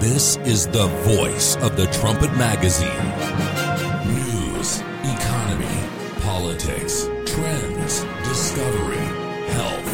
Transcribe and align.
This 0.00 0.36
is 0.44 0.68
the 0.68 0.86
voice 1.02 1.56
of 1.56 1.76
the 1.76 1.86
Trumpet 1.86 2.30
Magazine. 2.36 2.88
News, 4.06 4.78
economy, 5.02 5.82
politics, 6.20 7.10
trends, 7.26 8.04
discovery, 8.22 8.96
health, 9.48 9.90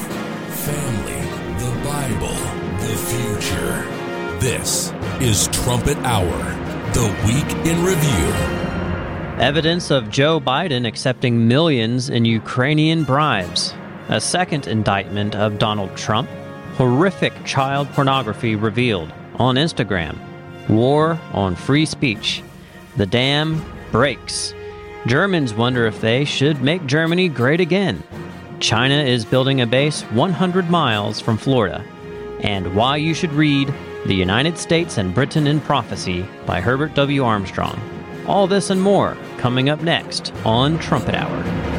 family, 0.67 1.25
the 1.57 1.73
Bible, 1.83 2.37
the 2.83 2.95
future. 3.09 4.41
This 4.41 4.93
is 5.23 5.49
Trumpet 5.49 5.97
Hour, 6.01 6.37
the 6.93 7.09
week 7.25 7.67
in 7.67 7.83
review. 7.83 8.27
Evidence 9.43 9.91
of 9.91 10.11
Joe 10.11 10.39
Biden 10.39 10.87
accepting 10.87 11.49
millions 11.49 12.11
in 12.11 12.27
Ukrainian 12.27 13.05
bribes. 13.05 13.73
A 14.11 14.21
second 14.21 14.67
indictment 14.67 15.35
of 15.35 15.59
Donald 15.59 15.97
Trump. 15.97 16.29
Horrific 16.75 17.33
child 17.47 17.89
pornography 17.93 18.55
revealed 18.55 19.11
on 19.37 19.57
Instagram. 19.57 20.19
War 20.69 21.19
on 21.33 21.55
free 21.55 21.87
speech. 21.87 22.43
The 22.97 23.07
dam 23.07 23.65
breaks. 23.91 24.55
Germans 25.07 25.53
wonder 25.53 25.87
if 25.87 26.01
they 26.01 26.25
should 26.25 26.63
make 26.63 26.87
Germany 26.87 27.29
great 27.29 27.61
again. 27.61 28.03
China 28.61 28.95
is 28.95 29.25
building 29.25 29.61
a 29.61 29.67
base 29.67 30.03
100 30.03 30.71
miles 30.71 31.21
from 31.21 31.37
Florida. 31.37 31.85
And 32.41 32.75
why 32.75 32.97
you 32.97 33.15
should 33.15 33.33
read 33.33 33.73
The 34.07 34.15
United 34.15 34.57
States 34.59 34.99
and 34.99 35.15
Britain 35.15 35.47
in 35.47 35.61
Prophecy 35.61 36.27
by 36.47 36.61
Herbert 36.61 36.95
W. 36.95 37.25
Armstrong. 37.25 37.79
All 38.27 38.47
this 38.47 38.71
and 38.71 38.81
more 38.81 39.17
coming 39.37 39.69
up 39.69 39.83
next 39.83 40.33
on 40.45 40.79
Trumpet 40.79 41.15
Hour. 41.15 41.74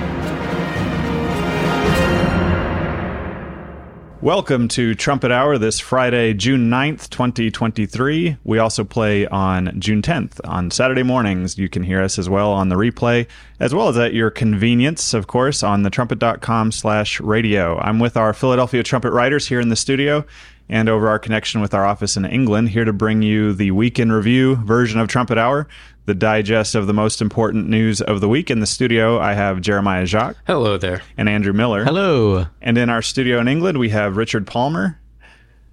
Welcome 4.26 4.70
to 4.70 4.96
Trumpet 4.96 5.32
Hour 5.32 5.60
this 5.60 5.80
Friday, 5.80 6.34
June 6.34 6.68
9th, 6.68 7.12
2023. 7.12 8.38
We 8.44 8.58
also 8.58 8.84
play 8.84 9.28
on 9.28 9.80
June 9.80 10.02
10th 10.02 10.42
on 10.44 10.72
Saturday 10.72 11.04
mornings. 11.04 11.60
You 11.60 11.70
can 11.70 11.84
hear 11.84 12.02
us 12.02 12.18
as 12.18 12.28
well 12.28 12.52
on 12.52 12.70
the 12.70 12.76
replay, 12.76 13.28
as 13.60 13.76
well 13.76 13.88
as 13.88 14.00
at 14.00 14.16
your 14.16 14.32
convenience, 14.32 15.14
of 15.14 15.28
course, 15.28 15.62
on 15.62 15.84
the 15.84 15.92
trumpet.com 15.92 16.72
slash 16.72 17.22
radio. 17.22 17.78
I'm 17.78 18.00
with 18.00 18.18
our 18.18 18.34
Philadelphia 18.34 18.82
Trumpet 18.82 19.12
writers 19.12 19.48
here 19.48 19.60
in 19.60 19.70
the 19.70 19.76
studio 19.76 20.26
and 20.68 20.90
over 20.90 21.08
our 21.08 21.20
connection 21.20 21.62
with 21.62 21.76
our 21.76 21.86
office 21.86 22.18
in 22.18 22.26
England, 22.26 22.70
here 22.70 22.86
to 22.86 22.94
bring 22.94 23.22
you 23.22 23.54
the 23.54 23.70
week 23.70 24.00
in 24.00 24.12
review 24.12 24.56
version 24.56 25.00
of 25.00 25.08
Trumpet 25.08 25.38
Hour 25.38 25.68
the 26.06 26.16
digest 26.16 26.76
of 26.76 26.88
the 26.88 26.94
most 26.94 27.22
important 27.22 27.68
news 27.68 28.02
of 28.02 28.22
the 28.22 28.30
week. 28.30 28.52
In 28.52 28.60
the 28.60 28.66
studio, 28.66 29.20
I 29.20 29.34
have 29.34 29.62
Jeremiah 29.62 30.06
Jacques. 30.06 30.38
Hello 30.46 30.78
there. 30.78 31.02
And 31.18 31.28
Andrew 31.28 31.54
Miller. 31.54 31.84
Hello. 31.84 32.46
And 32.62 32.78
in 32.78 32.90
our 32.90 33.02
studio 33.02 33.40
in 33.40 33.48
England, 33.48 33.80
we 33.80 33.90
have 33.90 34.18
Richard 34.18 34.46
Palmer. 34.48 35.00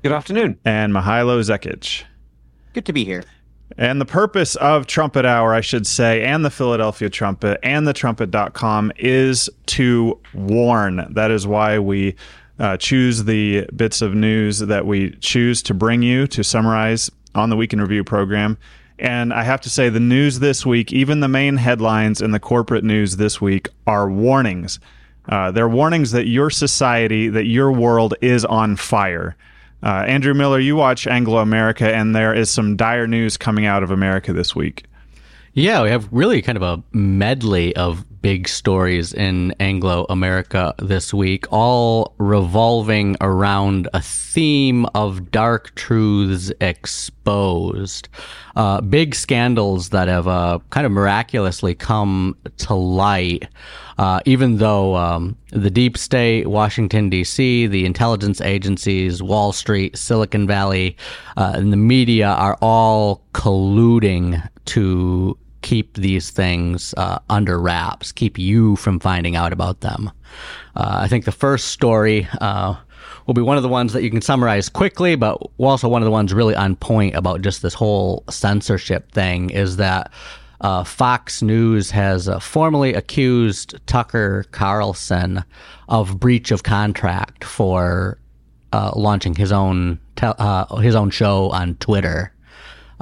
Good 0.02 0.12
afternoon. 0.12 0.58
And 0.64 0.92
Mihailo 0.92 1.38
Zekic. 1.40 2.04
Good 2.72 2.86
to 2.86 2.92
be 2.92 3.04
here. 3.04 3.24
And 3.78 4.00
the 4.00 4.06
purpose 4.06 4.54
of 4.56 4.86
Trumpet 4.86 5.24
Hour, 5.24 5.54
I 5.54 5.60
should 5.60 5.86
say, 5.86 6.22
and 6.22 6.44
the 6.44 6.50
Philadelphia 6.50 7.08
Trumpet 7.08 7.58
and 7.62 7.86
the 7.86 7.92
trumpet.com 7.92 8.92
is 8.96 9.48
to 9.66 10.20
warn. 10.34 11.06
That 11.10 11.30
is 11.30 11.46
why 11.46 11.78
we 11.78 12.16
uh, 12.58 12.76
choose 12.76 13.24
the 13.24 13.66
bits 13.74 14.02
of 14.02 14.14
news 14.14 14.58
that 14.58 14.86
we 14.86 15.12
choose 15.16 15.62
to 15.62 15.74
bring 15.74 16.02
you 16.02 16.26
to 16.28 16.44
summarize 16.44 17.10
on 17.34 17.48
the 17.48 17.56
Week 17.56 17.72
in 17.72 17.80
Review 17.80 18.04
program 18.04 18.58
and 19.02 19.34
I 19.34 19.42
have 19.42 19.60
to 19.62 19.70
say, 19.70 19.88
the 19.88 19.98
news 19.98 20.38
this 20.38 20.64
week, 20.64 20.92
even 20.92 21.18
the 21.18 21.28
main 21.28 21.56
headlines 21.56 22.22
in 22.22 22.30
the 22.30 22.38
corporate 22.38 22.84
news 22.84 23.16
this 23.16 23.40
week, 23.40 23.68
are 23.84 24.08
warnings. 24.08 24.78
Uh, 25.28 25.50
they're 25.50 25.68
warnings 25.68 26.12
that 26.12 26.28
your 26.28 26.50
society, 26.50 27.28
that 27.28 27.46
your 27.46 27.72
world 27.72 28.14
is 28.22 28.44
on 28.44 28.76
fire. 28.76 29.36
Uh, 29.82 30.04
Andrew 30.06 30.34
Miller, 30.34 30.60
you 30.60 30.76
watch 30.76 31.08
Anglo 31.08 31.38
America, 31.38 31.92
and 31.92 32.14
there 32.14 32.32
is 32.32 32.48
some 32.48 32.76
dire 32.76 33.08
news 33.08 33.36
coming 33.36 33.66
out 33.66 33.82
of 33.82 33.90
America 33.90 34.32
this 34.32 34.54
week. 34.54 34.84
Yeah, 35.52 35.82
we 35.82 35.90
have 35.90 36.08
really 36.12 36.40
kind 36.40 36.56
of 36.56 36.62
a 36.62 36.80
medley 36.96 37.74
of 37.74 38.04
big 38.22 38.48
stories 38.48 39.12
in 39.12 39.52
Anglo 39.58 40.06
America 40.08 40.74
this 40.78 41.12
week, 41.12 41.44
all 41.50 42.14
revolving 42.18 43.16
around 43.20 43.88
a 43.92 44.00
theme 44.00 44.86
of 44.94 45.30
dark 45.30 45.74
truths 45.74 46.52
exposed. 46.60 48.08
Uh, 48.54 48.80
big 48.80 49.14
scandals 49.14 49.90
that 49.90 50.08
have 50.08 50.28
uh, 50.28 50.60
kind 50.70 50.86
of 50.86 50.92
miraculously 50.92 51.74
come 51.74 52.36
to 52.58 52.74
light, 52.74 53.48
uh, 53.98 54.20
even 54.24 54.58
though 54.58 54.94
um, 54.96 55.36
the 55.50 55.70
deep 55.70 55.98
state, 55.98 56.46
Washington, 56.46 57.10
D.C., 57.10 57.66
the 57.66 57.84
intelligence 57.84 58.40
agencies, 58.40 59.22
Wall 59.22 59.52
Street, 59.52 59.96
Silicon 59.98 60.46
Valley, 60.46 60.96
uh, 61.36 61.52
and 61.56 61.72
the 61.72 61.76
media 61.76 62.28
are 62.28 62.56
all 62.62 63.22
colluding 63.34 64.48
to 64.66 65.36
keep 65.62 65.94
these 65.94 66.30
things 66.30 66.92
uh, 66.96 67.18
under 67.30 67.58
wraps, 67.60 68.12
keep 68.12 68.38
you 68.38 68.76
from 68.76 69.00
finding 69.00 69.36
out 69.36 69.52
about 69.52 69.80
them. 69.80 70.10
Uh, 70.76 70.98
I 71.02 71.08
think 71.08 71.24
the 71.24 71.32
first 71.32 71.68
story 71.68 72.28
uh, 72.40 72.74
will 73.26 73.34
be 73.34 73.42
one 73.42 73.56
of 73.56 73.62
the 73.62 73.68
ones 73.68 73.92
that 73.92 74.02
you 74.02 74.10
can 74.10 74.20
summarize 74.20 74.68
quickly, 74.68 75.16
but 75.16 75.40
also 75.58 75.88
one 75.88 76.02
of 76.02 76.06
the 76.06 76.10
ones 76.10 76.34
really 76.34 76.54
on 76.54 76.76
point 76.76 77.14
about 77.14 77.42
just 77.42 77.62
this 77.62 77.74
whole 77.74 78.24
censorship 78.30 79.10
thing 79.12 79.50
is 79.50 79.76
that. 79.76 80.10
Uh, 80.60 80.84
Fox 80.84 81.42
News 81.42 81.90
has 81.90 82.28
uh, 82.28 82.38
formally 82.38 82.94
accused 82.94 83.74
Tucker 83.88 84.44
Carlson 84.52 85.42
of 85.88 86.20
breach 86.20 86.52
of 86.52 86.62
contract 86.62 87.42
for 87.42 88.16
uh, 88.72 88.92
launching 88.94 89.34
his 89.34 89.50
own 89.50 89.98
te- 90.14 90.30
his 90.80 90.94
own 90.94 91.10
show 91.10 91.50
on 91.50 91.74
Twitter. 91.80 92.31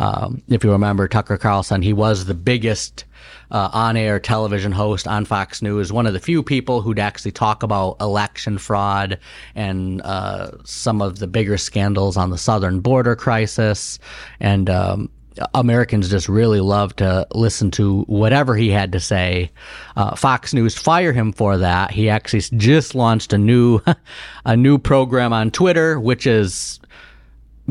Um, 0.00 0.42
if 0.48 0.64
you 0.64 0.72
remember 0.72 1.06
Tucker 1.06 1.36
Carlson, 1.36 1.82
he 1.82 1.92
was 1.92 2.24
the 2.24 2.34
biggest 2.34 3.04
uh, 3.50 3.68
on-air 3.72 4.18
television 4.18 4.72
host 4.72 5.06
on 5.06 5.26
Fox 5.26 5.60
News, 5.60 5.92
one 5.92 6.06
of 6.06 6.14
the 6.14 6.20
few 6.20 6.42
people 6.42 6.80
who'd 6.80 6.98
actually 6.98 7.32
talk 7.32 7.62
about 7.62 7.98
election 8.00 8.56
fraud 8.56 9.18
and 9.54 10.00
uh, 10.00 10.52
some 10.64 11.02
of 11.02 11.18
the 11.18 11.26
bigger 11.26 11.58
scandals 11.58 12.16
on 12.16 12.30
the 12.30 12.38
southern 12.38 12.80
border 12.80 13.14
crisis. 13.14 13.98
And 14.40 14.70
um, 14.70 15.10
Americans 15.52 16.08
just 16.08 16.30
really 16.30 16.60
loved 16.60 16.98
to 16.98 17.26
listen 17.34 17.70
to 17.72 18.02
whatever 18.02 18.56
he 18.56 18.70
had 18.70 18.92
to 18.92 19.00
say. 19.00 19.50
Uh, 19.96 20.16
Fox 20.16 20.54
News 20.54 20.76
fired 20.76 21.14
him 21.14 21.32
for 21.32 21.58
that. 21.58 21.90
He 21.90 22.08
actually 22.08 22.40
just 22.56 22.94
launched 22.94 23.34
a 23.34 23.38
new 23.38 23.80
a 24.46 24.56
new 24.56 24.78
program 24.78 25.34
on 25.34 25.50
Twitter, 25.50 26.00
which 26.00 26.26
is 26.26 26.80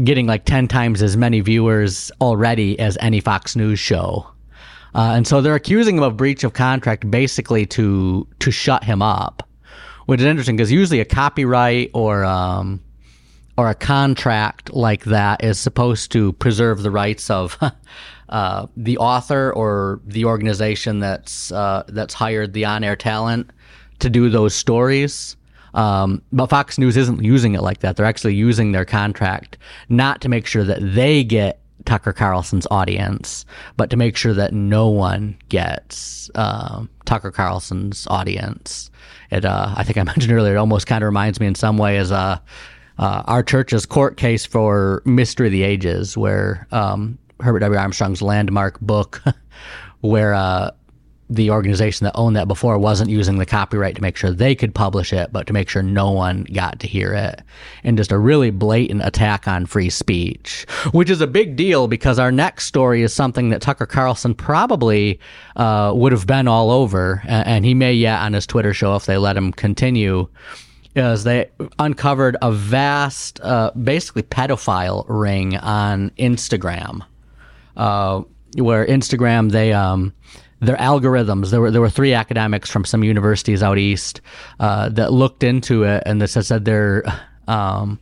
getting 0.04 0.28
like 0.28 0.46
10 0.46 0.68
times 0.68 1.02
as 1.02 1.18
many 1.18 1.40
viewers 1.42 2.12
already 2.22 2.80
as 2.80 2.98
any 3.02 3.20
Fox 3.20 3.56
News 3.56 3.80
show. 3.80 4.28
Uh, 4.96 5.14
and 5.16 5.28
so 5.28 5.42
they're 5.42 5.56
accusing 5.56 5.98
him 5.98 6.04
of 6.04 6.18
breach 6.18 6.44
of 6.44 6.54
contract 6.54 7.10
basically 7.10 7.66
to 7.66 8.28
to 8.40 8.52
shut 8.52 8.84
him 8.84 9.02
up, 9.02 9.48
which 10.08 10.20
is 10.20 10.26
interesting 10.26 10.56
because 10.56 10.72
usually 10.72 11.00
a 11.00 11.06
copyright 11.06 11.92
or 11.94 12.26
um, 12.26 12.82
or 13.58 13.70
a 13.70 13.76
contract 13.76 14.74
like 14.74 15.04
that 15.04 15.44
is 15.44 15.60
supposed 15.60 16.12
to 16.14 16.34
preserve 16.34 16.82
the 16.82 16.90
rights 16.90 17.30
of 17.30 17.58
uh, 18.30 18.68
the 18.76 18.98
author 18.98 19.52
or 19.54 20.00
the 20.06 20.26
organization 20.26 21.00
that's 21.00 21.52
uh, 21.52 21.84
that's 21.90 22.14
hired 22.14 22.54
the 22.54 22.66
on-air 22.66 22.96
talent 22.96 23.52
to 24.00 24.10
do 24.10 24.30
those 24.30 24.56
stories. 24.56 25.36
Um, 25.74 26.22
but 26.32 26.48
Fox 26.48 26.78
News 26.78 26.98
isn't 26.98 27.24
using 27.24 27.56
it 27.56 27.62
like 27.62 27.80
that. 27.80 27.96
They're 27.96 28.06
actually 28.06 28.36
using 28.36 28.72
their 28.72 28.86
contract 28.86 29.58
not 29.90 30.22
to 30.22 30.30
make 30.30 30.46
sure 30.46 30.64
that 30.64 30.80
they 30.82 31.24
get 31.24 31.60
Tucker 31.86 32.14
Carlson's 32.14 32.68
audience, 32.70 33.46
but 33.78 33.90
to 33.90 33.98
make 33.98 34.16
sure 34.16 34.34
that 34.34 34.54
no 34.54 34.90
one 34.90 35.38
gets 35.50 36.30
uh, 36.36 36.86
Tucker 37.06 37.32
Carlson's 37.32 38.06
audience. 38.08 38.92
It, 39.32 39.46
uh, 39.46 39.74
I 39.76 39.84
think 39.84 39.98
I 39.98 40.04
mentioned 40.16 40.32
earlier, 40.32 40.56
it 40.56 40.58
almost 40.58 40.88
kind 40.88 41.04
of 41.04 41.08
reminds 41.08 41.40
me 41.40 41.48
in 41.48 41.56
some 41.56 41.78
way 41.78 41.98
as 41.98 42.12
uh, 42.12 42.38
uh, 42.98 43.24
our 43.26 43.44
church's 43.44 43.86
court 43.86 44.18
case 44.18 44.46
for 44.46 45.02
Mystery 45.06 45.48
of 45.48 45.52
the 45.52 45.64
Ages, 45.64 46.18
where 46.18 46.68
um, 46.72 47.18
Herbert 47.40 47.60
W. 47.60 47.80
Armstrong's 47.80 48.22
landmark 48.22 48.80
book, 48.82 49.22
where 50.02 50.34
uh, 50.34 50.72
the 51.30 51.52
organization 51.52 52.06
that 52.06 52.16
owned 52.16 52.36
that 52.36 52.48
before 52.48 52.78
wasn't 52.80 53.10
using 53.10 53.38
the 53.38 53.46
copyright 53.46 53.96
to 53.96 54.02
make 54.02 54.18
sure 54.18 54.32
they 54.32 54.56
could 54.56 54.74
publish 54.74 55.14
it, 55.14 55.32
but 55.32 55.46
to 55.46 55.54
make 55.54 55.70
sure 55.70 55.84
no 55.84 56.10
one 56.10 56.44
got 56.52 56.80
to 56.80 56.88
hear 56.88 57.14
it. 57.14 57.44
And 57.84 57.98
just 57.98 58.12
a 58.12 58.18
really 58.18 58.50
blatant 58.50 59.04
attack 59.04 59.48
on 59.48 59.68
free 59.68 59.92
speech, 59.92 60.66
which 60.92 61.10
is 61.10 61.22
a 61.22 61.28
big 61.28 61.56
deal 61.56 61.88
because 61.88 62.18
our 62.18 62.32
next 62.32 62.66
story 62.66 63.04
is 63.04 63.14
something 63.14 63.50
that 63.50 63.62
Tucker 63.62 63.86
Carlson 63.86 64.34
probably 64.34 65.20
uh, 65.56 65.94
would 65.96 66.12
have 66.12 66.26
been 66.26 66.48
all 66.48 66.72
over, 66.72 67.22
and 67.26 67.64
he 67.64 67.76
may 67.76 67.94
yet 67.94 68.22
on 68.22 68.34
his 68.34 68.48
Twitter 68.48 68.74
show 68.74 68.96
if 68.96 69.06
they 69.06 69.18
let 69.18 69.38
him 69.38 69.52
continue. 69.52 70.28
Is 70.96 71.24
they 71.24 71.52
uncovered 71.78 72.36
a 72.42 72.52
vast, 72.52 73.40
uh, 73.42 73.70
basically 73.72 74.24
pedophile 74.24 75.06
ring 75.08 75.56
on 75.58 76.10
Instagram, 76.18 77.06
uh, 77.78 78.24
where 78.58 78.88
Instagram 78.88 79.52
they 79.52 79.72
um, 79.72 80.14
their 80.60 80.78
algorithms. 80.78 81.52
There 81.52 81.62
were 81.62 81.72
there 81.72 81.82
were 81.82 81.90
three 81.90 82.14
academics 82.14 82.70
from 82.70 82.86
some 82.86 83.04
universities 83.04 83.64
out 83.64 83.78
east 83.78 84.22
uh, 84.60 84.90
that 84.90 85.12
looked 85.14 85.44
into 85.44 85.84
it 85.84 86.04
and 86.06 86.22
that 86.22 86.28
said 86.30 86.66
they're 86.66 87.04
um, 87.48 88.00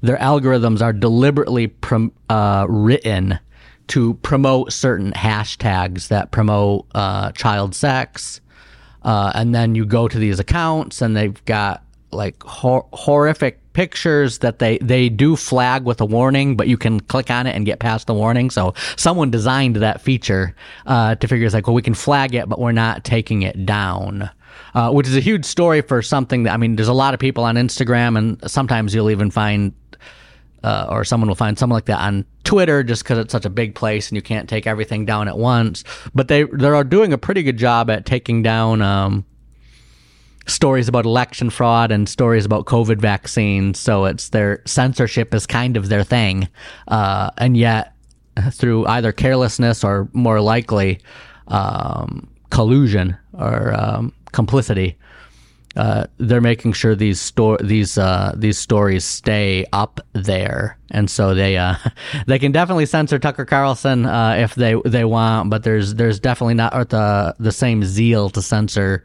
their 0.00 0.16
algorithms 0.16 0.80
are 0.80 0.92
deliberately 0.92 1.66
prom- 1.66 2.12
uh, 2.28 2.66
written 2.68 3.38
to 3.88 4.14
promote 4.14 4.72
certain 4.72 5.12
hashtags 5.12 6.08
that 6.08 6.30
promote 6.30 6.86
uh, 6.94 7.32
child 7.32 7.74
sex. 7.74 8.40
Uh, 9.02 9.32
and 9.34 9.54
then 9.54 9.74
you 9.74 9.86
go 9.86 10.08
to 10.08 10.18
these 10.18 10.38
accounts 10.38 11.00
and 11.00 11.16
they've 11.16 11.44
got 11.46 11.82
like 12.10 12.42
hor- 12.42 12.86
horrific 12.92 13.60
pictures 13.78 14.38
that 14.38 14.58
they 14.58 14.76
they 14.78 15.08
do 15.08 15.36
flag 15.36 15.84
with 15.84 16.00
a 16.00 16.04
warning, 16.04 16.56
but 16.56 16.66
you 16.66 16.76
can 16.76 16.98
click 16.98 17.30
on 17.30 17.46
it 17.46 17.54
and 17.54 17.64
get 17.64 17.78
past 17.78 18.08
the 18.08 18.12
warning. 18.12 18.50
So 18.50 18.74
someone 18.96 19.30
designed 19.30 19.76
that 19.76 20.00
feature 20.00 20.52
uh, 20.86 21.14
to 21.14 21.28
figure 21.28 21.46
it's 21.46 21.54
like, 21.54 21.68
well, 21.68 21.74
we 21.74 21.82
can 21.82 21.94
flag 21.94 22.34
it, 22.34 22.48
but 22.48 22.58
we're 22.58 22.72
not 22.72 23.04
taking 23.04 23.42
it 23.42 23.64
down. 23.64 24.30
Uh, 24.74 24.90
which 24.90 25.06
is 25.06 25.16
a 25.16 25.20
huge 25.20 25.44
story 25.44 25.80
for 25.80 26.02
something 26.02 26.42
that 26.42 26.54
I 26.54 26.56
mean, 26.56 26.74
there's 26.74 26.88
a 26.88 26.92
lot 26.92 27.14
of 27.14 27.20
people 27.20 27.44
on 27.44 27.54
Instagram, 27.54 28.18
and 28.18 28.50
sometimes 28.50 28.96
you'll 28.96 29.10
even 29.10 29.30
find 29.30 29.72
uh, 30.64 30.88
or 30.90 31.04
someone 31.04 31.28
will 31.28 31.36
find 31.36 31.56
something 31.56 31.74
like 31.74 31.84
that 31.84 32.00
on 32.00 32.24
Twitter 32.42 32.82
just 32.82 33.04
because 33.04 33.18
it's 33.18 33.30
such 33.30 33.44
a 33.44 33.50
big 33.50 33.76
place 33.76 34.08
and 34.08 34.16
you 34.16 34.22
can't 34.22 34.48
take 34.48 34.66
everything 34.66 35.06
down 35.06 35.28
at 35.28 35.38
once. 35.38 35.84
But 36.16 36.26
they 36.26 36.42
they 36.42 36.66
are 36.66 36.82
doing 36.82 37.12
a 37.12 37.18
pretty 37.18 37.44
good 37.44 37.58
job 37.58 37.90
at 37.90 38.06
taking 38.06 38.42
down 38.42 38.82
um, 38.82 39.24
stories 40.48 40.88
about 40.88 41.04
election 41.04 41.50
fraud 41.50 41.92
and 41.92 42.08
stories 42.08 42.44
about 42.44 42.66
COVID 42.66 42.98
vaccines. 42.98 43.78
So 43.78 44.06
it's 44.06 44.30
their 44.30 44.62
censorship 44.66 45.34
is 45.34 45.46
kind 45.46 45.76
of 45.76 45.88
their 45.88 46.04
thing, 46.04 46.48
uh, 46.88 47.30
and 47.38 47.56
yet 47.56 47.94
through 48.52 48.86
either 48.86 49.12
carelessness 49.12 49.84
or 49.84 50.08
more 50.12 50.40
likely 50.40 51.00
um, 51.48 52.28
collusion 52.50 53.16
or 53.32 53.74
um, 53.74 54.12
complicity 54.32 54.96
uh, 55.78 56.06
they're 56.16 56.40
making 56.40 56.72
sure 56.72 56.94
these 56.94 57.20
store 57.20 57.56
these 57.58 57.98
uh, 57.98 58.32
these 58.36 58.58
stories 58.58 59.04
stay 59.04 59.64
up 59.72 60.00
there, 60.12 60.76
and 60.90 61.08
so 61.08 61.34
they 61.34 61.56
uh, 61.56 61.76
they 62.26 62.38
can 62.38 62.50
definitely 62.50 62.84
censor 62.84 63.18
Tucker 63.18 63.44
Carlson 63.44 64.04
uh, 64.04 64.34
if 64.38 64.56
they 64.56 64.74
they 64.84 65.04
want, 65.04 65.50
but 65.50 65.62
there's 65.62 65.94
there's 65.94 66.18
definitely 66.18 66.54
not 66.54 66.72
the 66.88 67.34
the 67.38 67.52
same 67.52 67.84
zeal 67.84 68.28
to 68.30 68.42
censor 68.42 69.04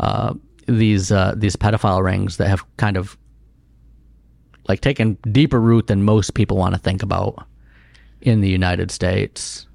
uh, 0.00 0.34
these 0.68 1.10
uh, 1.10 1.34
these 1.36 1.56
pedophile 1.56 2.04
rings 2.04 2.36
that 2.36 2.48
have 2.48 2.64
kind 2.76 2.96
of 2.96 3.16
like 4.68 4.80
taken 4.80 5.14
deeper 5.32 5.60
root 5.60 5.86
than 5.86 6.04
most 6.04 6.34
people 6.34 6.56
want 6.56 6.74
to 6.74 6.80
think 6.80 7.02
about 7.02 7.46
in 8.20 8.40
the 8.40 8.48
United 8.48 8.90
States. 8.90 9.66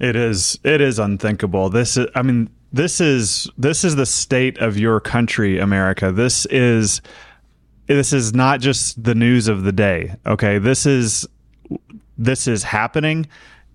It 0.00 0.16
is 0.16 0.58
it 0.64 0.80
is 0.80 0.98
unthinkable. 0.98 1.70
This 1.70 1.96
is 1.96 2.08
I 2.14 2.22
mean 2.22 2.50
this 2.72 3.00
is 3.00 3.48
this 3.56 3.84
is 3.84 3.96
the 3.96 4.06
state 4.06 4.58
of 4.58 4.76
your 4.76 4.98
country, 4.98 5.58
America. 5.58 6.10
This 6.10 6.46
is 6.46 7.00
this 7.86 8.12
is 8.12 8.34
not 8.34 8.60
just 8.60 9.02
the 9.02 9.14
news 9.14 9.48
of 9.48 9.62
the 9.62 9.72
day. 9.72 10.16
Okay, 10.26 10.58
this 10.58 10.86
is 10.86 11.26
this 12.18 12.48
is 12.48 12.62
happening, 12.64 13.26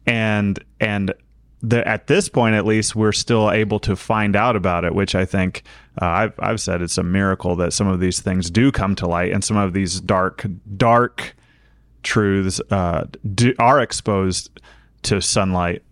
and 0.05 0.63
and 0.79 1.13
the, 1.61 1.87
at 1.87 2.07
this 2.07 2.29
point, 2.29 2.55
at 2.55 2.65
least, 2.65 2.95
we're 2.95 3.11
still 3.11 3.51
able 3.51 3.79
to 3.79 3.95
find 3.95 4.35
out 4.35 4.55
about 4.55 4.85
it, 4.85 4.93
which 4.93 5.15
I 5.15 5.25
think 5.25 5.63
uh, 6.01 6.05
I've 6.05 6.33
I've 6.39 6.61
said 6.61 6.81
it's 6.81 6.97
a 6.97 7.03
miracle 7.03 7.55
that 7.55 7.73
some 7.73 7.87
of 7.87 7.99
these 7.99 8.19
things 8.19 8.51
do 8.51 8.71
come 8.71 8.95
to 8.95 9.07
light, 9.07 9.31
and 9.31 9.43
some 9.43 9.57
of 9.57 9.73
these 9.73 9.99
dark 9.99 10.45
dark 10.75 11.35
truths 12.03 12.61
uh, 12.69 13.05
do, 13.33 13.53
are 13.59 13.81
exposed 13.81 14.59
to 15.03 15.21
sunlight. 15.21 15.83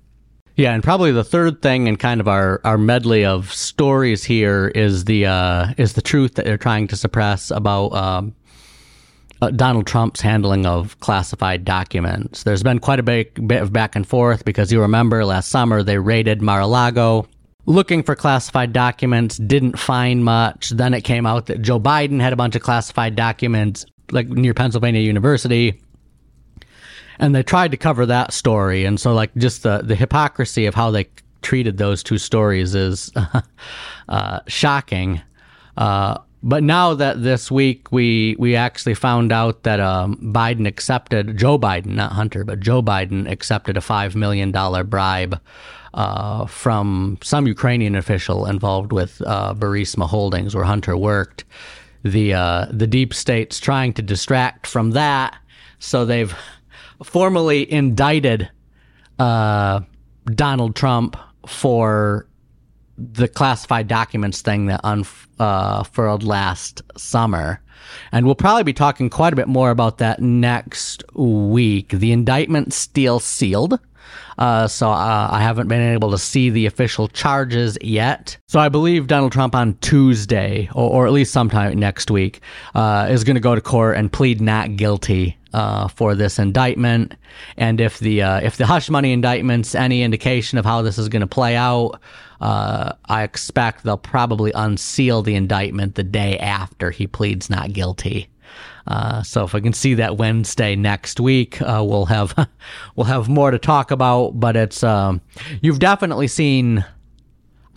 Yeah, 0.56 0.73
and 0.73 0.81
probably 0.81 1.12
the 1.12 1.23
third 1.23 1.62
thing 1.62 1.88
in 1.88 1.97
kind 1.97 2.21
of 2.21 2.29
our, 2.29 2.62
our 2.63 2.77
medley 2.77 3.25
of 3.25 3.53
stories 3.53 4.23
here 4.23 4.69
is 4.69 5.03
the 5.03 5.25
uh, 5.25 5.73
is 5.77 5.94
the 5.94 6.01
truth 6.01 6.35
that 6.35 6.45
they're 6.45 6.57
trying 6.57 6.88
to 6.88 6.95
suppress 6.95 7.51
about 7.51 7.94
um, 7.94 8.35
uh, 9.41 9.51
Donald 9.51 9.87
Trump's 9.87 10.21
handling 10.21 10.65
of 10.65 10.99
classified 10.99 11.65
documents. 11.65 12.43
There's 12.43 12.63
been 12.63 12.79
quite 12.79 12.99
a 12.99 13.03
bit, 13.03 13.47
bit 13.47 13.61
of 13.61 13.73
back 13.73 13.95
and 13.95 14.07
forth 14.07 14.45
because 14.45 14.71
you 14.71 14.81
remember 14.81 15.25
last 15.25 15.49
summer 15.49 15.83
they 15.83 15.97
raided 15.97 16.41
Mar-a-Lago 16.41 17.27
looking 17.67 18.03
for 18.03 18.15
classified 18.15 18.73
documents, 18.73 19.37
didn't 19.37 19.79
find 19.79 20.23
much. 20.23 20.69
Then 20.69 20.93
it 20.93 21.01
came 21.01 21.25
out 21.25 21.47
that 21.47 21.61
Joe 21.61 21.79
Biden 21.79 22.21
had 22.21 22.31
a 22.31 22.35
bunch 22.35 22.55
of 22.55 22.61
classified 22.61 23.15
documents 23.15 23.85
like 24.11 24.27
near 24.27 24.53
Pennsylvania 24.53 25.01
University 25.01 25.81
and 27.19 27.33
they 27.33 27.43
tried 27.43 27.71
to 27.71 27.77
cover 27.77 28.05
that 28.05 28.33
story 28.33 28.85
and 28.85 28.99
so 28.99 29.13
like 29.13 29.33
just 29.35 29.63
the 29.63 29.81
the 29.83 29.95
hypocrisy 29.95 30.65
of 30.65 30.75
how 30.75 30.91
they 30.91 31.07
treated 31.41 31.77
those 31.77 32.03
two 32.03 32.17
stories 32.17 32.75
is 32.75 33.11
uh, 34.09 34.39
shocking 34.47 35.21
uh, 35.77 36.17
but 36.45 36.62
now 36.62 36.94
that 36.94 37.24
this 37.24 37.50
week 37.50 37.92
we 37.92 38.36
we 38.38 38.56
actually 38.56 38.94
found 38.94 39.31
out 39.31 39.63
that 39.63 39.80
um, 39.80 40.15
Biden 40.31 40.68
accepted 40.68 41.38
Joe 41.38 41.57
Biden, 41.57 41.88
not 41.88 42.12
Hunter, 42.12 42.44
but 42.44 42.59
Joe 42.59 42.83
Biden 42.83 43.30
accepted 43.30 43.75
a 43.77 43.81
five 43.81 44.15
million 44.15 44.51
dollar 44.51 44.83
bribe 44.83 45.42
uh, 45.95 46.45
from 46.45 47.18
some 47.24 47.47
Ukrainian 47.47 47.95
official 47.95 48.45
involved 48.45 48.94
with 48.94 49.24
uh, 49.25 49.56
Burisma 49.56 50.07
Holdings, 50.07 50.53
where 50.53 50.65
Hunter 50.65 50.95
worked. 50.95 51.45
The 52.03 52.36
uh, 52.36 52.68
the 52.69 52.86
deep 52.86 53.15
state's 53.15 53.59
trying 53.59 53.94
to 53.94 54.03
distract 54.03 54.68
from 54.68 54.91
that, 54.91 55.36
so 55.80 56.06
they've 56.06 56.36
formally 57.03 57.69
indicted 57.71 58.51
uh, 59.18 59.80
Donald 60.25 60.75
Trump 60.75 61.18
for 61.48 62.27
the 62.97 63.27
classified 63.27 63.88
documents 63.88 64.42
thing 64.42 64.68
that 64.68 64.81
unfurled 64.83 66.24
uh, 66.24 66.27
last 66.27 66.81
summer. 66.97 67.62
And 68.12 68.25
we'll 68.25 68.36
probably 68.36 68.63
be 68.63 68.74
talking 68.74 69.09
quite 69.09 69.33
a 69.33 69.36
bit 69.36 69.47
more 69.47 69.69
about 69.69 70.00
that 70.00 70.21
next 70.21 71.03
week. 71.13 71.89
The 71.89 72.12
indictment's 72.12 72.75
still 72.75 73.19
sealed. 73.19 73.80
Uh, 74.38 74.68
so 74.68 74.89
uh, 74.89 75.30
I 75.31 75.42
haven't 75.42 75.68
been 75.68 75.81
able 75.81 76.12
to 76.12 76.18
see 76.18 76.50
the 76.50 76.65
official 76.65 77.07
charges 77.07 77.77
yet. 77.81 78.38
So 78.47 78.59
I 78.59 78.69
believe 78.69 79.07
Donald 79.07 79.31
Trump 79.31 79.56
on 79.56 79.75
Tuesday, 79.75 80.69
or, 80.74 80.89
or 80.89 81.07
at 81.07 81.13
least 81.13 81.31
sometime 81.31 81.77
next 81.80 82.12
week, 82.12 82.41
uh, 82.74 83.07
is 83.09 83.24
going 83.24 83.36
to 83.36 83.41
go 83.41 83.56
to 83.56 83.62
court 83.62 83.98
and 83.98 84.12
plead 84.12 84.41
not 84.41 84.75
guilty 84.75 85.38
uh, 85.55 85.87
for 85.87 86.15
this 86.15 86.37
indictment. 86.37 87.15
And 87.55 87.79
if 87.79 87.99
the 87.99 88.21
uh, 88.21 88.41
if 88.41 88.57
the 88.57 88.65
hush 88.65 88.89
money 88.89 89.13
indictment's 89.13 89.73
any 89.73 90.03
indication 90.03 90.57
of 90.57 90.65
how 90.65 90.81
this 90.81 90.97
is 90.97 91.07
going 91.07 91.21
to 91.21 91.27
play 91.27 91.55
out, 91.55 92.01
uh, 92.41 92.91
I 93.05 93.23
expect 93.23 93.85
they'll 93.85 93.97
probably 93.97 94.51
unseal 94.53 95.21
the 95.21 95.33
indictment 95.35 95.95
the 95.95 96.03
day 96.03 96.37
after 96.39 96.91
he 96.91 97.07
pleads 97.07 97.49
not 97.49 97.71
guilty. 97.71 98.27
Uh, 98.87 99.23
so 99.23 99.45
if 99.45 99.55
I 99.55 99.61
can 99.61 99.71
see 99.71 99.93
that 99.93 100.17
Wednesday 100.17 100.75
next 100.75 101.21
week, 101.21 101.61
uh, 101.61 101.81
we'll 101.87 102.05
have 102.07 102.49
we'll 102.97 103.05
have 103.05 103.29
more 103.29 103.49
to 103.49 103.57
talk 103.57 103.91
about. 103.91 104.31
But 104.31 104.57
it's 104.57 104.83
um, 104.83 105.21
you've 105.62 105.79
definitely 105.79 106.27
seen 106.27 106.83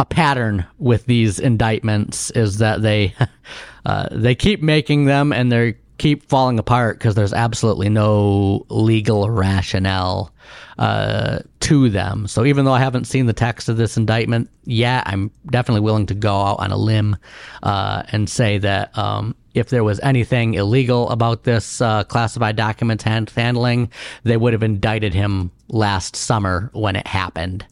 a 0.01 0.05
pattern 0.05 0.67
with 0.79 1.07
these 1.07 1.39
indictments 1.39 2.33
is 2.33 2.59
that 2.59 2.83
they 2.83 3.15
uh, 3.87 4.09
they 4.11 4.35
keep 4.35 4.63
making 4.63 5.05
them 5.05 5.33
and 5.33 5.53
they 5.53 5.77
keep 5.99 6.29
falling 6.29 6.59
apart 6.59 6.99
because 6.99 7.15
there's 7.15 7.33
absolutely 7.33 7.89
no 7.89 8.65
legal 8.69 9.29
rationale 9.29 10.33
uh, 10.79 11.41
to 11.61 11.91
them. 11.91 12.27
So 12.27 12.45
even 12.45 12.65
though 12.65 12.73
I 12.73 12.79
haven't 12.79 13.07
seen 13.07 13.27
the 13.27 13.33
text 13.33 13.69
of 13.69 13.77
this 13.77 13.97
indictment 13.97 14.49
yet, 14.65 15.03
I'm 15.07 15.31
definitely 15.51 15.81
willing 15.81 16.07
to 16.07 16.15
go 16.15 16.35
out 16.35 16.61
on 16.61 16.71
a 16.71 16.77
limb 16.77 17.17
uh, 17.63 18.05
and 18.13 18.31
say 18.31 18.59
that 18.59 18.97
um, 18.97 19.35
if 19.55 19.71
there 19.71 19.85
was 19.85 19.99
anything 20.01 20.55
illegal 20.55 21.11
about 21.11 21.43
this 21.43 21.81
uh, 21.81 22.05
classified 22.05 22.57
documents 22.57 23.03
hand- 23.03 23.31
handling, 23.31 23.91
they 24.23 24.37
would 24.37 24.53
have 24.53 24.63
indicted 24.63 25.15
him 25.15 25.51
last 25.69 26.15
summer 26.15 26.71
when 26.73 26.97
it 26.97 27.07
happened. 27.07 27.67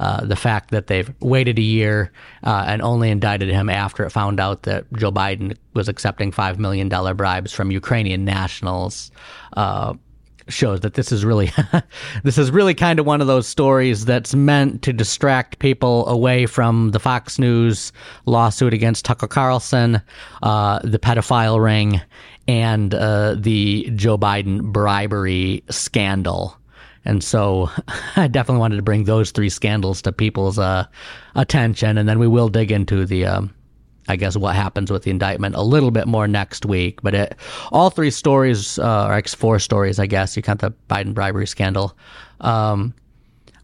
Uh, 0.00 0.24
the 0.24 0.36
fact 0.36 0.70
that 0.70 0.86
they've 0.86 1.12
waited 1.20 1.58
a 1.58 1.62
year 1.62 2.12
uh, 2.44 2.64
and 2.66 2.82
only 2.82 3.10
indicted 3.10 3.48
him 3.48 3.68
after 3.68 4.04
it 4.04 4.10
found 4.10 4.40
out 4.40 4.62
that 4.64 4.90
Joe 4.94 5.12
Biden 5.12 5.56
was 5.74 5.88
accepting 5.88 6.32
$5 6.32 6.58
million 6.58 6.88
bribes 6.88 7.52
from 7.52 7.70
Ukrainian 7.70 8.24
nationals 8.24 9.10
uh, 9.56 9.94
shows 10.48 10.80
that 10.80 10.94
this 10.94 11.12
is 11.12 11.24
really 11.24 11.52
this 12.24 12.38
is 12.38 12.50
really 12.50 12.74
kind 12.74 12.98
of 12.98 13.06
one 13.06 13.20
of 13.20 13.26
those 13.26 13.46
stories 13.46 14.04
that's 14.04 14.34
meant 14.34 14.82
to 14.82 14.92
distract 14.92 15.58
people 15.58 16.06
away 16.08 16.46
from 16.46 16.90
the 16.90 17.00
Fox 17.00 17.38
News 17.38 17.92
lawsuit 18.26 18.74
against 18.74 19.04
Tucker 19.04 19.28
Carlson, 19.28 20.02
uh, 20.42 20.80
the 20.84 20.98
pedophile 20.98 21.62
ring, 21.62 22.00
and 22.48 22.94
uh, 22.94 23.36
the 23.38 23.90
Joe 23.94 24.18
Biden 24.18 24.62
bribery 24.62 25.62
scandal. 25.70 26.56
And 27.04 27.22
so 27.22 27.70
I 28.16 28.28
definitely 28.28 28.60
wanted 28.60 28.76
to 28.76 28.82
bring 28.82 29.04
those 29.04 29.30
three 29.30 29.48
scandals 29.48 30.02
to 30.02 30.12
people's 30.12 30.58
uh, 30.58 30.86
attention, 31.34 31.98
and 31.98 32.08
then 32.08 32.18
we 32.18 32.28
will 32.28 32.48
dig 32.48 32.72
into 32.72 33.04
the. 33.04 33.26
Um, 33.26 33.54
I 34.08 34.16
guess 34.16 34.36
what 34.36 34.56
happens 34.56 34.90
with 34.90 35.04
the 35.04 35.12
indictment 35.12 35.54
a 35.54 35.62
little 35.62 35.92
bit 35.92 36.08
more 36.08 36.26
next 36.26 36.66
week. 36.66 37.00
But 37.02 37.14
it, 37.14 37.36
all 37.70 37.88
three 37.88 38.10
stories, 38.10 38.76
uh, 38.80 39.06
or 39.06 39.22
four 39.22 39.60
stories, 39.60 40.00
I 40.00 40.06
guess, 40.06 40.36
you 40.36 40.42
count 40.42 40.60
the 40.60 40.74
Biden 40.90 41.14
bribery 41.14 41.46
scandal, 41.46 41.96
um, 42.40 42.94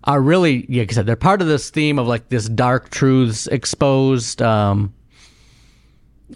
are 0.04 0.20
really, 0.20 0.64
like 0.68 0.92
I 0.92 0.94
said, 0.94 1.06
they're 1.06 1.16
part 1.16 1.42
of 1.42 1.48
this 1.48 1.70
theme 1.70 1.98
of 1.98 2.06
like 2.06 2.28
this 2.28 2.48
dark 2.48 2.90
truths 2.90 3.48
exposed 3.48 4.40
um, 4.40 4.94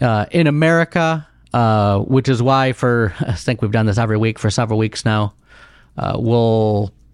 uh, 0.01 0.25
in 0.31 0.47
America. 0.47 1.25
uh, 1.53 1.99
which 1.99 2.27
is 2.27 2.41
why 2.41 2.73
for 2.73 3.13
I 3.19 3.33
think 3.33 3.61
we've 3.61 3.71
done 3.71 3.85
this 3.85 3.97
every 3.97 4.17
week 4.17 4.39
for 4.39 4.49
several 4.49 4.79
weeks 4.79 5.05
now. 5.05 5.33
Uh, 5.97 6.17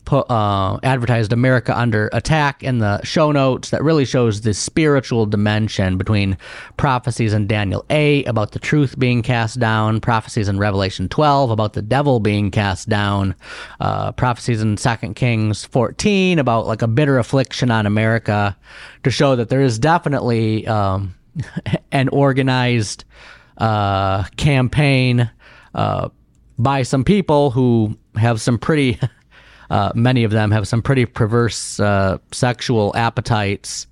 put 0.10 0.28
uh, 0.32 0.80
advertised 0.82 1.32
America 1.32 1.78
under 1.78 2.10
attack 2.14 2.64
in 2.64 2.80
the 2.80 3.00
show 3.04 3.32
notes 3.32 3.70
that 3.70 3.84
really 3.84 4.06
shows 4.06 4.42
the 4.42 4.56
spiritual 4.56 5.28
dimension 5.28 6.00
between 6.00 6.36
prophecies 6.78 7.32
in 7.32 7.46
Daniel 7.46 7.86
8 7.92 8.28
about 8.28 8.54
the 8.54 8.58
truth 8.58 8.98
being 8.98 9.22
cast 9.22 9.60
down, 9.60 10.02
prophecies 10.02 10.50
in 10.50 10.58
Revelation 10.58 11.08
12 11.10 11.52
about 11.52 11.74
the 11.74 11.84
devil 11.84 12.20
being 12.20 12.50
cast 12.50 12.90
down, 12.90 13.36
uh, 13.82 14.12
prophecies 14.14 14.64
in 14.64 14.78
2 14.78 15.14
Kings 15.14 15.64
14 15.66 16.40
about 16.40 16.66
like 16.66 16.82
a 16.82 16.88
bitter 16.88 17.20
affliction 17.20 17.70
on 17.70 17.86
America 17.86 18.58
to 19.04 19.12
show 19.12 19.36
that 19.36 19.50
there 19.50 19.62
is 19.62 19.78
definitely 19.78 20.66
um, 20.66 21.14
an 21.92 22.10
organized 22.10 23.06
uh, 23.60 24.24
campaign 24.38 25.30
uh, 25.76 26.10
by 26.58 26.82
some 26.82 27.04
people 27.04 27.52
who 27.52 27.96
have 28.20 28.42
some 28.42 28.58
pretty 28.58 29.00
uh, 29.70 29.92
many 29.96 30.24
of 30.24 30.32
them 30.32 30.52
have 30.52 30.68
some 30.68 30.82
pretty 30.82 31.06
perverse 31.06 31.80
uh, 31.80 32.18
sexual 32.32 32.96
appetites 32.96 33.88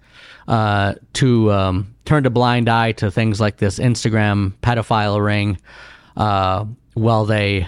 uh, 0.48 0.94
to 1.14 1.52
um, 1.52 1.96
turn 2.06 2.26
a 2.26 2.30
blind 2.30 2.70
eye 2.70 2.94
to 2.94 3.12
things 3.12 3.40
like 3.40 3.58
this 3.58 3.80
Instagram 3.80 4.54
pedophile 4.62 5.24
ring 5.24 5.58
uh, 6.16 6.66
while 6.94 7.26
they 7.26 7.68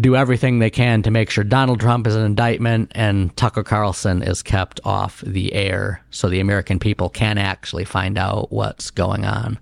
do 0.00 0.14
everything 0.14 0.58
they 0.58 0.70
can 0.70 1.02
to 1.02 1.10
make 1.10 1.28
sure 1.28 1.42
Donald 1.42 1.80
Trump 1.80 2.06
is 2.06 2.14
an 2.14 2.24
indictment 2.24 2.92
and 2.94 3.36
Tucker 3.36 3.64
Carlson 3.64 4.22
is 4.22 4.42
kept 4.42 4.80
off 4.84 5.20
the 5.22 5.52
air 5.52 6.04
so 6.10 6.28
the 6.28 6.40
American 6.40 6.78
people 6.78 7.08
can 7.08 7.36
actually 7.36 7.84
find 7.84 8.16
out 8.16 8.52
what's 8.52 8.90
going 8.90 9.24
on. 9.24 9.58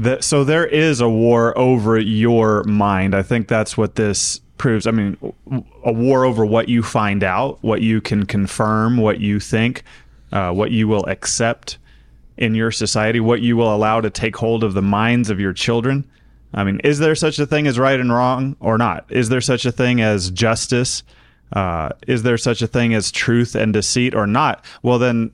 The, 0.00 0.22
so 0.22 0.44
there 0.44 0.66
is 0.66 1.02
a 1.02 1.10
war 1.10 1.56
over 1.58 1.98
your 1.98 2.64
mind. 2.64 3.14
I 3.14 3.22
think 3.22 3.48
that's 3.48 3.76
what 3.76 3.96
this 3.96 4.40
proves. 4.56 4.86
I 4.86 4.92
mean, 4.92 5.18
a 5.84 5.92
war 5.92 6.24
over 6.24 6.46
what 6.46 6.70
you 6.70 6.82
find 6.82 7.22
out, 7.22 7.58
what 7.60 7.82
you 7.82 8.00
can 8.00 8.24
confirm, 8.24 8.96
what 8.96 9.20
you 9.20 9.38
think, 9.40 9.82
uh, 10.32 10.52
what 10.52 10.70
you 10.70 10.88
will 10.88 11.04
accept 11.06 11.76
in 12.38 12.54
your 12.54 12.70
society, 12.70 13.20
what 13.20 13.42
you 13.42 13.58
will 13.58 13.74
allow 13.74 14.00
to 14.00 14.08
take 14.08 14.36
hold 14.36 14.64
of 14.64 14.72
the 14.72 14.80
minds 14.80 15.28
of 15.28 15.38
your 15.38 15.52
children. 15.52 16.08
I 16.54 16.64
mean, 16.64 16.80
is 16.82 16.98
there 16.98 17.14
such 17.14 17.38
a 17.38 17.44
thing 17.44 17.66
as 17.66 17.78
right 17.78 18.00
and 18.00 18.10
wrong 18.10 18.56
or 18.58 18.78
not? 18.78 19.04
Is 19.10 19.28
there 19.28 19.42
such 19.42 19.66
a 19.66 19.72
thing 19.72 20.00
as 20.00 20.30
justice? 20.30 21.02
Uh, 21.52 21.90
is 22.06 22.22
there 22.22 22.38
such 22.38 22.62
a 22.62 22.66
thing 22.66 22.94
as 22.94 23.12
truth 23.12 23.54
and 23.54 23.74
deceit 23.74 24.14
or 24.14 24.26
not? 24.26 24.64
Well, 24.82 24.98
then, 24.98 25.32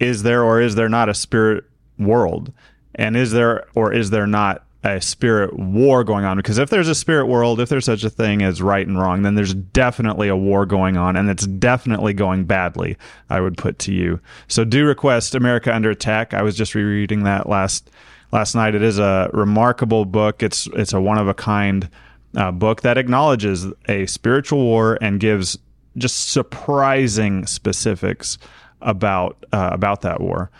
is 0.00 0.24
there 0.24 0.42
or 0.42 0.60
is 0.60 0.74
there 0.74 0.88
not 0.88 1.08
a 1.08 1.14
spirit 1.14 1.62
world? 2.00 2.52
And 2.94 3.16
is 3.16 3.32
there 3.32 3.64
or 3.74 3.92
is 3.92 4.10
there 4.10 4.26
not 4.26 4.64
a 4.84 5.00
spirit 5.00 5.56
war 5.56 6.02
going 6.02 6.24
on? 6.24 6.36
Because 6.36 6.58
if 6.58 6.70
there's 6.70 6.88
a 6.88 6.94
spirit 6.94 7.26
world 7.26 7.60
if 7.60 7.68
there's 7.68 7.84
such 7.84 8.04
a 8.04 8.10
thing 8.10 8.42
as 8.42 8.60
right 8.60 8.86
and 8.86 8.98
wrong 8.98 9.22
then 9.22 9.34
there's 9.34 9.54
definitely 9.54 10.28
a 10.28 10.36
war 10.36 10.66
going 10.66 10.96
on 10.96 11.16
and 11.16 11.30
it's 11.30 11.46
definitely 11.46 12.12
going 12.12 12.44
badly 12.44 12.96
i 13.30 13.40
would 13.40 13.56
put 13.56 13.78
to 13.80 13.92
you. 13.92 14.20
So 14.48 14.64
do 14.64 14.84
request 14.84 15.34
america 15.34 15.74
under 15.74 15.90
attack. 15.90 16.34
I 16.34 16.42
was 16.42 16.56
just 16.56 16.74
rereading 16.74 17.24
that 17.24 17.48
last 17.48 17.90
last 18.32 18.54
night. 18.54 18.74
It 18.74 18.82
is 18.82 18.98
a 18.98 19.30
remarkable 19.32 20.04
book. 20.04 20.42
It's 20.42 20.66
it's 20.74 20.92
a 20.92 21.00
one 21.00 21.18
of 21.18 21.28
a 21.28 21.34
kind 21.34 21.88
uh, 22.36 22.50
book 22.50 22.82
that 22.82 22.98
acknowledges 22.98 23.66
a 23.88 24.06
spiritual 24.06 24.58
war 24.58 24.98
and 25.00 25.20
gives 25.20 25.58
just 25.96 26.30
surprising 26.30 27.46
specifics 27.46 28.38
about 28.80 29.44
uh, 29.52 29.70
about 29.72 30.00
that 30.02 30.20
war 30.20 30.50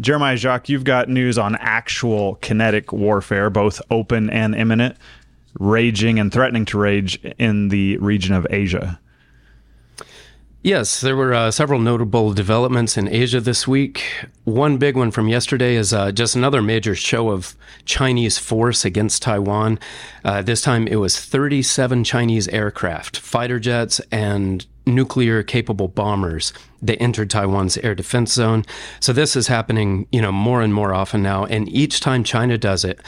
Jeremiah 0.00 0.36
Jacques, 0.36 0.68
you've 0.68 0.84
got 0.84 1.08
news 1.08 1.38
on 1.38 1.56
actual 1.56 2.36
kinetic 2.36 2.92
warfare, 2.92 3.50
both 3.50 3.80
open 3.90 4.28
and 4.30 4.54
imminent, 4.54 4.96
raging 5.58 6.18
and 6.18 6.32
threatening 6.32 6.64
to 6.66 6.78
rage 6.78 7.22
in 7.38 7.68
the 7.68 7.96
region 7.98 8.34
of 8.34 8.46
Asia. 8.50 8.98
Yes, 10.64 11.02
there 11.02 11.14
were 11.14 11.34
uh, 11.34 11.50
several 11.50 11.78
notable 11.78 12.32
developments 12.32 12.96
in 12.96 13.06
Asia 13.06 13.38
this 13.38 13.68
week. 13.68 14.26
One 14.44 14.78
big 14.78 14.96
one 14.96 15.10
from 15.10 15.28
yesterday 15.28 15.74
is 15.76 15.92
uh, 15.92 16.10
just 16.10 16.34
another 16.34 16.62
major 16.62 16.94
show 16.94 17.28
of 17.28 17.54
Chinese 17.84 18.38
force 18.38 18.82
against 18.82 19.20
Taiwan. 19.20 19.78
Uh, 20.24 20.40
this 20.40 20.62
time 20.62 20.88
it 20.88 20.96
was 20.96 21.20
37 21.20 22.02
Chinese 22.02 22.48
aircraft, 22.48 23.18
fighter 23.18 23.60
jets, 23.60 24.00
and 24.10 24.64
nuclear 24.86 25.42
capable 25.42 25.88
bombers 25.88 26.52
that 26.82 27.00
entered 27.00 27.30
Taiwan's 27.30 27.78
air 27.78 27.94
defense 27.94 28.32
zone. 28.32 28.64
So 29.00 29.12
this 29.12 29.36
is 29.36 29.48
happening, 29.48 30.06
you 30.12 30.20
know, 30.20 30.32
more 30.32 30.62
and 30.62 30.74
more 30.74 30.94
often 30.94 31.22
now. 31.22 31.44
And 31.46 31.68
each 31.68 32.00
time 32.00 32.24
China 32.24 32.58
does 32.58 32.84
it, 32.84 33.00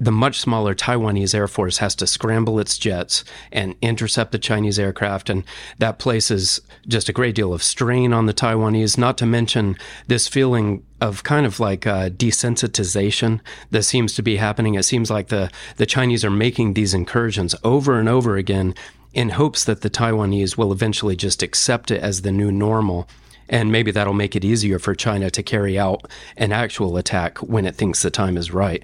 the 0.00 0.12
much 0.12 0.40
smaller 0.40 0.74
Taiwanese 0.74 1.34
Air 1.34 1.48
Force 1.48 1.78
has 1.78 1.94
to 1.96 2.06
scramble 2.06 2.58
its 2.58 2.78
jets 2.78 3.24
and 3.52 3.74
intercept 3.80 4.32
the 4.32 4.38
Chinese 4.38 4.78
aircraft. 4.78 5.30
And 5.30 5.44
that 5.78 5.98
places 5.98 6.60
just 6.86 7.08
a 7.08 7.12
great 7.12 7.34
deal 7.34 7.54
of 7.54 7.62
strain 7.62 8.12
on 8.12 8.26
the 8.26 8.34
Taiwanese, 8.34 8.98
not 8.98 9.16
to 9.18 9.26
mention 9.26 9.76
this 10.08 10.26
feeling 10.26 10.84
of 11.00 11.22
kind 11.22 11.46
of 11.46 11.60
like 11.60 11.86
uh, 11.86 12.10
desensitization 12.10 13.40
that 13.70 13.84
seems 13.84 14.14
to 14.14 14.22
be 14.22 14.36
happening. 14.36 14.74
It 14.74 14.84
seems 14.84 15.10
like 15.10 15.28
the, 15.28 15.50
the 15.76 15.86
Chinese 15.86 16.24
are 16.24 16.30
making 16.30 16.74
these 16.74 16.94
incursions 16.94 17.54
over 17.62 17.98
and 17.98 18.08
over 18.08 18.36
again 18.36 18.74
in 19.14 19.30
hopes 19.30 19.64
that 19.64 19.80
the 19.80 19.90
Taiwanese 19.90 20.58
will 20.58 20.72
eventually 20.72 21.16
just 21.16 21.42
accept 21.42 21.90
it 21.90 22.02
as 22.02 22.22
the 22.22 22.32
new 22.32 22.50
normal. 22.50 23.08
And 23.48 23.70
maybe 23.70 23.90
that'll 23.90 24.14
make 24.14 24.34
it 24.34 24.44
easier 24.44 24.78
for 24.78 24.94
China 24.94 25.30
to 25.30 25.42
carry 25.42 25.78
out 25.78 26.10
an 26.36 26.52
actual 26.52 26.96
attack 26.96 27.38
when 27.38 27.64
it 27.64 27.76
thinks 27.76 28.02
the 28.02 28.10
time 28.10 28.36
is 28.36 28.52
right. 28.52 28.82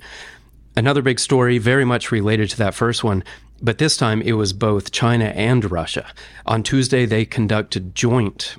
Another 0.76 1.02
big 1.02 1.18
story, 1.18 1.58
very 1.58 1.84
much 1.84 2.12
related 2.12 2.49
to 2.50 2.58
that 2.58 2.75
first 2.75 3.02
one, 3.02 3.25
but 3.60 3.78
this 3.78 3.96
time 3.96 4.22
it 4.22 4.32
was 4.34 4.52
both 4.52 4.92
China 4.92 5.26
and 5.26 5.70
Russia. 5.70 6.12
On 6.46 6.62
Tuesday, 6.62 7.06
they 7.06 7.25
conducted 7.25 7.94
joint 7.94 8.56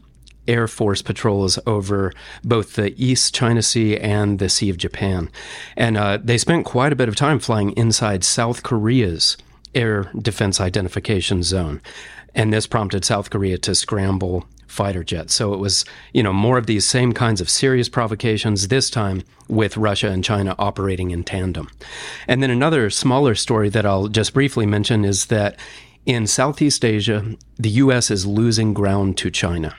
Air 0.48 0.68
Force 0.68 1.02
patrols 1.02 1.58
over 1.66 2.12
both 2.44 2.76
the 2.76 2.94
East 3.02 3.34
China 3.34 3.62
Sea 3.62 3.98
and 3.98 4.40
the 4.40 4.50
Sea 4.50 4.70
of 4.70 4.78
Japan. 4.78 5.30
And 5.78 5.98
uh, 5.98 6.18
they 6.22 6.38
spent 6.38 6.66
quite 6.66 6.92
a 6.92 6.96
bit 6.96 7.10
of 7.10 7.16
time 7.16 7.40
flying 7.40 7.72
inside 7.72 8.24
South 8.24 8.64
Korea's 8.64 9.38
air 9.74 10.12
defense 10.18 10.60
identification 10.60 11.44
zone. 11.44 11.82
And 12.34 12.54
this 12.54 12.68
prompted 12.68 13.04
South 13.04 13.30
Korea 13.30 13.58
to 13.60 13.76
scramble 13.76 14.46
fighter 14.68 15.04
jets. 15.04 15.34
So 15.34 15.54
it 15.54 15.60
was, 15.60 15.84
you 16.14 16.24
know, 16.24 16.32
more 16.32 16.58
of 16.58 16.66
these 16.66 16.86
same 16.86 17.12
kinds 17.12 17.42
of 17.42 17.50
serious 17.50 17.90
provocations, 17.90 18.70
this 18.70 18.90
time 18.90 19.24
with 19.50 19.76
Russia 19.76 20.10
and 20.10 20.24
China 20.24 20.56
operating 20.58 21.12
in 21.12 21.26
tandem. 21.26 21.70
And 22.28 22.42
then 22.42 22.50
another 22.50 22.90
smaller 22.90 23.36
story 23.36 23.68
that 23.70 23.86
I'll 23.86 24.08
just 24.08 24.34
briefly 24.34 24.66
mention 24.66 25.04
is 25.04 25.26
that 25.26 25.60
in 26.06 26.26
Southeast 26.26 26.86
Asia, 26.86 27.36
the 27.58 27.70
U.S. 27.70 28.10
is 28.10 28.26
losing 28.26 28.74
ground 28.74 29.18
to 29.18 29.30
China. 29.30 29.76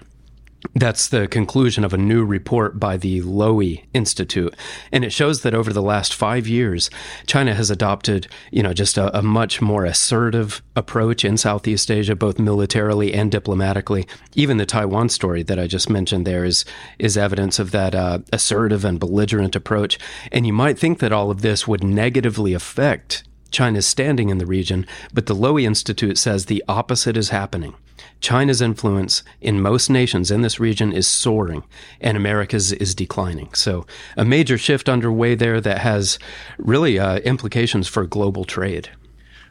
That's 0.74 1.08
the 1.08 1.26
conclusion 1.26 1.84
of 1.84 1.92
a 1.92 1.98
new 1.98 2.24
report 2.24 2.78
by 2.78 2.96
the 2.96 3.20
Lowy 3.22 3.84
Institute. 3.92 4.54
And 4.92 5.04
it 5.04 5.12
shows 5.12 5.42
that 5.42 5.54
over 5.54 5.72
the 5.72 5.82
last 5.82 6.14
five 6.14 6.46
years, 6.46 6.88
China 7.26 7.54
has 7.54 7.70
adopted, 7.70 8.28
you 8.50 8.62
know, 8.62 8.72
just 8.72 8.96
a, 8.96 9.16
a, 9.16 9.22
much 9.22 9.60
more 9.60 9.84
assertive 9.84 10.62
approach 10.76 11.24
in 11.24 11.36
Southeast 11.36 11.90
Asia, 11.90 12.14
both 12.14 12.38
militarily 12.38 13.12
and 13.12 13.30
diplomatically. 13.30 14.06
Even 14.34 14.56
the 14.56 14.66
Taiwan 14.66 15.08
story 15.08 15.42
that 15.42 15.58
I 15.58 15.66
just 15.66 15.90
mentioned 15.90 16.26
there 16.26 16.44
is, 16.44 16.64
is 16.98 17.16
evidence 17.16 17.58
of 17.58 17.72
that 17.72 17.94
uh, 17.94 18.20
assertive 18.32 18.84
and 18.84 19.00
belligerent 19.00 19.56
approach. 19.56 19.98
And 20.30 20.46
you 20.46 20.52
might 20.52 20.78
think 20.78 21.00
that 21.00 21.12
all 21.12 21.30
of 21.30 21.42
this 21.42 21.66
would 21.66 21.82
negatively 21.82 22.54
affect 22.54 23.24
China's 23.52 23.86
standing 23.86 24.30
in 24.30 24.38
the 24.38 24.46
region, 24.46 24.86
but 25.12 25.26
the 25.26 25.36
Lowy 25.36 25.64
Institute 25.64 26.18
says 26.18 26.46
the 26.46 26.64
opposite 26.66 27.16
is 27.16 27.28
happening. 27.28 27.74
China's 28.20 28.62
influence 28.62 29.22
in 29.40 29.60
most 29.60 29.90
nations 29.90 30.30
in 30.30 30.42
this 30.42 30.58
region 30.58 30.92
is 30.92 31.06
soaring, 31.06 31.64
and 32.00 32.16
America's 32.16 32.72
is 32.72 32.94
declining. 32.94 33.52
So, 33.54 33.86
a 34.16 34.24
major 34.24 34.56
shift 34.56 34.88
underway 34.88 35.34
there 35.34 35.60
that 35.60 35.78
has 35.78 36.18
really 36.58 36.98
uh, 36.98 37.18
implications 37.18 37.88
for 37.88 38.06
global 38.06 38.44
trade. 38.44 38.88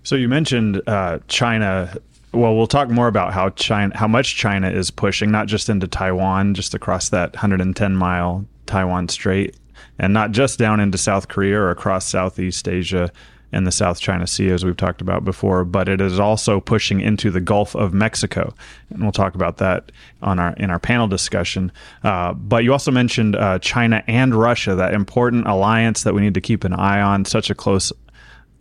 So, 0.04 0.16
you 0.16 0.28
mentioned 0.28 0.82
uh, 0.88 1.20
China. 1.28 1.96
Well, 2.34 2.56
we'll 2.56 2.68
talk 2.68 2.90
more 2.90 3.10
about 3.10 3.34
how 3.34 3.50
China, 3.50 3.96
how 3.96 4.08
much 4.08 4.36
China 4.36 4.70
is 4.70 4.90
pushing, 4.90 5.32
not 5.32 5.48
just 5.48 5.68
into 5.68 5.88
Taiwan, 5.88 6.54
just 6.54 6.74
across 6.74 7.10
that 7.10 7.34
110 7.34 7.96
mile 7.96 8.46
Taiwan 8.66 9.10
Strait, 9.10 9.58
and 10.00 10.14
not 10.14 10.32
just 10.32 10.58
down 10.58 10.80
into 10.80 10.98
South 10.98 11.28
Korea 11.28 11.60
or 11.60 11.72
across 11.72 12.08
Southeast 12.08 12.70
Asia 12.70 13.12
in 13.54 13.64
the 13.66 13.72
South 13.72 14.00
China 14.00 14.26
Sea, 14.26 14.50
as 14.50 14.64
we've 14.64 14.78
talked 14.78 15.02
about 15.02 15.26
before, 15.26 15.66
but 15.66 15.90
it 15.90 16.00
is 16.00 16.20
also 16.20 16.60
pushing 16.60 17.02
into 17.02 17.30
the 17.30 17.42
Gulf 17.42 17.76
of 17.76 17.94
Mexico, 17.94 18.54
and 18.90 19.02
we'll 19.02 19.12
talk 19.12 19.36
about 19.36 19.58
that 19.58 19.92
on 20.22 20.40
our 20.40 20.54
in 20.54 20.70
our 20.70 20.80
panel 20.80 21.08
discussion. 21.08 21.72
Uh, 22.04 22.34
but 22.34 22.64
you 22.64 22.72
also 22.72 22.92
mentioned 22.92 23.36
uh, 23.36 23.60
China 23.60 24.04
and 24.08 24.34
Russia, 24.34 24.76
that 24.76 24.94
important 24.94 25.48
alliance 25.48 26.04
that 26.04 26.14
we 26.14 26.22
need 26.22 26.34
to 26.34 26.42
keep 26.42 26.64
an 26.64 26.74
eye 26.74 27.02
on. 27.02 27.26
Such 27.26 27.50
a 27.50 27.56
close 27.56 27.92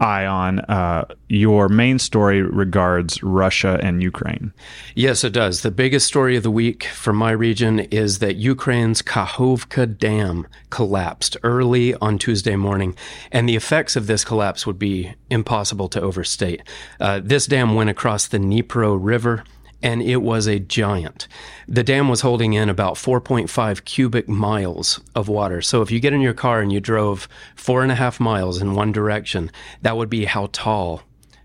eye 0.01 0.27
on. 0.27 0.61
Uh, 0.61 1.05
your 1.29 1.69
main 1.69 1.99
story 1.99 2.43
regards 2.43 3.23
Russia 3.23 3.79
and 3.83 4.03
Ukraine. 4.03 4.53
Yes, 4.95 5.23
it 5.23 5.33
does. 5.33 5.63
The 5.63 5.71
biggest 5.71 6.07
story 6.07 6.37
of 6.37 6.43
the 6.43 6.51
week 6.51 6.85
from 6.85 7.17
my 7.17 7.31
region 7.31 7.81
is 7.81 8.19
that 8.19 8.37
Ukraine's 8.37 9.03
Kakhovka 9.03 9.99
Dam 9.99 10.47
collapsed 10.71 11.37
early 11.43 11.95
on 11.97 12.19
Tuesday 12.19 12.57
morning, 12.57 12.97
and 13.31 13.49
the 13.49 13.57
effects 13.57 13.95
of 13.95 14.07
this 14.07 14.25
collapse 14.25 14.67
would 14.67 14.79
be 14.79 15.15
impossible 15.29 15.89
to 15.89 16.01
overstate. 16.01 16.63
Uh, 16.99 17.21
this 17.23 17.47
dam 17.47 17.75
went 17.75 17.91
across 17.91 18.27
the 18.27 18.39
Dnipro 18.39 18.99
River 19.01 19.45
and 19.83 20.03
it 20.03 20.19
was 20.19 20.47
a 20.47 20.59
giant. 20.59 21.27
The 21.67 21.83
dam 21.83 22.09
was 22.09 22.21
holding 22.21 22.53
in 22.53 22.69
about 22.69 22.95
4.5 22.95 23.85
cubic 23.85 24.29
miles 24.29 25.01
of 25.15 25.29
water. 25.29 25.63
So 25.63 25.83
if 25.83 25.91
you 25.91 26.01
get 26.01 26.13
in 26.13 26.21
your 26.21 26.35
car 26.35 26.61
and 26.61 26.73
you 26.73 26.81
drove 26.81 27.29
four 27.55 27.83
and 27.83 27.93
a 27.93 27.97
half 27.97 28.21
miles 28.21 28.61
in 28.61 28.75
one 28.75 28.93
direction, 28.93 29.51
that 29.83 29.97
would 29.97 30.11
be 30.11 30.27
how 30.27 30.49
tall, 30.53 31.03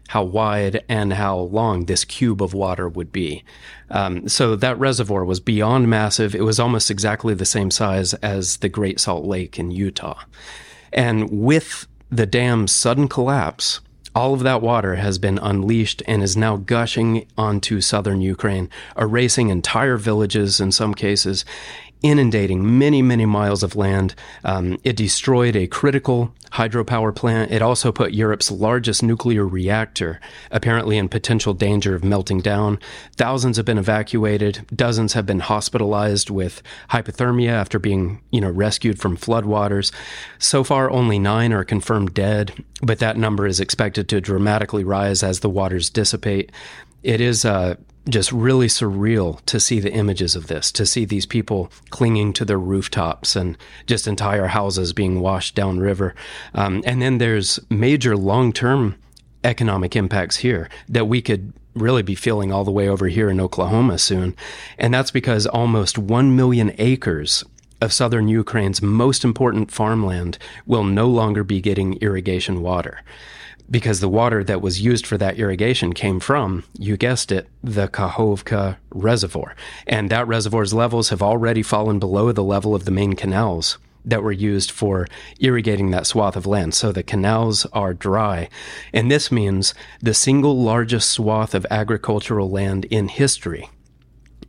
how 0.09 0.23
wide, 0.23 0.83
and 0.89 1.13
how 1.13 1.37
long 1.37 1.85
this 1.85 2.03
cube 2.05 2.41
of 2.41 2.53
water 2.53 2.89
would 2.89 3.11
be. 3.11 3.43
Um, 3.89 4.27
so 4.27 4.55
that 4.55 4.79
reservoir 4.79 5.23
was 5.23 5.39
beyond 5.39 5.89
massive. 5.89 6.35
It 6.35 6.43
was 6.43 6.59
almost 6.59 6.91
exactly 6.91 7.33
the 7.33 7.45
same 7.45 7.71
size 7.71 8.13
as 8.15 8.57
the 8.57 8.69
Great 8.69 8.99
Salt 8.99 9.25
Lake 9.25 9.57
in 9.57 9.71
Utah. 9.71 10.19
And 10.91 11.29
with 11.29 11.87
the 12.09 12.25
dam's 12.25 12.71
sudden 12.71 13.07
collapse, 13.07 13.81
all 14.15 14.33
of 14.33 14.43
that 14.43 14.61
water 14.61 14.95
has 14.95 15.17
been 15.17 15.37
unleashed 15.39 16.01
and 16.07 16.23
is 16.23 16.37
now 16.37 16.55
gushing 16.55 17.27
onto 17.37 17.81
southern 17.81 18.21
Ukraine, 18.21 18.69
erasing 18.97 19.49
entire 19.49 19.97
villages 19.97 20.61
in 20.61 20.71
some 20.71 20.93
cases, 20.93 21.43
inundating 22.01 22.77
many, 22.77 23.01
many 23.01 23.25
miles 23.25 23.63
of 23.63 23.75
land. 23.75 24.15
Um, 24.43 24.77
it 24.83 24.95
destroyed 24.95 25.55
a 25.55 25.67
critical 25.67 26.33
hydropower 26.51 27.13
plant. 27.13 27.51
It 27.51 27.61
also 27.61 27.91
put 27.91 28.13
Europe's 28.13 28.49
largest 28.49 29.03
nuclear 29.03 29.45
reactor 29.45 30.21
apparently 30.51 30.97
in 30.97 31.09
potential 31.09 31.53
danger 31.53 31.95
of 31.95 32.03
melting 32.03 32.39
down. 32.41 32.79
Thousands 33.17 33.57
have 33.57 33.65
been 33.65 33.77
evacuated. 33.77 34.65
Dozens 34.73 35.13
have 35.13 35.25
been 35.25 35.41
hospitalized 35.41 36.29
with 36.29 36.61
hypothermia 36.91 37.49
after 37.49 37.79
being, 37.79 38.21
you 38.31 38.39
know, 38.39 38.51
rescued 38.51 38.99
from 38.99 39.17
floodwaters. 39.17 39.91
So 40.39 40.63
far, 40.63 40.89
only 40.89 41.19
nine 41.19 41.51
are 41.51 41.63
confirmed 41.63 42.13
dead, 42.13 42.63
but 42.81 42.99
that 42.99 43.17
number 43.17 43.45
is 43.45 43.59
expected 43.59 44.07
to 44.09 44.21
dramatically 44.21 44.83
rise 44.83 45.23
as 45.23 45.41
the 45.41 45.49
waters 45.49 45.89
dissipate. 45.89 46.51
It 47.03 47.19
is 47.19 47.45
uh, 47.45 47.75
just 48.07 48.31
really 48.31 48.67
surreal 48.67 49.43
to 49.45 49.59
see 49.59 49.79
the 49.79 49.91
images 49.91 50.35
of 50.35 50.47
this, 50.47 50.71
to 50.73 50.85
see 50.85 51.05
these 51.05 51.25
people 51.25 51.71
clinging 51.89 52.33
to 52.33 52.45
their 52.45 52.59
rooftops 52.59 53.35
and 53.35 53.57
just 53.87 54.07
entire 54.07 54.47
houses 54.47 54.93
being 54.93 55.19
washed 55.19 55.55
downriver. 55.55 56.13
Um, 56.53 56.83
and 56.85 57.01
then 57.01 57.17
there's 57.17 57.59
major 57.69 58.15
long 58.15 58.53
term 58.53 58.95
economic 59.43 59.95
impacts 59.95 60.37
here 60.37 60.69
that 60.89 61.05
we 61.05 61.21
could 61.21 61.53
really 61.75 62.03
be 62.03 62.15
feeling 62.15 62.51
all 62.51 62.63
the 62.63 62.71
way 62.71 62.87
over 62.87 63.07
here 63.07 63.29
in 63.29 63.39
Oklahoma 63.39 63.97
soon. 63.97 64.35
And 64.77 64.93
that's 64.93 65.11
because 65.11 65.45
almost 65.45 65.97
1 65.97 66.35
million 66.35 66.73
acres 66.77 67.43
of 67.81 67.91
southern 67.91 68.27
Ukraine's 68.27 68.81
most 68.81 69.23
important 69.23 69.71
farmland 69.71 70.37
will 70.65 70.83
no 70.83 71.07
longer 71.07 71.43
be 71.43 71.59
getting 71.59 71.95
irrigation 72.01 72.61
water 72.61 73.01
because 73.69 73.99
the 73.99 74.09
water 74.09 74.43
that 74.43 74.61
was 74.61 74.81
used 74.81 75.05
for 75.07 75.17
that 75.17 75.37
irrigation 75.37 75.93
came 75.93 76.19
from, 76.19 76.63
you 76.77 76.97
guessed 76.97 77.31
it, 77.31 77.47
the 77.63 77.87
Kakhovka 77.87 78.77
Reservoir. 78.91 79.55
And 79.87 80.09
that 80.09 80.27
reservoir's 80.27 80.73
levels 80.73 81.09
have 81.09 81.21
already 81.21 81.63
fallen 81.63 81.99
below 81.99 82.31
the 82.31 82.43
level 82.43 82.75
of 82.75 82.85
the 82.85 82.91
main 82.91 83.13
canals 83.13 83.77
that 84.05 84.21
were 84.21 84.31
used 84.31 84.69
for 84.69 85.07
irrigating 85.39 85.91
that 85.91 86.05
swath 86.05 86.35
of 86.35 86.45
land. 86.45 86.73
So 86.75 86.91
the 86.91 87.03
canals 87.03 87.65
are 87.73 87.93
dry. 87.93 88.49
And 88.93 89.09
this 89.09 89.31
means 89.31 89.73
the 89.99 90.13
single 90.13 90.61
largest 90.61 91.09
swath 91.09 91.55
of 91.55 91.65
agricultural 91.71 92.49
land 92.49 92.85
in 92.85 93.07
history 93.07 93.69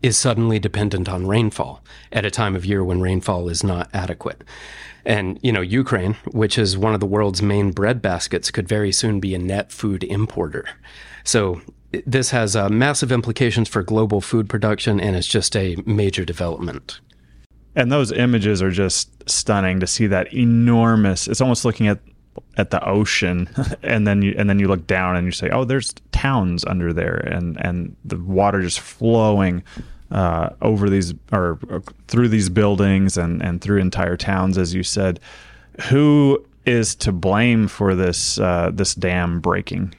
is 0.07 0.17
suddenly 0.17 0.59
dependent 0.59 1.09
on 1.09 1.27
rainfall 1.27 1.83
at 2.13 2.25
a 2.25 2.31
time 2.31 2.55
of 2.55 2.65
year 2.65 2.85
when 2.85 3.01
rainfall 3.01 3.49
is 3.49 3.65
not 3.65 3.91
adequate. 3.93 4.43
And, 5.05 5.39
you 5.43 5.53
know, 5.53 5.61
Ukraine, 5.61 6.15
which 6.33 6.59
is 6.59 6.77
one 6.77 6.95
of 6.95 7.01
the 7.01 7.07
world's 7.07 7.43
main 7.43 7.71
bread 7.71 8.03
baskets, 8.03 8.51
could 8.51 8.69
very 8.69 8.93
soon 8.93 9.21
be 9.21 9.35
a 9.35 9.39
net 9.39 9.71
food 9.71 10.03
importer. 10.05 10.69
So 11.25 11.61
this 12.05 12.31
has 12.31 12.57
uh, 12.57 12.69
massive 12.69 13.13
implications 13.13 13.69
for 13.69 13.83
global 13.83 14.21
food 14.21 14.49
production, 14.49 15.01
and 15.01 15.17
it's 15.17 15.27
just 15.27 15.57
a 15.57 15.77
major 15.87 16.25
development. 16.25 17.01
And 17.75 17.93
those 17.93 18.11
images 18.11 18.63
are 18.63 18.71
just 18.71 19.29
stunning 19.29 19.81
to 19.81 19.87
see 19.87 20.07
that 20.09 20.33
enormous. 20.33 21.29
It's 21.29 21.41
almost 21.41 21.65
looking 21.65 21.89
at 21.89 22.01
at 22.59 22.71
the 22.71 22.87
ocean, 22.87 23.49
and 23.83 24.07
then 24.07 24.23
you 24.23 24.35
and 24.37 24.49
then 24.49 24.59
you 24.59 24.69
look 24.69 24.87
down 24.87 25.17
and 25.17 25.27
you 25.27 25.33
say, 25.33 25.51
"Oh, 25.51 25.65
there's 25.65 25.95
towns 26.13 26.65
under 26.65 26.93
there," 26.93 27.17
and 27.17 27.57
and 27.65 27.97
the 28.05 28.19
water 28.19 28.63
just 28.63 28.81
flowing 28.81 29.63
uh, 30.11 30.51
over 30.63 30.89
these 30.89 31.15
or, 31.33 31.59
or, 31.69 31.83
through 32.09 32.29
these 32.29 32.49
buildings 32.49 33.17
and 33.17 33.43
and 33.43 33.61
through 33.61 33.79
entire 33.79 34.17
towns, 34.17 34.59
as 34.59 34.75
you 34.75 34.83
said. 34.83 35.21
Who 35.91 36.45
is 36.67 36.95
to 36.97 37.13
blame 37.13 37.69
for 37.69 37.95
this 37.95 38.39
uh, 38.39 38.71
this 38.75 38.95
dam 38.95 39.41
breaking? 39.41 39.95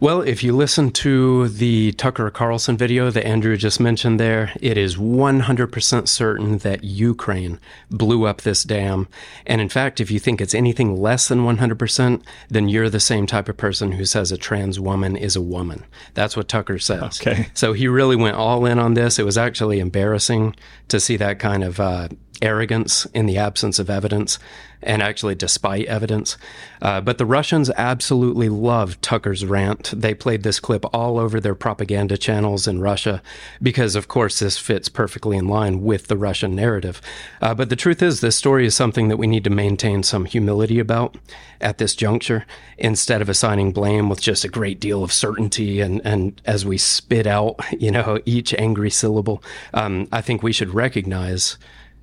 Well, 0.00 0.20
if 0.20 0.44
you 0.44 0.54
listen 0.54 0.90
to 0.92 1.48
the 1.48 1.92
Tucker 1.92 2.30
Carlson 2.30 2.76
video 2.76 3.10
that 3.10 3.26
Andrew 3.26 3.56
just 3.56 3.80
mentioned 3.80 4.20
there, 4.20 4.52
it 4.60 4.76
is 4.76 4.96
100% 4.96 6.08
certain 6.08 6.58
that 6.58 6.84
Ukraine 6.84 7.58
blew 7.90 8.26
up 8.26 8.42
this 8.42 8.64
dam. 8.64 9.08
And 9.46 9.62
in 9.62 9.70
fact, 9.70 10.00
if 10.00 10.10
you 10.10 10.18
think 10.18 10.42
it's 10.42 10.54
anything 10.54 11.00
less 11.00 11.28
than 11.28 11.46
100%, 11.46 12.22
then 12.50 12.68
you're 12.68 12.90
the 12.90 13.00
same 13.00 13.26
type 13.26 13.48
of 13.48 13.56
person 13.56 13.92
who 13.92 14.04
says 14.04 14.30
a 14.30 14.36
trans 14.36 14.78
woman 14.78 15.16
is 15.16 15.36
a 15.36 15.40
woman. 15.40 15.84
That's 16.12 16.36
what 16.36 16.48
Tucker 16.48 16.78
says. 16.78 17.20
Okay. 17.20 17.48
So 17.54 17.72
he 17.72 17.88
really 17.88 18.16
went 18.16 18.36
all 18.36 18.66
in 18.66 18.78
on 18.78 18.94
this. 18.94 19.18
It 19.18 19.24
was 19.24 19.38
actually 19.38 19.80
embarrassing 19.80 20.54
to 20.88 21.00
see 21.00 21.16
that 21.16 21.38
kind 21.38 21.64
of 21.64 21.80
uh, 21.80 22.08
arrogance 22.42 23.06
in 23.14 23.26
the 23.26 23.38
absence 23.38 23.78
of 23.78 23.90
evidence 23.90 24.38
and 24.84 25.02
actually 25.02 25.34
despite 25.34 25.86
evidence. 25.86 26.36
Uh, 26.80 27.00
but 27.00 27.18
the 27.18 27.26
Russians 27.26 27.70
absolutely 27.76 28.48
loved 28.48 29.00
Tucker's 29.02 29.44
rant. 29.44 29.92
They 29.94 30.14
played 30.14 30.42
this 30.42 30.60
clip 30.60 30.84
all 30.94 31.18
over 31.18 31.40
their 31.40 31.54
propaganda 31.54 32.16
channels 32.16 32.68
in 32.68 32.80
Russia 32.80 33.22
because, 33.62 33.96
of 33.96 34.08
course, 34.08 34.38
this 34.38 34.58
fits 34.58 34.88
perfectly 34.88 35.36
in 35.36 35.48
line 35.48 35.82
with 35.82 36.08
the 36.08 36.16
Russian 36.16 36.54
narrative. 36.54 37.00
Uh, 37.40 37.54
but 37.54 37.70
the 37.70 37.76
truth 37.76 38.02
is, 38.02 38.20
this 38.20 38.36
story 38.36 38.66
is 38.66 38.74
something 38.74 39.08
that 39.08 39.16
we 39.16 39.26
need 39.26 39.44
to 39.44 39.50
maintain 39.50 40.02
some 40.02 40.26
humility 40.26 40.78
about 40.78 41.16
at 41.60 41.78
this 41.78 41.94
juncture 41.94 42.44
instead 42.76 43.22
of 43.22 43.28
assigning 43.28 43.72
blame 43.72 44.08
with 44.08 44.20
just 44.20 44.44
a 44.44 44.48
great 44.48 44.80
deal 44.80 45.02
of 45.02 45.12
certainty 45.12 45.80
and, 45.80 46.02
and 46.04 46.42
as 46.44 46.66
we 46.66 46.76
spit 46.76 47.26
out, 47.26 47.58
you 47.78 47.90
know, 47.90 48.20
each 48.26 48.52
angry 48.54 48.90
syllable. 48.90 49.42
Um, 49.72 50.08
I 50.12 50.20
think 50.20 50.42
we 50.42 50.52
should 50.52 50.74
recognize 50.74 51.56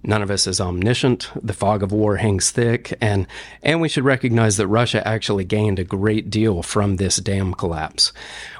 None 0.04 0.24
of 0.24 0.32
us 0.32 0.48
is 0.48 0.60
omniscient. 0.60 1.30
The 1.44 1.54
fog 1.54 1.84
of 1.84 1.92
war 1.92 2.18
hangs 2.18 2.50
thick, 2.50 2.98
and 3.00 3.28
and 3.62 3.80
we 3.80 3.88
should 3.88 4.04
recognize 4.04 4.58
that 4.58 4.68
Russia 4.68 5.08
actually 5.08 5.46
gained 5.46 5.78
a 5.78 5.84
great 5.84 6.32
deal 6.32 6.64
from 6.64 6.96
this 6.96 7.18
dam 7.18 7.54
collapse. 7.54 8.12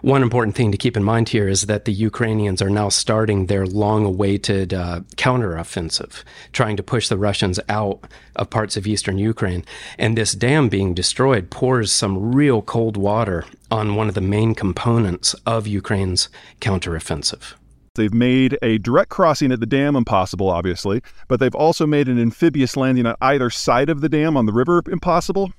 One 0.02 0.22
important 0.22 0.56
thing 0.56 0.72
to 0.72 0.78
keep 0.78 0.96
in 0.96 1.04
mind 1.04 1.30
here 1.30 1.48
is 1.48 1.64
that 1.64 1.86
the 1.86 1.94
Ukrainians 1.94 2.62
are 2.62 2.70
now 2.70 2.90
starting 2.90 3.48
their 3.48 3.66
long-awaited 3.66 4.72
uh, 4.74 5.00
counteroffensive, 5.18 6.24
trying 6.54 6.78
to 6.78 6.84
push 6.84 7.08
the 7.10 7.18
Russians 7.18 7.60
out 7.68 8.06
of 8.36 8.52
parts 8.52 8.78
of 8.78 8.86
eastern 8.86 9.18
Ukraine. 9.18 9.66
And 9.98 10.16
this 10.16 10.34
dam 10.34 10.70
being 10.70 10.94
destroyed 10.94 11.50
pours 11.50 11.92
some 11.92 12.36
real 12.36 12.62
cold 12.62 12.98
water 12.98 13.46
on 13.72 13.96
one 13.96 14.10
of 14.10 14.16
the 14.16 14.22
main 14.22 14.54
components 14.54 15.34
of 15.46 15.66
Ukraine's 15.66 16.30
counteroffensive. 16.60 17.56
They've 17.96 18.14
made 18.14 18.58
a 18.62 18.78
direct 18.78 19.10
crossing 19.10 19.52
at 19.52 19.60
the 19.60 19.66
dam 19.66 19.98
impossible, 19.98 20.50
obviously, 20.50 21.02
but 21.28 21.42
they've 21.42 21.54
also 21.54 21.86
made 21.86 22.08
an 22.08 22.22
amphibious 22.22 22.78
landing 22.78 23.06
on 23.06 23.18
either 23.20 23.50
side 23.50 23.90
of 23.90 24.00
the 24.00 24.08
dam 24.08 24.38
on 24.38 24.46
the 24.46 24.54
river 24.54 24.82
impossible 24.90 25.52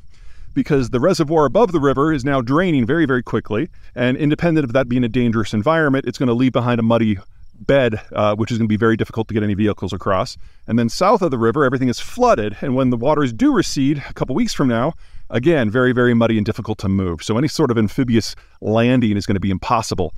because 0.54 0.88
the 0.88 1.00
reservoir 1.00 1.44
above 1.44 1.72
the 1.72 1.80
river 1.80 2.10
is 2.10 2.24
now 2.24 2.40
draining 2.40 2.86
very, 2.86 3.04
very 3.04 3.22
quickly. 3.22 3.68
And 3.94 4.16
independent 4.16 4.64
of 4.64 4.72
that 4.72 4.88
being 4.88 5.04
a 5.04 5.10
dangerous 5.10 5.52
environment, 5.52 6.06
it's 6.06 6.16
going 6.16 6.28
to 6.28 6.34
leave 6.34 6.52
behind 6.52 6.80
a 6.80 6.82
muddy 6.82 7.18
bed, 7.60 8.00
uh, 8.12 8.34
which 8.34 8.50
is 8.50 8.56
going 8.56 8.66
to 8.66 8.72
be 8.72 8.78
very 8.78 8.96
difficult 8.96 9.28
to 9.28 9.34
get 9.34 9.42
any 9.42 9.52
vehicles 9.52 9.92
across. 9.92 10.38
And 10.66 10.78
then 10.78 10.88
south 10.88 11.20
of 11.20 11.32
the 11.32 11.38
river, 11.38 11.66
everything 11.66 11.90
is 11.90 12.00
flooded. 12.00 12.56
And 12.62 12.74
when 12.74 12.88
the 12.88 12.96
waters 12.96 13.34
do 13.34 13.52
recede 13.52 14.02
a 14.08 14.14
couple 14.14 14.34
weeks 14.34 14.54
from 14.54 14.68
now, 14.68 14.94
again, 15.28 15.68
very, 15.68 15.92
very 15.92 16.14
muddy 16.14 16.38
and 16.38 16.46
difficult 16.46 16.78
to 16.78 16.88
move. 16.88 17.22
So 17.22 17.36
any 17.36 17.48
sort 17.48 17.70
of 17.70 17.76
amphibious 17.76 18.34
landing 18.62 19.18
is 19.18 19.26
going 19.26 19.36
to 19.36 19.40
be 19.40 19.50
impossible. 19.50 20.14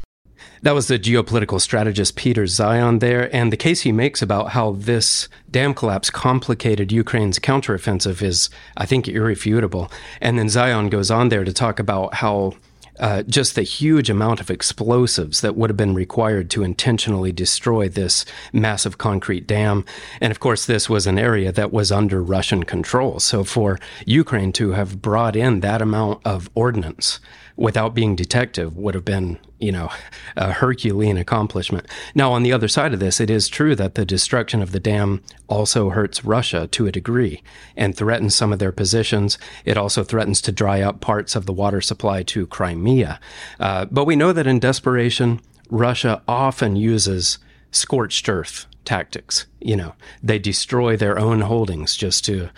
That 0.62 0.74
was 0.74 0.88
the 0.88 0.98
geopolitical 0.98 1.60
strategist 1.60 2.16
Peter 2.16 2.44
Zeihan 2.44 3.00
there, 3.00 3.34
and 3.34 3.52
the 3.52 3.56
case 3.56 3.82
he 3.82 3.92
makes 3.92 4.22
about 4.22 4.50
how 4.50 4.72
this 4.72 5.28
dam 5.50 5.74
collapse 5.74 6.10
complicated 6.10 6.90
Ukraine's 6.90 7.38
counteroffensive 7.38 8.22
is, 8.22 8.50
I 8.76 8.86
think, 8.86 9.06
irrefutable. 9.08 9.90
And 10.20 10.38
then 10.38 10.46
Zeihan 10.46 10.90
goes 10.90 11.10
on 11.10 11.28
there 11.28 11.44
to 11.44 11.52
talk 11.52 11.78
about 11.78 12.14
how 12.14 12.54
uh, 12.98 13.22
just 13.24 13.54
the 13.54 13.62
huge 13.62 14.08
amount 14.08 14.40
of 14.40 14.50
explosives 14.50 15.40
that 15.40 15.56
would 15.56 15.70
have 15.70 15.76
been 15.76 15.94
required 15.94 16.48
to 16.50 16.62
intentionally 16.62 17.32
destroy 17.32 17.88
this 17.88 18.24
massive 18.52 18.98
concrete 18.98 19.46
dam. 19.46 19.84
And 20.20 20.30
of 20.30 20.40
course, 20.40 20.66
this 20.66 20.88
was 20.88 21.06
an 21.06 21.18
area 21.18 21.50
that 21.52 21.72
was 21.72 21.90
under 21.90 22.22
Russian 22.22 22.64
control. 22.64 23.18
So 23.20 23.42
for 23.44 23.80
Ukraine 24.06 24.52
to 24.54 24.72
have 24.72 25.02
brought 25.02 25.34
in 25.36 25.60
that 25.60 25.82
amount 25.82 26.20
of 26.24 26.48
ordnance 26.54 27.18
without 27.56 27.94
being 27.94 28.16
detective 28.16 28.76
would 28.76 28.94
have 28.94 29.04
been, 29.04 29.38
you 29.58 29.70
know, 29.70 29.88
a 30.36 30.52
Herculean 30.52 31.16
accomplishment. 31.16 31.86
Now, 32.14 32.32
on 32.32 32.42
the 32.42 32.52
other 32.52 32.68
side 32.68 32.92
of 32.92 33.00
this, 33.00 33.20
it 33.20 33.30
is 33.30 33.48
true 33.48 33.76
that 33.76 33.94
the 33.94 34.04
destruction 34.04 34.60
of 34.60 34.72
the 34.72 34.80
dam 34.80 35.22
also 35.46 35.90
hurts 35.90 36.24
Russia 36.24 36.66
to 36.68 36.86
a 36.86 36.92
degree 36.92 37.42
and 37.76 37.96
threatens 37.96 38.34
some 38.34 38.52
of 38.52 38.58
their 38.58 38.72
positions. 38.72 39.38
It 39.64 39.76
also 39.76 40.02
threatens 40.02 40.40
to 40.42 40.52
dry 40.52 40.80
up 40.80 41.00
parts 41.00 41.36
of 41.36 41.46
the 41.46 41.52
water 41.52 41.80
supply 41.80 42.22
to 42.24 42.46
Crimea. 42.46 43.20
Uh, 43.60 43.84
but 43.86 44.04
we 44.04 44.16
know 44.16 44.32
that 44.32 44.46
in 44.46 44.58
desperation, 44.58 45.40
Russia 45.70 46.22
often 46.26 46.76
uses 46.76 47.38
scorched 47.70 48.28
earth 48.28 48.66
tactics. 48.84 49.46
You 49.60 49.76
know, 49.76 49.94
they 50.22 50.38
destroy 50.38 50.96
their 50.96 51.18
own 51.18 51.42
holdings 51.42 51.96
just 51.96 52.24
to 52.26 52.50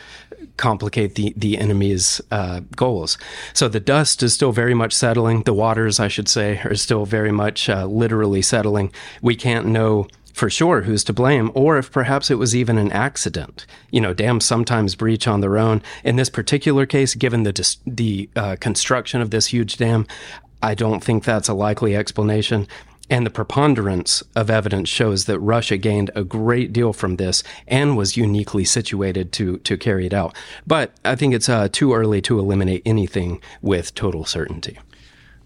complicate 0.56 1.14
the 1.14 1.32
the 1.36 1.58
enemy's 1.58 2.20
uh, 2.30 2.60
goals. 2.74 3.18
So 3.52 3.68
the 3.68 3.80
dust 3.80 4.22
is 4.22 4.34
still 4.34 4.52
very 4.52 4.74
much 4.74 4.92
settling. 4.92 5.42
The 5.42 5.54
waters, 5.54 6.00
I 6.00 6.08
should 6.08 6.28
say, 6.28 6.60
are 6.64 6.74
still 6.74 7.04
very 7.04 7.32
much 7.32 7.68
uh, 7.68 7.86
literally 7.86 8.42
settling. 8.42 8.92
We 9.22 9.36
can't 9.36 9.66
know 9.66 10.08
for 10.32 10.50
sure 10.50 10.82
who's 10.82 11.02
to 11.02 11.14
blame, 11.14 11.50
or 11.54 11.78
if 11.78 11.90
perhaps 11.90 12.30
it 12.30 12.34
was 12.34 12.54
even 12.54 12.76
an 12.76 12.92
accident. 12.92 13.64
You 13.90 14.02
know, 14.02 14.12
dams 14.12 14.44
sometimes 14.44 14.94
breach 14.94 15.26
on 15.26 15.40
their 15.40 15.56
own. 15.56 15.82
In 16.04 16.16
this 16.16 16.28
particular 16.28 16.84
case, 16.84 17.14
given 17.14 17.44
the 17.44 17.54
dis- 17.54 17.78
the 17.86 18.28
uh, 18.36 18.56
construction 18.60 19.22
of 19.22 19.30
this 19.30 19.46
huge 19.46 19.78
dam, 19.78 20.06
I 20.62 20.74
don't 20.74 21.02
think 21.02 21.24
that's 21.24 21.48
a 21.48 21.54
likely 21.54 21.96
explanation. 21.96 22.66
And 23.08 23.24
the 23.24 23.30
preponderance 23.30 24.22
of 24.34 24.50
evidence 24.50 24.88
shows 24.88 25.26
that 25.26 25.38
Russia 25.38 25.76
gained 25.76 26.10
a 26.16 26.24
great 26.24 26.72
deal 26.72 26.92
from 26.92 27.16
this 27.16 27.44
and 27.68 27.96
was 27.96 28.16
uniquely 28.16 28.64
situated 28.64 29.30
to, 29.32 29.58
to 29.58 29.76
carry 29.76 30.06
it 30.06 30.14
out. 30.14 30.34
But 30.66 30.92
I 31.04 31.14
think 31.14 31.32
it's 31.32 31.48
uh, 31.48 31.68
too 31.70 31.94
early 31.94 32.20
to 32.22 32.38
eliminate 32.38 32.82
anything 32.84 33.40
with 33.62 33.94
total 33.94 34.24
certainty. 34.24 34.78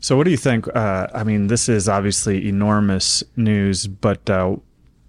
So, 0.03 0.17
what 0.17 0.25
do 0.25 0.31
you 0.31 0.39
think? 0.39 0.67
Uh, 0.75 1.09
I 1.13 1.25
mean, 1.25 1.49
this 1.49 1.69
is 1.69 1.87
obviously 1.87 2.49
enormous 2.49 3.23
news, 3.37 3.87
but 3.87 4.31
uh, 4.31 4.57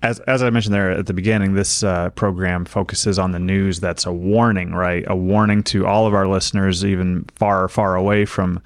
as 0.04 0.20
as 0.22 0.44
I 0.44 0.50
mentioned 0.50 0.76
there 0.76 0.92
at 0.92 1.06
the 1.06 1.14
beginning, 1.14 1.54
this 1.54 1.84
uh, 1.84 2.10
program 2.12 2.66
focuses 2.66 3.18
on 3.18 3.32
the 3.32 3.40
news 3.40 3.80
that's 3.80 4.06
a 4.06 4.12
warning, 4.12 4.74
right? 4.74 5.06
A 5.08 5.16
warning 5.16 5.64
to 5.64 5.86
all 5.86 6.08
of 6.08 6.14
our 6.14 6.28
listeners, 6.28 6.84
even 6.84 7.26
far 7.36 7.68
far 7.70 7.96
away 7.96 8.26
from 8.26 8.62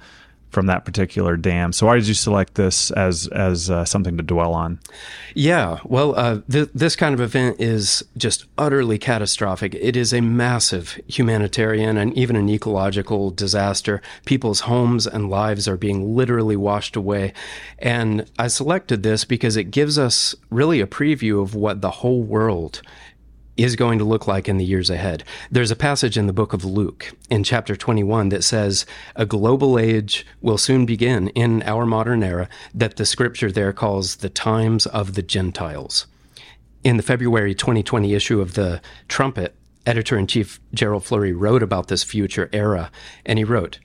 from 0.50 0.66
that 0.66 0.84
particular 0.84 1.36
dam. 1.36 1.72
So 1.72 1.86
why 1.86 1.96
did 1.96 2.08
you 2.08 2.14
select 2.14 2.54
this 2.54 2.90
as 2.92 3.28
as 3.28 3.70
uh, 3.70 3.84
something 3.84 4.16
to 4.16 4.22
dwell 4.22 4.54
on? 4.54 4.78
Yeah, 5.34 5.80
well, 5.84 6.14
uh, 6.16 6.40
th- 6.50 6.70
this 6.74 6.96
kind 6.96 7.14
of 7.14 7.20
event 7.20 7.60
is 7.60 8.04
just 8.16 8.46
utterly 8.56 8.98
catastrophic. 8.98 9.74
It 9.74 9.96
is 9.96 10.12
a 10.12 10.20
massive 10.20 10.98
humanitarian 11.08 11.96
and 11.96 12.16
even 12.16 12.36
an 12.36 12.48
ecological 12.48 13.30
disaster. 13.30 14.00
People's 14.24 14.60
homes 14.60 15.06
and 15.06 15.28
lives 15.28 15.68
are 15.68 15.76
being 15.76 16.16
literally 16.16 16.56
washed 16.56 16.96
away, 16.96 17.32
and 17.78 18.30
I 18.38 18.48
selected 18.48 19.02
this 19.02 19.24
because 19.24 19.56
it 19.56 19.70
gives 19.70 19.98
us 19.98 20.34
really 20.50 20.80
a 20.80 20.86
preview 20.86 21.42
of 21.42 21.54
what 21.54 21.80
the 21.80 21.90
whole 21.90 22.22
world 22.22 22.82
is 23.56 23.76
going 23.76 23.98
to 23.98 24.04
look 24.04 24.26
like 24.26 24.48
in 24.48 24.58
the 24.58 24.64
years 24.64 24.90
ahead. 24.90 25.24
There's 25.50 25.70
a 25.70 25.76
passage 25.76 26.18
in 26.18 26.26
the 26.26 26.32
book 26.32 26.52
of 26.52 26.64
Luke 26.64 27.12
in 27.30 27.42
chapter 27.44 27.76
21 27.76 28.28
that 28.30 28.44
says, 28.44 28.86
A 29.14 29.26
global 29.26 29.78
age 29.78 30.26
will 30.40 30.58
soon 30.58 30.86
begin 30.86 31.28
in 31.28 31.62
our 31.62 31.86
modern 31.86 32.22
era 32.22 32.48
that 32.74 32.96
the 32.96 33.06
scripture 33.06 33.50
there 33.50 33.72
calls 33.72 34.16
the 34.16 34.28
times 34.28 34.86
of 34.86 35.14
the 35.14 35.22
Gentiles. 35.22 36.06
In 36.84 36.96
the 36.96 37.02
February 37.02 37.54
2020 37.54 38.14
issue 38.14 38.40
of 38.40 38.54
the 38.54 38.80
Trumpet, 39.08 39.54
editor 39.86 40.18
in 40.18 40.26
chief 40.26 40.60
Gerald 40.74 41.04
Flurry 41.04 41.32
wrote 41.32 41.62
about 41.62 41.88
this 41.88 42.04
future 42.04 42.50
era, 42.52 42.90
and 43.24 43.38
he 43.38 43.44
wrote, 43.44 43.78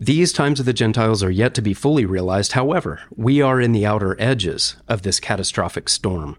these 0.00 0.32
times 0.32 0.60
of 0.60 0.66
the 0.66 0.72
Gentiles 0.72 1.24
are 1.24 1.30
yet 1.30 1.54
to 1.54 1.62
be 1.62 1.74
fully 1.74 2.04
realized. 2.04 2.52
However, 2.52 3.00
we 3.16 3.42
are 3.42 3.60
in 3.60 3.72
the 3.72 3.84
outer 3.84 4.14
edges 4.20 4.76
of 4.86 5.02
this 5.02 5.18
catastrophic 5.18 5.88
storm. 5.88 6.36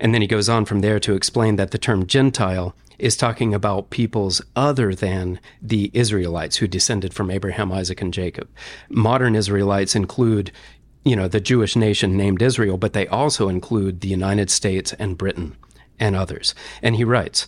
And 0.00 0.14
then 0.14 0.22
he 0.22 0.28
goes 0.28 0.48
on 0.48 0.64
from 0.64 0.80
there 0.80 1.00
to 1.00 1.14
explain 1.14 1.56
that 1.56 1.70
the 1.70 1.78
term 1.78 2.06
Gentile 2.06 2.74
is 2.98 3.16
talking 3.16 3.54
about 3.54 3.90
peoples 3.90 4.42
other 4.56 4.94
than 4.94 5.40
the 5.62 5.90
Israelites 5.94 6.56
who 6.56 6.66
descended 6.66 7.14
from 7.14 7.30
Abraham, 7.30 7.70
Isaac, 7.72 8.00
and 8.00 8.12
Jacob. 8.12 8.48
Modern 8.88 9.34
Israelites 9.34 9.94
include, 9.94 10.50
you 11.04 11.14
know, 11.14 11.28
the 11.28 11.40
Jewish 11.40 11.76
nation 11.76 12.16
named 12.16 12.42
Israel, 12.42 12.76
but 12.76 12.92
they 12.92 13.06
also 13.06 13.48
include 13.48 14.00
the 14.00 14.08
United 14.08 14.50
States 14.50 14.92
and 14.94 15.18
Britain 15.18 15.56
and 15.98 16.16
others. 16.16 16.54
And 16.82 16.96
he 16.96 17.04
writes, 17.04 17.46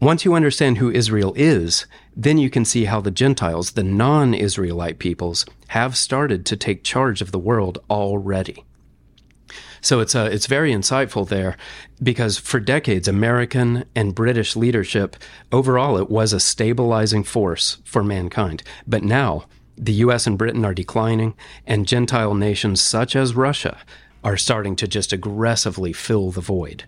once 0.00 0.24
you 0.24 0.34
understand 0.34 0.78
who 0.78 0.90
Israel 0.90 1.32
is, 1.36 1.86
then 2.16 2.36
you 2.36 2.50
can 2.50 2.64
see 2.64 2.86
how 2.86 3.00
the 3.00 3.10
Gentiles, 3.10 3.72
the 3.72 3.84
non 3.84 4.34
Israelite 4.34 4.98
peoples, 4.98 5.46
have 5.68 5.96
started 5.96 6.44
to 6.46 6.56
take 6.56 6.82
charge 6.82 7.22
of 7.22 7.30
the 7.32 7.38
world 7.38 7.78
already. 7.88 8.64
So 9.82 9.98
it's 9.98 10.14
uh, 10.14 10.30
it's 10.32 10.46
very 10.46 10.72
insightful 10.72 11.28
there 11.28 11.56
because 12.02 12.38
for 12.38 12.60
decades, 12.60 13.08
American 13.08 13.84
and 13.94 14.14
British 14.14 14.56
leadership 14.56 15.16
overall 15.50 15.98
it 15.98 16.08
was 16.08 16.32
a 16.32 16.40
stabilizing 16.40 17.24
force 17.24 17.78
for 17.84 18.02
mankind. 18.04 18.62
But 18.86 19.02
now 19.02 19.46
the 19.76 19.94
U.S. 19.94 20.26
and 20.26 20.38
Britain 20.38 20.64
are 20.64 20.74
declining, 20.74 21.34
and 21.66 21.88
Gentile 21.88 22.34
nations 22.34 22.80
such 22.80 23.16
as 23.16 23.34
Russia 23.34 23.78
are 24.24 24.36
starting 24.36 24.76
to 24.76 24.86
just 24.86 25.12
aggressively 25.12 25.92
fill 25.92 26.30
the 26.30 26.40
void. 26.40 26.84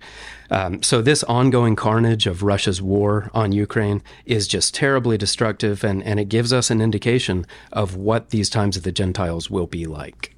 Um, 0.50 0.83
so, 0.83 1.02
this 1.02 1.24
ongoing 1.24 1.74
carnage 1.74 2.26
of 2.26 2.44
Russia's 2.44 2.80
war 2.80 3.30
on 3.35 3.50
Ukraine 3.50 4.02
is 4.24 4.46
just 4.46 4.74
terribly 4.74 5.18
destructive, 5.18 5.83
and, 5.83 6.02
and 6.04 6.20
it 6.20 6.28
gives 6.28 6.52
us 6.52 6.70
an 6.70 6.80
indication 6.80 7.44
of 7.72 7.96
what 7.96 8.30
these 8.30 8.48
times 8.48 8.76
of 8.76 8.85
the 8.85 8.92
Gentiles 8.92 9.50
will 9.50 9.66
be 9.66 9.87
like 9.87 10.34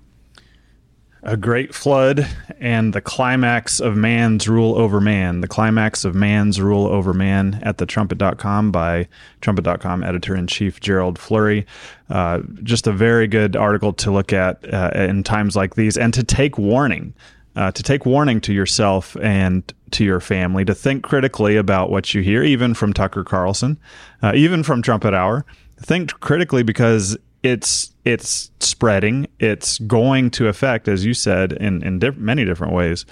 a 1.26 1.36
great 1.36 1.74
flood 1.74 2.26
and 2.60 2.92
the 2.92 3.00
climax 3.00 3.80
of 3.80 3.96
man's 3.96 4.48
rule 4.48 4.76
over 4.76 5.00
man. 5.00 5.40
The 5.40 5.48
climax 5.48 6.04
of 6.04 6.14
man's 6.14 6.60
rule 6.60 6.86
over 6.86 7.12
man 7.12 7.60
at 7.62 7.78
the 7.78 7.84
trumpet.com 7.84 8.70
by 8.70 9.08
trumpet.com 9.40 10.04
editor-in-chief 10.04 10.80
gerald 10.80 11.18
flurry 11.18 11.66
uh, 12.10 12.40
just 12.62 12.86
a 12.86 12.92
very 12.92 13.26
good 13.26 13.56
article 13.56 13.92
to 13.92 14.10
look 14.12 14.32
at 14.32 14.72
uh, 14.72 14.90
in 14.94 15.24
times 15.24 15.56
like 15.56 15.74
these 15.74 15.98
and 15.98 16.14
to 16.14 16.22
take 16.22 16.56
warning 16.58 17.12
uh, 17.56 17.72
to 17.72 17.82
take 17.82 18.06
warning 18.06 18.40
to 18.40 18.52
yourself 18.52 19.16
and 19.20 19.74
to 19.90 20.04
your 20.04 20.20
family 20.20 20.64
to 20.64 20.74
think 20.74 21.02
critically 21.02 21.56
about 21.56 21.90
what 21.90 22.14
you 22.14 22.22
hear 22.22 22.44
even 22.44 22.72
from 22.72 22.92
tucker 22.92 23.24
carlson 23.24 23.78
uh, 24.22 24.32
even 24.34 24.62
from 24.62 24.80
trumpet 24.80 25.12
hour. 25.14 25.44
Think 25.78 26.18
critically 26.20 26.62
because 26.62 27.18
it's 27.46 27.92
it's 28.04 28.50
spreading. 28.58 29.28
It's 29.38 29.78
going 29.78 30.30
to 30.32 30.48
affect, 30.48 30.88
as 30.88 31.04
you 31.04 31.14
said, 31.14 31.52
in 31.52 31.82
in 31.82 32.00
diff- 32.00 32.16
many 32.16 32.44
different 32.44 32.72
ways, 32.72 33.06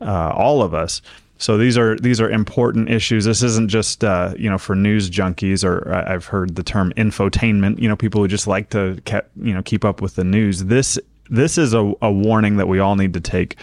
uh, 0.00 0.32
all 0.34 0.62
of 0.62 0.72
us. 0.72 1.02
So 1.38 1.56
these 1.56 1.76
are 1.76 1.96
these 1.96 2.20
are 2.20 2.30
important 2.30 2.88
issues. 2.88 3.24
This 3.24 3.42
isn't 3.42 3.68
just 3.68 4.04
uh, 4.04 4.34
you 4.38 4.48
know 4.48 4.58
for 4.58 4.76
news 4.76 5.10
junkies, 5.10 5.64
or 5.64 5.92
I've 5.92 6.26
heard 6.26 6.54
the 6.54 6.62
term 6.62 6.92
infotainment. 6.96 7.80
You 7.80 7.88
know, 7.88 7.96
people 7.96 8.20
who 8.20 8.28
just 8.28 8.46
like 8.46 8.70
to 8.70 9.00
ke- 9.04 9.28
you 9.36 9.52
know 9.52 9.62
keep 9.62 9.84
up 9.84 10.00
with 10.00 10.14
the 10.14 10.24
news. 10.24 10.64
This 10.66 10.98
this 11.28 11.58
is 11.58 11.74
a, 11.74 11.92
a 12.00 12.12
warning 12.12 12.58
that 12.58 12.68
we 12.68 12.78
all 12.78 12.94
need 12.94 13.14
to 13.14 13.20
take 13.20 13.56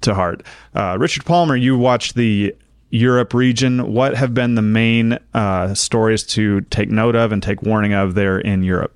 to 0.00 0.14
heart. 0.14 0.44
Uh, 0.74 0.96
Richard 0.98 1.26
Palmer, 1.26 1.56
you 1.56 1.76
watched 1.76 2.14
the 2.14 2.54
Europe 2.90 3.34
region. 3.34 3.92
What 3.92 4.14
have 4.14 4.32
been 4.32 4.54
the 4.54 4.62
main 4.62 5.18
uh, 5.34 5.74
stories 5.74 6.22
to 6.28 6.62
take 6.62 6.88
note 6.88 7.16
of 7.16 7.32
and 7.32 7.42
take 7.42 7.60
warning 7.62 7.92
of 7.92 8.14
there 8.14 8.38
in 8.38 8.62
Europe? 8.62 8.94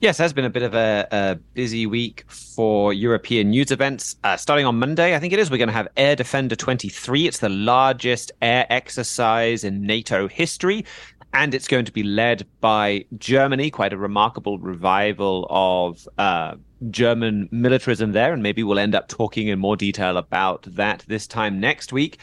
Yes, 0.00 0.16
has 0.16 0.32
been 0.32 0.46
a 0.46 0.50
bit 0.50 0.62
of 0.62 0.74
a, 0.74 1.06
a 1.12 1.34
busy 1.52 1.86
week 1.86 2.24
for 2.26 2.94
European 2.94 3.50
news 3.50 3.70
events. 3.70 4.16
Uh, 4.24 4.34
starting 4.34 4.64
on 4.64 4.78
Monday, 4.78 5.14
I 5.14 5.18
think 5.18 5.34
it 5.34 5.38
is, 5.38 5.50
we're 5.50 5.58
going 5.58 5.68
to 5.68 5.74
have 5.74 5.88
Air 5.98 6.16
Defender 6.16 6.56
23. 6.56 7.26
It's 7.26 7.40
the 7.40 7.50
largest 7.50 8.32
air 8.40 8.66
exercise 8.70 9.62
in 9.62 9.82
NATO 9.82 10.26
history, 10.26 10.86
and 11.34 11.52
it's 11.52 11.68
going 11.68 11.84
to 11.84 11.92
be 11.92 12.02
led 12.02 12.46
by 12.62 13.04
Germany. 13.18 13.70
Quite 13.70 13.92
a 13.92 13.98
remarkable 13.98 14.58
revival 14.58 15.46
of 15.50 16.08
uh, 16.16 16.54
German 16.88 17.50
militarism 17.52 18.12
there, 18.12 18.32
and 18.32 18.42
maybe 18.42 18.62
we'll 18.62 18.78
end 18.78 18.94
up 18.94 19.08
talking 19.08 19.48
in 19.48 19.58
more 19.58 19.76
detail 19.76 20.16
about 20.16 20.62
that 20.62 21.04
this 21.08 21.26
time 21.26 21.60
next 21.60 21.92
week. 21.92 22.16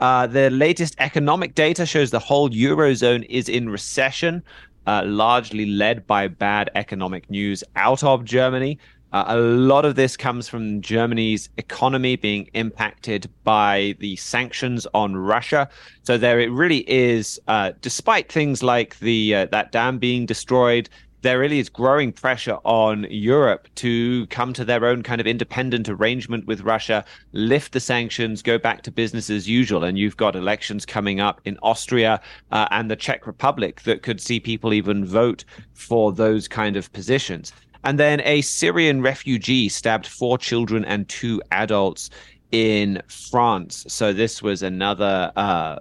Uh, 0.00 0.26
the 0.26 0.50
latest 0.50 0.96
economic 0.98 1.54
data 1.54 1.86
shows 1.86 2.10
the 2.10 2.18
whole 2.18 2.50
eurozone 2.50 3.24
is 3.30 3.48
in 3.48 3.70
recession 3.70 4.42
uh, 4.86 5.02
largely 5.04 5.66
led 5.66 6.06
by 6.06 6.28
bad 6.28 6.70
economic 6.74 7.28
news 7.30 7.62
out 7.76 8.02
of 8.02 8.24
Germany. 8.24 8.78
Uh, 9.12 9.24
a 9.28 9.36
lot 9.36 9.84
of 9.84 9.94
this 9.94 10.16
comes 10.16 10.48
from 10.48 10.80
Germany's 10.80 11.50
economy 11.58 12.16
being 12.16 12.48
impacted 12.54 13.28
by 13.44 13.94
the 13.98 14.16
sanctions 14.16 14.86
on 14.94 15.14
Russia. 15.14 15.68
So 16.02 16.16
there, 16.16 16.40
it 16.40 16.50
really 16.50 16.90
is. 16.90 17.38
Uh, 17.46 17.72
despite 17.82 18.32
things 18.32 18.62
like 18.62 18.98
the 19.00 19.34
uh, 19.34 19.46
that 19.46 19.70
dam 19.70 19.98
being 19.98 20.24
destroyed, 20.24 20.88
there 21.22 21.38
really 21.38 21.58
is 21.58 21.68
growing 21.68 22.12
pressure 22.12 22.58
on 22.64 23.06
Europe 23.08 23.68
to 23.76 24.26
come 24.26 24.52
to 24.52 24.64
their 24.64 24.84
own 24.84 25.02
kind 25.02 25.20
of 25.20 25.26
independent 25.26 25.88
arrangement 25.88 26.46
with 26.46 26.60
Russia, 26.62 27.04
lift 27.32 27.72
the 27.72 27.80
sanctions, 27.80 28.42
go 28.42 28.58
back 28.58 28.82
to 28.82 28.90
business 28.90 29.30
as 29.30 29.48
usual. 29.48 29.84
And 29.84 29.96
you've 29.96 30.16
got 30.16 30.36
elections 30.36 30.84
coming 30.84 31.20
up 31.20 31.40
in 31.44 31.58
Austria 31.62 32.20
uh, 32.50 32.66
and 32.70 32.90
the 32.90 32.96
Czech 32.96 33.26
Republic 33.26 33.82
that 33.82 34.02
could 34.02 34.20
see 34.20 34.40
people 34.40 34.72
even 34.72 35.04
vote 35.04 35.44
for 35.74 36.12
those 36.12 36.48
kind 36.48 36.76
of 36.76 36.92
positions. 36.92 37.52
And 37.84 37.98
then 37.98 38.20
a 38.24 38.42
Syrian 38.42 39.00
refugee 39.00 39.68
stabbed 39.68 40.06
four 40.06 40.38
children 40.38 40.84
and 40.84 41.08
two 41.08 41.40
adults 41.50 42.10
in 42.50 43.00
France. 43.08 43.84
So 43.88 44.12
this 44.12 44.42
was 44.42 44.62
another. 44.62 45.32
Uh, 45.36 45.76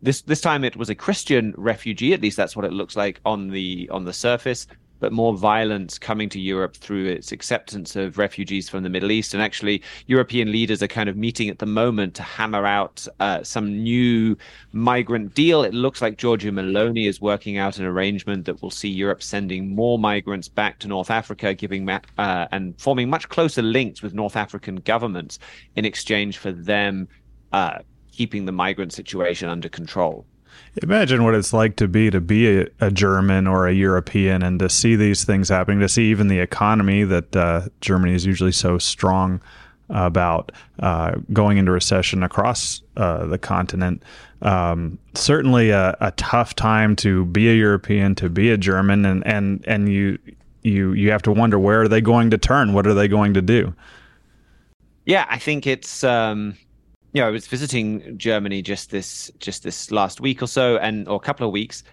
this 0.00 0.22
this 0.22 0.40
time 0.40 0.64
it 0.64 0.76
was 0.76 0.90
a 0.90 0.94
Christian 0.94 1.54
refugee. 1.56 2.14
At 2.14 2.22
least 2.22 2.36
that's 2.36 2.56
what 2.56 2.64
it 2.64 2.72
looks 2.72 2.96
like 2.96 3.20
on 3.24 3.48
the 3.48 3.88
on 3.90 4.04
the 4.04 4.12
surface. 4.12 4.66
But 5.00 5.12
more 5.12 5.36
violence 5.36 5.98
coming 5.98 6.28
to 6.28 6.38
Europe 6.38 6.76
through 6.76 7.06
its 7.06 7.32
acceptance 7.32 7.96
of 7.96 8.18
refugees 8.18 8.68
from 8.68 8.84
the 8.84 8.88
Middle 8.88 9.10
East. 9.10 9.34
And 9.34 9.42
actually, 9.42 9.82
European 10.06 10.52
leaders 10.52 10.80
are 10.80 10.86
kind 10.86 11.08
of 11.08 11.16
meeting 11.16 11.48
at 11.48 11.58
the 11.58 11.66
moment 11.66 12.14
to 12.14 12.22
hammer 12.22 12.64
out 12.64 13.04
uh, 13.18 13.42
some 13.42 13.82
new 13.82 14.36
migrant 14.70 15.34
deal. 15.34 15.64
It 15.64 15.74
looks 15.74 16.02
like 16.02 16.18
Giorgia 16.18 16.52
Meloni 16.52 17.08
is 17.08 17.20
working 17.20 17.58
out 17.58 17.78
an 17.78 17.84
arrangement 17.84 18.44
that 18.44 18.62
will 18.62 18.70
see 18.70 18.90
Europe 18.90 19.24
sending 19.24 19.74
more 19.74 19.98
migrants 19.98 20.46
back 20.46 20.78
to 20.78 20.86
North 20.86 21.10
Africa, 21.10 21.52
giving 21.52 21.90
uh, 21.90 22.46
and 22.52 22.80
forming 22.80 23.10
much 23.10 23.28
closer 23.28 23.60
links 23.60 24.02
with 24.02 24.14
North 24.14 24.36
African 24.36 24.76
governments 24.76 25.40
in 25.74 25.84
exchange 25.84 26.38
for 26.38 26.52
them 26.52 27.08
uh, 27.52 27.78
keeping 28.12 28.44
the 28.44 28.52
migrant 28.52 28.92
situation 28.92 29.48
under 29.48 29.68
control. 29.68 30.24
Imagine 30.82 31.24
what 31.24 31.34
it's 31.34 31.52
like 31.52 31.76
to 31.76 31.88
be 31.88 32.10
to 32.10 32.20
be 32.20 32.60
a, 32.60 32.66
a, 32.80 32.90
German 32.90 33.46
or 33.46 33.66
a 33.66 33.72
European 33.72 34.42
and 34.42 34.58
to 34.58 34.68
see 34.68 34.96
these 34.96 35.24
things 35.24 35.48
happening, 35.48 35.80
to 35.80 35.88
see 35.88 36.10
even 36.10 36.28
the 36.28 36.38
economy 36.38 37.04
that 37.04 37.34
uh, 37.36 37.62
Germany 37.80 38.14
is 38.14 38.24
usually 38.24 38.52
so 38.52 38.78
strong 38.78 39.40
about 39.90 40.52
uh, 40.80 41.16
going 41.32 41.58
into 41.58 41.70
recession 41.70 42.22
across 42.22 42.82
uh, 42.96 43.26
the 43.26 43.38
continent. 43.38 44.02
Um, 44.40 44.98
certainly 45.14 45.70
a, 45.70 45.96
a, 46.00 46.10
tough 46.12 46.54
time 46.54 46.96
to 46.96 47.26
be 47.26 47.50
a 47.50 47.54
European, 47.54 48.14
to 48.16 48.28
be 48.28 48.50
a 48.50 48.56
German, 48.56 49.04
and 49.04 49.24
and 49.26 49.62
and 49.68 49.92
you 49.92 50.18
you 50.62 50.92
you 50.94 51.10
have 51.10 51.22
to 51.22 51.32
wonder 51.32 51.58
where 51.58 51.82
are 51.82 51.88
they 51.88 52.00
going 52.00 52.30
to 52.30 52.38
turn? 52.38 52.72
What 52.72 52.86
are 52.86 52.94
they 52.94 53.08
going 53.08 53.34
to 53.34 53.42
do? 53.42 53.74
Yeah, 55.04 55.26
I 55.28 55.38
think 55.38 55.66
it's. 55.66 56.02
Um 56.02 56.56
you 57.12 57.20
know, 57.20 57.28
I 57.28 57.30
was 57.30 57.46
visiting 57.46 58.16
Germany 58.16 58.62
just 58.62 58.90
this 58.90 59.30
just 59.38 59.62
this 59.62 59.90
last 59.90 60.20
week 60.20 60.42
or 60.42 60.46
so, 60.46 60.78
and 60.78 61.06
or 61.08 61.16
a 61.16 61.20
couple 61.20 61.46
of 61.46 61.52
weeks, 61.52 61.84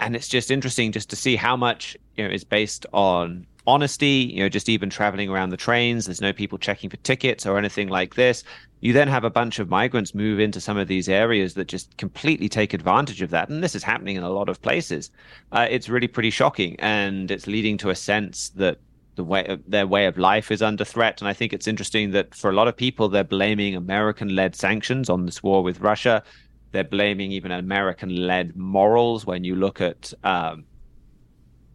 and 0.00 0.16
it's 0.16 0.28
just 0.28 0.50
interesting 0.50 0.92
just 0.92 1.10
to 1.10 1.16
see 1.16 1.36
how 1.36 1.56
much 1.56 1.96
you 2.16 2.26
know 2.26 2.32
is 2.32 2.44
based 2.44 2.86
on 2.92 3.46
honesty. 3.66 4.32
You 4.34 4.42
know, 4.42 4.48
just 4.48 4.70
even 4.70 4.88
traveling 4.88 5.28
around 5.28 5.50
the 5.50 5.58
trains, 5.58 6.06
there's 6.06 6.22
no 6.22 6.32
people 6.32 6.56
checking 6.56 6.88
for 6.88 6.96
tickets 6.98 7.44
or 7.44 7.58
anything 7.58 7.88
like 7.88 8.14
this. 8.14 8.44
You 8.80 8.94
then 8.94 9.08
have 9.08 9.24
a 9.24 9.30
bunch 9.30 9.58
of 9.58 9.68
migrants 9.68 10.14
move 10.14 10.40
into 10.40 10.60
some 10.60 10.78
of 10.78 10.88
these 10.88 11.08
areas 11.08 11.54
that 11.54 11.68
just 11.68 11.96
completely 11.98 12.48
take 12.48 12.72
advantage 12.72 13.20
of 13.20 13.30
that, 13.30 13.50
and 13.50 13.62
this 13.62 13.74
is 13.74 13.82
happening 13.82 14.16
in 14.16 14.22
a 14.22 14.30
lot 14.30 14.48
of 14.48 14.62
places. 14.62 15.10
Uh, 15.52 15.66
it's 15.68 15.90
really 15.90 16.08
pretty 16.08 16.30
shocking, 16.30 16.76
and 16.78 17.30
it's 17.30 17.46
leading 17.46 17.76
to 17.78 17.90
a 17.90 17.94
sense 17.94 18.48
that 18.50 18.78
the 19.14 19.24
way 19.24 19.58
their 19.66 19.86
way 19.86 20.06
of 20.06 20.16
life 20.16 20.50
is 20.50 20.62
under 20.62 20.84
threat. 20.84 21.20
And 21.20 21.28
I 21.28 21.32
think 21.32 21.52
it's 21.52 21.68
interesting 21.68 22.12
that 22.12 22.34
for 22.34 22.50
a 22.50 22.54
lot 22.54 22.68
of 22.68 22.76
people, 22.76 23.08
they're 23.08 23.24
blaming 23.24 23.76
American-led 23.76 24.54
sanctions 24.56 25.10
on 25.10 25.26
this 25.26 25.42
war 25.42 25.62
with 25.62 25.80
Russia. 25.80 26.22
They're 26.70 26.84
blaming 26.84 27.32
even 27.32 27.52
American-led 27.52 28.56
morals. 28.56 29.26
When 29.26 29.44
you 29.44 29.54
look 29.54 29.80
at 29.80 30.14
um, 30.24 30.64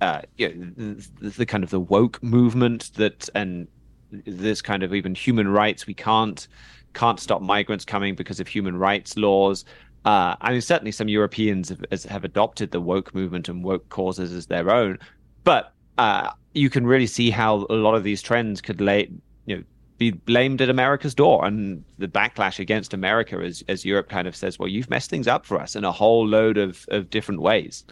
uh, 0.02 0.22
you 0.38 0.54
know, 0.54 0.96
the, 1.20 1.30
the, 1.30 1.46
kind 1.46 1.64
of 1.64 1.70
the 1.70 1.80
woke 1.80 2.22
movement 2.22 2.92
that 2.96 3.30
and 3.36 3.68
this 4.12 4.62
kind 4.62 4.84
of 4.84 4.94
even 4.94 5.16
human 5.16 5.48
rights, 5.48 5.88
we 5.88 5.94
can't 5.94 6.48
can't 6.94 7.20
stop 7.20 7.42
migrants 7.42 7.86
coming 7.86 8.16
because 8.16 8.40
of 8.40 8.48
human 8.48 8.78
rights 8.78 9.18
laws. 9.18 9.66
Uh, 10.06 10.36
I 10.42 10.52
mean, 10.52 10.62
certainly 10.62 10.92
some 10.92 11.10
Europeans 11.10 11.70
have, 11.70 11.84
have 12.10 12.24
adopted 12.24 12.72
the 12.72 12.80
woke 12.80 13.14
movement 13.14 13.50
and 13.50 13.64
woke 13.64 13.90
causes 13.90 14.34
as 14.34 14.48
their 14.48 14.72
own, 14.72 14.98
but 15.44 15.74
uh, 15.98 16.32
you 16.58 16.70
can 16.70 16.86
really 16.86 17.08
see 17.08 17.30
how 17.30 17.66
a 17.70 17.76
lot 17.76 17.96
of 17.96 18.04
these 18.04 18.22
trends 18.22 18.62
could 18.62 18.82
lay, 18.82 19.10
you 19.46 19.58
know, 19.58 19.64
be 19.98 20.12
blamed 20.12 20.62
at 20.62 20.70
America's 20.70 21.16
door 21.16 21.46
and 21.46 21.84
the 21.98 22.08
backlash 22.08 22.60
against 22.60 22.94
America 22.94 23.38
as, 23.38 23.64
as 23.68 23.84
Europe 23.84 24.10
kind 24.10 24.28
of 24.28 24.36
says, 24.36 24.60
well, 24.60 24.68
you've 24.68 24.90
messed 24.90 25.10
things 25.10 25.28
up 25.28 25.46
for 25.46 25.60
us 25.60 25.76
in 25.76 25.84
a 25.84 25.92
whole 25.92 26.28
load 26.28 26.58
of, 26.58 26.86
of 26.90 27.10
different 27.10 27.42
ways. 27.42 27.84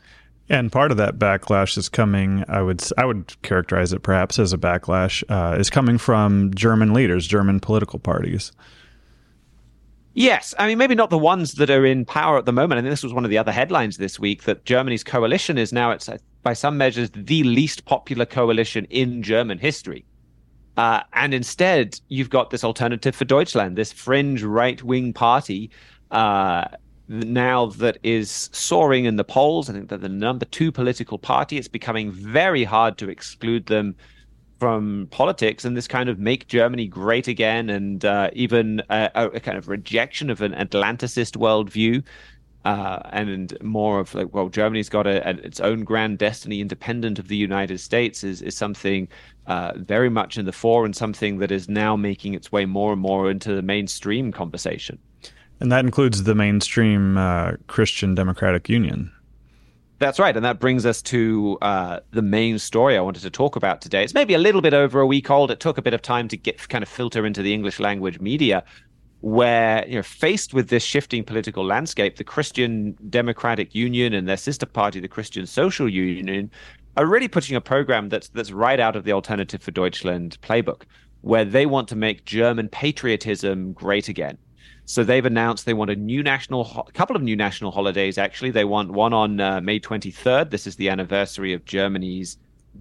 And 0.48 0.72
part 0.72 0.92
of 0.92 0.98
that 0.98 1.18
backlash 1.18 1.78
is 1.78 1.90
coming. 1.90 2.44
I 2.48 2.62
would 2.62 2.84
I 3.00 3.06
would 3.06 3.42
characterize 3.42 3.94
it 3.94 4.04
perhaps 4.04 4.38
as 4.38 4.54
a 4.54 4.58
backlash 4.60 5.24
uh, 5.28 5.58
is 5.58 5.72
coming 5.72 5.98
from 5.98 6.54
German 6.54 6.94
leaders, 6.94 7.26
German 7.26 7.60
political 7.60 7.98
parties. 7.98 8.52
Yes, 10.18 10.56
I 10.58 10.68
mean 10.68 10.78
maybe 10.78 10.96
not 10.96 11.10
the 11.10 11.18
ones 11.18 11.56
that 11.56 11.70
are 11.70 11.86
in 11.86 12.06
power 12.06 12.38
at 12.38 12.46
the 12.46 12.54
moment. 12.54 12.80
I 12.80 12.82
think 12.82 12.92
this 12.92 13.04
was 13.04 13.14
one 13.14 13.26
of 13.26 13.30
the 13.30 13.38
other 13.38 13.52
headlines 13.52 13.98
this 13.98 14.18
week 14.18 14.44
that 14.44 14.64
Germany's 14.64 15.04
coalition 15.04 15.58
is 15.58 15.74
now 15.74 15.92
it's 15.92 16.10
by 16.42 16.54
some 16.54 16.78
measures, 16.78 17.12
the 17.14 17.44
least 17.44 17.84
popular 17.84 18.26
coalition 18.26 18.86
in 18.86 19.22
German 19.22 19.60
history. 19.60 20.06
Uh, 20.78 21.02
and 21.12 21.34
instead, 21.34 22.00
you've 22.08 22.30
got 22.30 22.50
this 22.50 22.64
alternative 22.64 23.14
for 23.14 23.26
Deutschland, 23.26 23.76
this 23.76 23.92
fringe 23.92 24.42
right 24.42 24.82
wing 24.84 25.12
party 25.12 25.70
uh, 26.12 26.64
now 27.10 27.66
that 27.68 27.98
is 28.04 28.50
soaring 28.54 29.04
in 29.04 29.18
the 29.18 29.24
polls. 29.26 29.70
I 29.70 29.74
think 29.74 29.90
they're 29.90 29.98
the 29.98 30.08
number 30.08 30.46
two 30.46 30.72
political 30.72 31.18
party. 31.18 31.58
It's 31.58 31.68
becoming 31.68 32.12
very 32.14 32.64
hard 32.64 32.98
to 33.00 33.10
exclude 33.10 33.66
them 33.66 33.96
from 34.60 35.08
politics 35.12 35.66
and 35.66 35.76
this 35.76 35.88
kind 35.88 36.10
of 36.10 36.18
make 36.18 36.48
Germany 36.48 36.88
great 36.88 37.28
again 37.28 37.70
and 37.70 38.06
uh, 38.06 38.30
even 38.34 38.82
a, 38.90 39.10
a, 39.16 39.40
kind 39.40 39.58
of 39.58 39.68
rejection 39.68 40.30
of 40.30 40.42
an 40.42 40.54
Atlanticist 40.54 41.36
worldview 41.38 42.04
uh, 42.66 43.00
and 43.12 43.56
more 43.62 44.00
of 44.00 44.14
like, 44.16 44.34
well, 44.34 44.50
Germany's 44.50 44.90
got 44.90 45.06
a, 45.06 45.30
its 45.46 45.60
own 45.60 45.84
grand 45.84 46.18
destiny 46.18 46.62
independent 46.62 47.20
of 47.20 47.28
the 47.28 47.38
United 47.38 47.80
States 47.80 48.24
is, 48.24 48.42
is 48.42 48.58
something 48.58 49.08
uh, 49.46 49.74
very 49.76 50.10
much 50.10 50.38
in 50.38 50.46
the 50.46 50.52
fore 50.52 50.84
and 50.84 50.96
something 50.96 51.38
that 51.38 51.52
is 51.52 51.70
now 51.70 51.96
making 51.96 52.34
its 52.34 52.52
way 52.52 52.66
more 52.66 52.94
and 52.94 53.02
more 53.02 53.30
into 53.30 53.54
the 53.54 53.62
mainstream 53.62 54.32
conversation. 54.32 54.98
And 55.60 55.72
that 55.72 55.86
includes 55.86 56.24
the 56.24 56.36
mainstream 56.36 57.18
uh, 57.18 57.54
Christian 57.68 58.16
Democratic 58.16 58.68
Union. 58.68 59.12
That's 59.98 60.20
right. 60.20 60.36
And 60.36 60.44
that 60.44 60.60
brings 60.60 60.86
us 60.86 61.02
to 61.04 61.58
uh, 61.62 62.00
the 62.12 62.22
main 62.22 62.60
story 62.60 62.98
I 62.98 63.02
wanted 63.02 63.22
to 63.22 63.30
talk 63.30 63.56
about 63.56 63.82
today. 63.82 64.04
It's 64.04 64.14
maybe 64.14 64.34
a 64.34 64.40
little 64.40 64.62
bit 64.62 64.74
over 64.74 65.00
a 65.00 65.08
week 65.08 65.30
old. 65.30 65.52
It 65.52 65.62
took 65.62 65.78
a 65.78 65.82
bit 65.82 65.94
of 65.94 66.02
time 66.02 66.28
to 66.28 66.38
get 66.38 66.68
kind 66.68 66.84
of 66.84 66.90
filter 66.90 67.26
into 67.26 67.42
the 67.42 67.54
English 67.54 67.80
language 67.80 68.20
media 68.20 68.64
where 69.26 69.84
you 69.88 69.96
know 69.96 70.04
faced 70.04 70.54
with 70.54 70.70
this 70.70 70.84
shifting 70.84 71.24
political 71.24 71.66
landscape 71.66 72.18
the 72.18 72.24
christian 72.24 72.96
democratic 73.10 73.74
union 73.74 74.14
and 74.14 74.28
their 74.28 74.38
sister 74.38 74.68
party 74.68 75.00
the 75.00 75.08
christian 75.08 75.48
social 75.48 75.90
union 75.90 76.52
are 76.96 77.08
really 77.08 77.28
putting 77.28 77.56
a 77.56 77.62
program 77.62 78.08
that's 78.08 78.28
that's 78.30 78.52
right 78.52 78.80
out 78.80 78.96
of 78.96 79.04
the 79.04 79.12
alternative 79.12 79.64
for 79.64 79.72
deutschland 79.72 80.38
playbook 80.42 80.84
where 81.22 81.44
they 81.44 81.66
want 81.66 81.88
to 81.88 81.96
make 81.96 82.26
german 82.26 82.70
patriotism 82.70 83.74
great 83.74 84.10
again 84.10 84.38
so 84.86 85.04
they've 85.04 85.26
announced 85.26 85.66
they 85.66 85.74
want 85.74 85.90
a 85.90 85.96
new 85.96 86.24
national 86.24 86.86
a 86.88 86.92
couple 86.92 87.16
of 87.16 87.22
new 87.22 87.36
national 87.36 87.72
holidays 87.72 88.18
actually 88.18 88.52
they 88.52 88.66
want 88.66 88.92
one 88.92 89.14
on 89.14 89.40
uh, 89.40 89.60
may 89.62 89.80
23rd 89.80 90.50
this 90.50 90.68
is 90.68 90.76
the 90.76 90.90
anniversary 90.90 91.54
of 91.54 91.66
germany's 91.66 92.38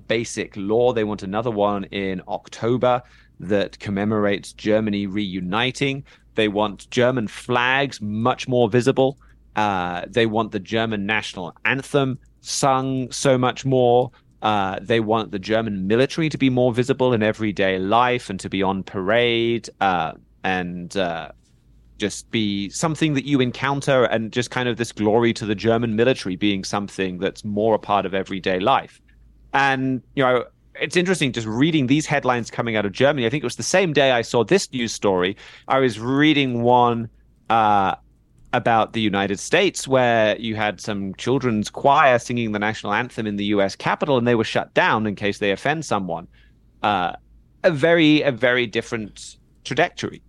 basic 0.09 0.53
law 0.57 0.93
they 0.93 1.05
want 1.05 1.23
another 1.23 1.51
one 1.51 1.85
in 1.85 2.21
october 2.29 3.03
that 3.41 3.79
commemorates 3.79 4.53
germany 4.53 5.07
reuniting 5.07 6.05
they 6.35 6.49
want 6.49 6.91
German 6.91 7.29
flags 7.29 8.01
much 8.01 8.49
more 8.49 8.69
visible. 8.69 9.19
Uh, 9.57 10.03
they 10.09 10.27
want 10.27 10.53
the 10.53 10.61
German 10.61 11.07
national 11.07 11.55
anthem 11.65 12.19
sung 12.41 13.11
so 13.11 13.39
much 13.39 13.65
more. 13.65 14.11
Uh, 14.43 14.79
they 14.83 15.01
want 15.01 15.31
the 15.31 15.39
German 15.39 15.87
military 15.87 16.29
to 16.29 16.37
be 16.37 16.51
more 16.51 16.73
visible 16.73 17.13
in 17.13 17.23
everyday 17.23 17.79
life 17.79 18.29
and 18.29 18.39
to 18.41 18.51
be 18.51 18.63
on 18.63 18.83
parade 18.83 19.71
uh, 19.81 20.13
and 20.43 20.97
uh, 20.97 21.31
just 21.99 22.31
be 22.31 22.69
something 22.71 23.15
that 23.15 23.25
you 23.25 23.41
encounter 23.41 24.05
and 24.05 24.33
just 24.33 24.51
kind 24.51 24.69
of 24.69 24.77
this 24.77 24.93
glory 24.93 25.33
to 25.35 25.47
the 25.47 25.55
German 25.55 25.97
military 25.97 26.37
being 26.37 26.65
something 26.65 27.19
that's 27.19 27.45
more 27.45 27.75
a 27.75 27.79
part 27.79 28.05
of 28.05 28.15
everyday 28.15 28.59
life. 28.59 29.01
And, 29.53 30.03
you 30.17 30.25
know, 30.25 30.45
it's 30.81 30.97
interesting 30.97 31.33
just 31.33 31.47
reading 31.47 31.87
these 31.87 32.07
headlines 32.07 32.51
coming 32.51 32.77
out 32.77 32.85
of 32.85 32.93
Germany. 32.93 33.27
I 33.27 33.31
think 33.31 33.43
it 33.43 33.47
was 33.47 33.57
the 33.57 33.63
same 33.63 33.93
day 33.93 34.11
I 34.11 34.23
saw 34.23 34.45
this 34.45 34.71
news 34.73 34.93
story. 34.93 35.37
I 35.69 35.79
was 35.79 36.01
reading 36.01 36.63
one 36.63 37.09
uh, 37.49 37.95
about 38.53 38.93
the 38.93 39.01
United 39.01 39.39
States 39.39 39.87
where 39.87 40.37
you 40.39 40.57
had 40.57 40.81
some 40.81 41.15
children's 41.15 41.71
choir 41.71 42.19
singing 42.19 42.53
the 42.53 42.59
national 42.59 42.93
anthem 42.93 43.27
in 43.27 43.37
the 43.37 43.45
U.S. 43.47 43.77
Capitol, 43.77 44.19
and 44.19 44.27
they 44.27 44.35
were 44.35 44.45
shut 44.45 44.75
down 44.75 45.07
in 45.07 45.15
case 45.15 45.39
they 45.39 45.53
offend 45.53 45.85
someone. 45.85 46.27
Uh, 46.83 47.13
a 47.63 47.71
very, 47.71 48.23
a 48.23 48.33
very 48.33 48.67
different 48.67 49.37
trajectory. 49.65 50.23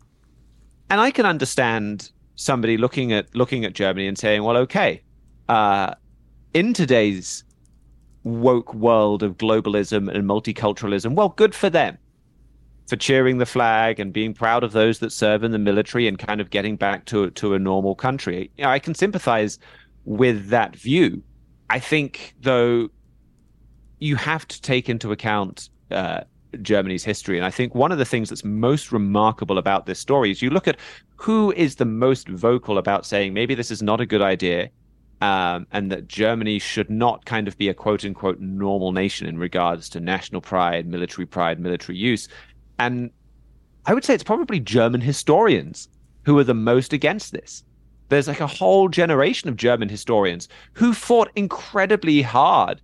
And 0.89 1.02
I 1.02 1.12
can 1.12 1.26
understand 1.26 2.12
somebody 2.36 2.78
looking 2.78 3.13
at 3.13 3.34
looking 3.36 3.65
at 3.65 3.74
Germany 3.74 4.08
and 4.08 4.17
saying, 4.17 4.43
"Well, 4.43 4.58
okay, 4.58 5.02
uh, 5.50 5.95
in 6.54 6.74
today's 6.74 7.43
woke 8.26 8.74
world 8.74 9.24
of 9.24 9.38
globalism 9.38 10.13
and 10.13 10.28
multiculturalism. 10.28 11.13
Well, 11.13 11.30
good 11.30 11.56
for 11.56 11.69
them 11.69 11.98
for 12.88 12.95
cheering 12.95 13.38
the 13.38 13.45
flag 13.45 14.00
and 14.00 14.12
being 14.12 14.34
proud 14.34 14.63
of 14.63 14.71
those 14.71 15.00
that 15.00 15.12
serve 15.12 15.43
in 15.43 15.52
the 15.52 15.60
military 15.60 16.08
and 16.08 16.19
kind 16.19 16.41
of 16.41 16.50
getting 16.50 16.76
back 16.76 17.06
to 17.06 17.30
to 17.32 17.54
a 17.54 17.60
normal 17.60 17.95
country. 17.95 18.52
You 18.58 18.65
know, 18.65 18.69
I 18.71 18.80
can 18.80 18.93
sympathize 18.93 19.58
with 20.06 20.50
that 20.50 20.76
view. 20.76 21.24
I 21.69 21.80
think, 21.80 22.36
though, 22.41 22.89
you 24.00 24.15
have 24.17 24.48
to 24.48 24.62
take 24.62 24.89
into 24.89 25.12
account 25.12 25.69
uh, 25.89 26.21
Germany's 26.62 27.04
history, 27.04 27.38
and 27.38 27.46
I 27.46 27.52
think 27.52 27.76
one 27.76 27.91
of 27.91 27.98
the 27.98 28.06
things 28.06 28.30
that's 28.30 28.44
most 28.44 28.91
remarkable 28.91 29.58
about 29.58 29.86
this 29.86 30.00
story 30.00 30.32
is 30.32 30.41
you 30.41 30.50
look 30.50 30.68
at 30.68 30.78
who 31.15 31.52
is 31.54 31.76
the 31.76 31.86
most 31.86 32.28
vocal 32.28 32.78
about 32.78 33.06
saying 33.06 33.34
maybe 33.34 33.56
this 33.56 33.72
is 33.72 33.82
not 33.82 34.02
a 34.02 34.06
good 34.06 34.22
idea. 34.22 34.70
Um, 35.22 35.65
and 35.72 35.89
that 35.94 36.10
Germany 36.10 36.60
should 36.60 36.89
not 36.89 37.24
kind 37.24 37.48
of 37.48 37.58
be 37.58 37.70
a 37.70 37.74
quote 37.74 38.04
unquote 38.04 38.41
normal 38.41 38.91
nation 38.91 39.28
in 39.28 39.38
regards 39.38 39.88
to 39.89 40.02
national 40.02 40.41
pride, 40.41 40.86
military 40.88 41.26
pride, 41.26 41.58
military 41.58 41.98
use. 41.98 42.28
And 42.80 43.10
I 43.86 43.94
would 43.94 44.04
say 44.04 44.13
it's 44.13 44.24
probably 44.24 44.60
German 44.60 45.00
historians 45.00 45.88
who 46.26 46.38
are 46.38 46.44
the 46.44 46.54
most 46.54 46.91
against 46.91 47.32
this. 47.32 47.63
There's 48.10 48.28
like 48.28 48.41
a 48.41 48.48
whole 48.48 48.89
generation 48.89 49.50
of 49.50 49.56
German 49.56 49.89
historians 49.89 50.48
who 50.74 50.94
fought 50.94 51.32
incredibly 51.36 52.22
hard 52.22 52.82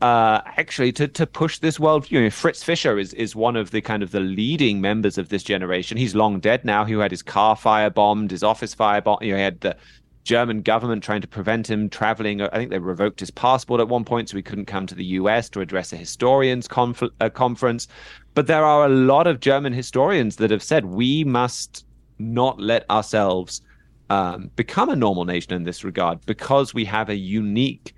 uh, 0.00 0.40
actually 0.44 0.92
to 0.92 1.08
to 1.08 1.26
push 1.26 1.58
this 1.58 1.78
world. 1.78 2.10
You 2.10 2.20
know, 2.22 2.30
Fritz 2.30 2.62
Fischer 2.62 2.98
is 2.98 3.12
is 3.14 3.36
one 3.36 3.56
of 3.56 3.70
the 3.70 3.80
kind 3.80 4.02
of 4.02 4.10
the 4.10 4.20
leading 4.20 4.80
members 4.80 5.18
of 5.18 5.28
this 5.28 5.42
generation. 5.42 5.96
He's 5.96 6.14
long 6.14 6.40
dead 6.40 6.64
now. 6.64 6.84
Who 6.84 6.98
had 6.98 7.10
his 7.10 7.22
car 7.22 7.56
firebombed, 7.56 8.30
his 8.30 8.42
office 8.42 8.74
firebombed. 8.74 9.22
You 9.22 9.32
know, 9.32 9.36
he 9.36 9.42
had 9.42 9.60
the 9.60 9.76
German 10.24 10.62
government 10.62 11.02
trying 11.02 11.20
to 11.20 11.28
prevent 11.28 11.68
him 11.68 11.88
traveling. 11.88 12.42
I 12.42 12.48
think 12.56 12.70
they 12.70 12.78
revoked 12.78 13.20
his 13.20 13.30
passport 13.30 13.80
at 13.80 13.88
one 13.88 14.04
point, 14.04 14.28
so 14.28 14.36
he 14.36 14.42
couldn't 14.42 14.66
come 14.66 14.86
to 14.86 14.94
the 14.94 15.04
U.S. 15.04 15.48
to 15.50 15.60
address 15.60 15.92
a 15.92 15.96
historians' 15.96 16.68
conf- 16.68 17.02
uh, 17.20 17.30
conference. 17.30 17.88
But 18.34 18.46
there 18.46 18.64
are 18.64 18.86
a 18.86 18.88
lot 18.88 19.26
of 19.26 19.40
German 19.40 19.72
historians 19.72 20.36
that 20.36 20.50
have 20.50 20.62
said 20.62 20.84
we 20.86 21.24
must 21.24 21.84
not 22.18 22.60
let 22.60 22.88
ourselves 22.90 23.62
um, 24.10 24.50
become 24.56 24.90
a 24.90 24.96
normal 24.96 25.24
nation 25.24 25.52
in 25.52 25.64
this 25.64 25.84
regard 25.84 26.24
because 26.26 26.74
we 26.74 26.84
have 26.84 27.08
a 27.08 27.16
unique 27.16 27.94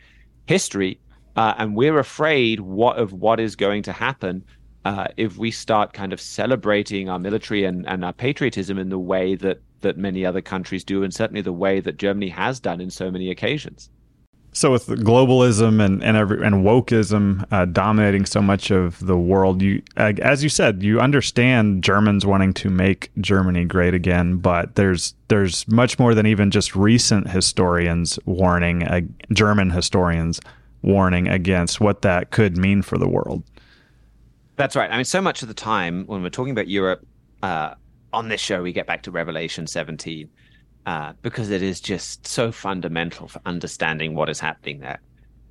history, 0.47 1.01
uh, 1.37 1.55
and 1.59 1.77
we're 1.77 1.99
afraid 1.99 2.61
what 2.61 2.99
of 2.99 3.12
what 3.12 3.40
is 3.40 3.57
going 3.57 3.83
to 3.85 3.92
happen 3.92 4.45
uh, 4.85 5.07
if 5.16 5.38
we 5.38 5.51
start 5.51 5.92
kind 5.92 6.12
of 6.12 6.21
celebrating 6.21 7.09
our 7.09 7.18
military 7.18 7.64
and, 7.64 7.87
and 7.88 8.05
our 8.05 8.12
patriotism 8.12 8.79
in 8.79 8.88
the 8.88 8.99
way 8.99 9.35
that 9.35 9.61
that 9.81 9.97
many 9.97 10.25
other 10.25 10.40
countries 10.40 10.85
do, 10.85 11.03
and 11.03 11.12
certainly 11.12 11.40
the 11.42 11.53
way 11.53 11.81
that 11.81 11.97
Germany 11.97 12.29
has 12.29 12.61
done 12.61 12.81
in 12.81 12.90
so 12.90 13.11
many 13.11 13.31
occasions. 13.31 13.90
So 14.55 14.71
with 14.71 14.87
globalism 14.87 15.83
and 15.83 16.03
and, 16.05 16.16
every, 16.16 16.45
and 16.45 16.64
wokeism 16.64 17.47
uh, 17.51 17.64
dominating 17.64 18.27
so 18.27 18.42
much 18.42 18.71
of 18.71 19.05
the 19.05 19.16
world, 19.16 19.62
you 19.62 19.83
as 19.97 20.42
you 20.42 20.51
said, 20.51 20.83
you 20.83 21.01
understand 21.01 21.83
Germans 21.83 22.27
wanting 22.27 22.53
to 22.55 22.68
make 22.68 23.11
Germany 23.21 23.64
great 23.64 23.95
again, 23.95 24.37
but 24.37 24.75
there's 24.75 25.14
there's 25.29 25.66
much 25.68 25.99
more 25.99 26.14
than 26.14 26.27
even 26.27 26.51
just 26.51 26.77
recent 26.77 27.31
historians 27.31 28.18
warning 28.27 28.83
uh, 28.83 29.01
German 29.33 29.71
historians 29.71 30.40
warning 30.83 31.29
against 31.29 31.81
what 31.81 32.03
that 32.03 32.31
could 32.31 32.57
mean 32.57 32.83
for 32.83 32.99
the 32.99 33.09
world. 33.09 33.42
That's 34.57 34.77
right. 34.77 34.90
I 34.90 34.97
mean, 34.97 35.05
so 35.05 35.21
much 35.21 35.42
of 35.42 35.49
the 35.49 35.55
time 35.55 36.05
when 36.07 36.23
we're 36.23 36.31
talking 36.31 36.53
about 36.53 36.68
Europe 36.68 37.07
uh, 37.42 37.75
on 38.12 38.29
this 38.29 38.40
show, 38.40 38.62
we 38.62 38.73
get 38.73 38.87
back 38.87 39.03
to 39.05 39.11
Revelation 39.11 39.66
17 39.66 40.29
uh, 40.87 41.12
because 41.23 41.51
it 41.51 41.62
is 41.62 41.81
just 41.81 42.27
so 42.27 42.53
fundamental 42.53 43.29
for 43.29 43.40
understanding 43.47 44.14
what 44.14 44.29
is 44.29 44.40
happening 44.40 44.81
there. 44.81 45.01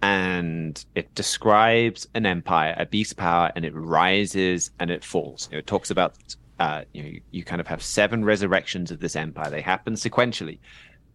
And 0.04 0.84
it 0.96 1.14
describes 1.16 2.08
an 2.16 2.26
empire, 2.26 2.76
a 2.78 2.86
beast 2.86 3.18
power, 3.18 3.52
and 3.56 3.64
it 3.66 3.74
rises 3.76 4.72
and 4.80 4.90
it 4.90 5.04
falls. 5.04 5.48
You 5.52 5.56
know, 5.56 5.60
it 5.60 5.68
talks 5.68 5.92
about 5.92 6.16
uh, 6.60 6.84
you 6.94 7.04
know 7.04 7.10
you, 7.32 7.44
kind 7.44 7.60
of 7.60 7.68
have 7.68 7.82
seven 7.82 8.24
resurrections 8.24 8.92
of 8.92 9.00
this 9.00 9.16
empire. 9.16 9.50
They 9.50 9.62
happen 9.62 9.94
sequentially. 9.94 10.60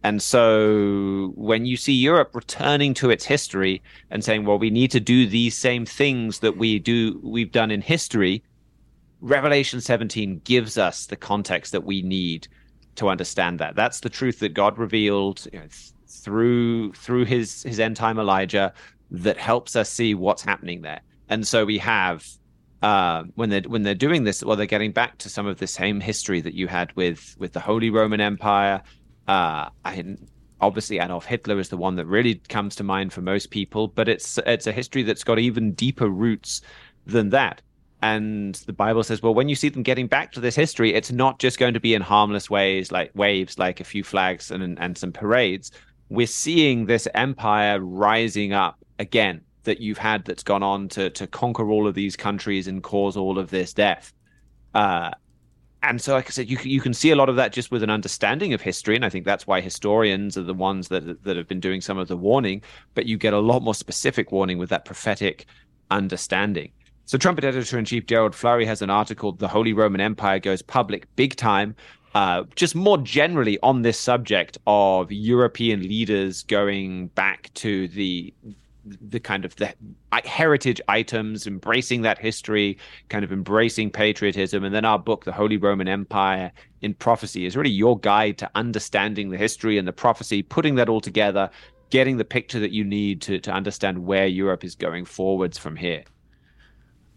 And 0.03 0.21
so 0.21 1.33
when 1.35 1.65
you 1.65 1.75
see 1.75 1.93
Europe 1.93 2.35
returning 2.35 2.93
to 2.95 3.09
its 3.09 3.25
history 3.25 3.81
and 4.11 4.23
saying, 4.23 4.45
well, 4.45 4.59
we 4.59 4.69
need 4.69 4.91
to 4.91 4.99
do 4.99 5.27
these 5.27 5.57
same 5.57 5.85
things 5.85 6.39
that 6.39 6.57
we 6.57 6.79
do 6.79 7.19
we've 7.23 7.51
done 7.51 7.71
in 7.71 7.81
history, 7.81 8.43
Revelation 9.21 9.81
17 9.81 10.41
gives 10.43 10.77
us 10.77 11.07
the 11.07 11.15
context 11.15 11.71
that 11.71 11.83
we 11.83 12.01
need 12.01 12.47
to 12.95 13.09
understand 13.09 13.59
that. 13.59 13.75
That's 13.75 14.01
the 14.01 14.09
truth 14.09 14.39
that 14.39 14.53
God 14.53 14.77
revealed 14.77 15.47
you 15.51 15.59
know, 15.59 15.65
th- 15.65 15.91
through 16.07 16.93
through 16.93 17.25
his 17.25 17.63
his 17.63 17.79
end 17.79 17.95
time 17.95 18.19
Elijah 18.19 18.73
that 19.11 19.37
helps 19.37 19.75
us 19.75 19.89
see 19.89 20.13
what's 20.13 20.41
happening 20.41 20.81
there. 20.81 21.01
And 21.29 21.47
so 21.47 21.65
we 21.65 21.77
have 21.79 22.25
uh, 22.81 23.23
when 23.35 23.49
they're 23.49 23.61
when 23.61 23.83
they're 23.83 23.95
doing 23.95 24.23
this, 24.23 24.43
well, 24.43 24.55
they're 24.55 24.65
getting 24.65 24.91
back 24.91 25.17
to 25.19 25.29
some 25.29 25.47
of 25.47 25.57
the 25.57 25.67
same 25.67 25.99
history 25.99 26.41
that 26.41 26.53
you 26.53 26.67
had 26.67 26.95
with 26.95 27.35
with 27.39 27.53
the 27.53 27.59
Holy 27.59 27.89
Roman 27.89 28.21
Empire. 28.21 28.81
Uh, 29.27 29.69
I, 29.83 30.15
obviously, 30.61 30.99
Adolf 30.99 31.25
Hitler 31.25 31.59
is 31.59 31.69
the 31.69 31.77
one 31.77 31.95
that 31.95 32.05
really 32.05 32.35
comes 32.49 32.75
to 32.77 32.83
mind 32.83 33.13
for 33.13 33.21
most 33.21 33.51
people, 33.51 33.87
but 33.87 34.07
it's 34.07 34.37
it's 34.45 34.67
a 34.67 34.71
history 34.71 35.03
that's 35.03 35.23
got 35.23 35.39
even 35.39 35.73
deeper 35.73 36.07
roots 36.07 36.61
than 37.05 37.29
that. 37.29 37.61
And 38.01 38.55
the 38.67 38.73
Bible 38.73 39.03
says, 39.03 39.23
well, 39.23 39.33
when 39.33 39.49
you 39.49 39.55
see 39.55 39.69
them 39.69 39.81
getting 39.81 40.07
back 40.07 40.31
to 40.33 40.39
this 40.39 40.55
history, 40.55 40.93
it's 40.93 41.11
not 41.11 41.39
just 41.39 41.57
going 41.57 41.73
to 41.73 41.79
be 41.79 41.95
in 41.95 42.01
harmless 42.01 42.49
ways, 42.49 42.91
like 42.91 43.11
waves, 43.15 43.57
like 43.57 43.79
a 43.79 43.83
few 43.83 44.03
flags 44.03 44.51
and 44.51 44.77
and 44.79 44.97
some 44.97 45.11
parades. 45.11 45.71
We're 46.09 46.27
seeing 46.27 46.85
this 46.85 47.07
empire 47.13 47.81
rising 47.81 48.53
up 48.53 48.77
again 48.99 49.41
that 49.63 49.81
you've 49.81 49.97
had 49.97 50.23
that's 50.25 50.43
gone 50.43 50.63
on 50.63 50.87
to 50.89 51.09
to 51.09 51.27
conquer 51.27 51.69
all 51.69 51.87
of 51.87 51.95
these 51.95 52.15
countries 52.15 52.67
and 52.67 52.81
cause 52.81 53.17
all 53.17 53.37
of 53.37 53.49
this 53.49 53.73
death. 53.73 54.13
Uh, 54.73 55.11
and 55.83 56.01
so, 56.01 56.13
like 56.13 56.27
I 56.27 56.29
said, 56.29 56.49
you 56.49 56.57
you 56.63 56.81
can 56.81 56.93
see 56.93 57.11
a 57.11 57.15
lot 57.15 57.29
of 57.29 57.35
that 57.35 57.53
just 57.53 57.71
with 57.71 57.83
an 57.83 57.89
understanding 57.89 58.53
of 58.53 58.61
history, 58.61 58.95
and 58.95 59.05
I 59.05 59.09
think 59.09 59.25
that's 59.25 59.45
why 59.45 59.61
historians 59.61 60.37
are 60.37 60.43
the 60.43 60.53
ones 60.53 60.87
that 60.87 61.23
that 61.23 61.37
have 61.37 61.47
been 61.47 61.59
doing 61.59 61.81
some 61.81 61.97
of 61.97 62.07
the 62.07 62.17
warning. 62.17 62.61
But 62.95 63.05
you 63.05 63.17
get 63.17 63.33
a 63.33 63.39
lot 63.39 63.61
more 63.61 63.75
specific 63.75 64.31
warning 64.31 64.57
with 64.57 64.69
that 64.69 64.85
prophetic 64.85 65.45
understanding. 65.91 66.71
So, 67.05 67.17
Trumpet 67.17 67.45
editor 67.45 67.77
in 67.77 67.85
chief 67.85 68.05
Gerald 68.05 68.35
Flurry 68.35 68.65
has 68.65 68.81
an 68.81 68.89
article, 68.89 69.31
The 69.31 69.47
Holy 69.47 69.71
Roman 69.71 70.01
Empire 70.01 70.39
Goes 70.39 70.61
Public 70.61 71.07
Big 71.15 71.35
Time, 71.35 71.75
uh, 72.15 72.43
just 72.55 72.75
more 72.75 72.97
generally 72.97 73.59
on 73.61 73.83
this 73.83 73.99
subject 73.99 74.57
of 74.65 75.11
European 75.11 75.83
leaders 75.83 76.43
going 76.43 77.07
back 77.09 77.51
to 77.53 77.87
the 77.89 78.33
the 79.01 79.19
kind 79.19 79.45
of 79.45 79.55
the 79.55 79.73
heritage 80.25 80.81
items, 80.87 81.47
embracing 81.47 82.01
that 82.01 82.17
history, 82.17 82.77
kind 83.09 83.23
of 83.23 83.31
embracing 83.31 83.91
patriotism, 83.91 84.63
and 84.63 84.73
then 84.73 84.85
our 84.85 84.99
book, 84.99 85.25
The 85.25 85.31
Holy 85.31 85.57
Roman 85.57 85.87
Empire 85.87 86.51
in 86.81 86.93
Prophecy, 86.93 87.45
is 87.45 87.55
really 87.55 87.69
your 87.69 87.99
guide 87.99 88.37
to 88.39 88.49
understanding 88.55 89.29
the 89.29 89.37
history 89.37 89.77
and 89.77 89.87
the 89.87 89.93
prophecy, 89.93 90.43
putting 90.43 90.75
that 90.75 90.89
all 90.89 91.01
together, 91.01 91.49
getting 91.89 92.17
the 92.17 92.25
picture 92.25 92.59
that 92.59 92.71
you 92.71 92.83
need 92.83 93.21
to 93.21 93.39
to 93.39 93.51
understand 93.51 94.05
where 94.05 94.27
Europe 94.27 94.63
is 94.63 94.75
going 94.75 95.05
forwards 95.05 95.57
from 95.57 95.75
here 95.75 96.03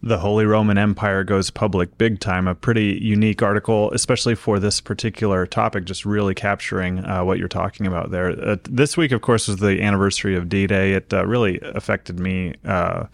the 0.02 0.18
Holy 0.18 0.46
Roman 0.46 0.78
Empire 0.78 1.24
goes 1.24 1.50
public 1.50 1.98
big 1.98 2.20
time. 2.20 2.48
A 2.48 2.54
pretty 2.54 2.98
unique 3.02 3.42
article, 3.42 3.90
especially 3.92 4.34
for 4.34 4.58
this 4.58 4.80
particular 4.80 5.46
topic, 5.46 5.84
just 5.84 6.06
really 6.06 6.34
capturing 6.34 7.04
uh, 7.04 7.22
what 7.22 7.38
you're 7.38 7.48
talking 7.48 7.86
about 7.86 8.10
there. 8.10 8.30
Uh, 8.30 8.56
this 8.64 8.96
week, 8.96 9.12
of 9.12 9.20
course, 9.20 9.46
was 9.46 9.58
the 9.58 9.82
anniversary 9.82 10.34
of 10.34 10.48
D 10.48 10.66
Day. 10.66 10.94
It 10.94 11.12
uh, 11.12 11.26
really 11.26 11.60
affected 11.62 12.18
me 12.18 12.54
uh, 12.64 13.06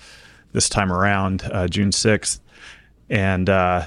this 0.53 0.69
time 0.69 0.93
around, 0.93 1.43
uh, 1.53 1.67
June 1.67 1.91
6th. 1.91 2.39
And, 3.11 3.51
uh, 3.51 3.87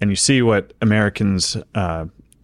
and 0.00 0.10
you 0.10 0.16
see 0.16 0.40
what 0.40 0.72
Americans 0.80 1.56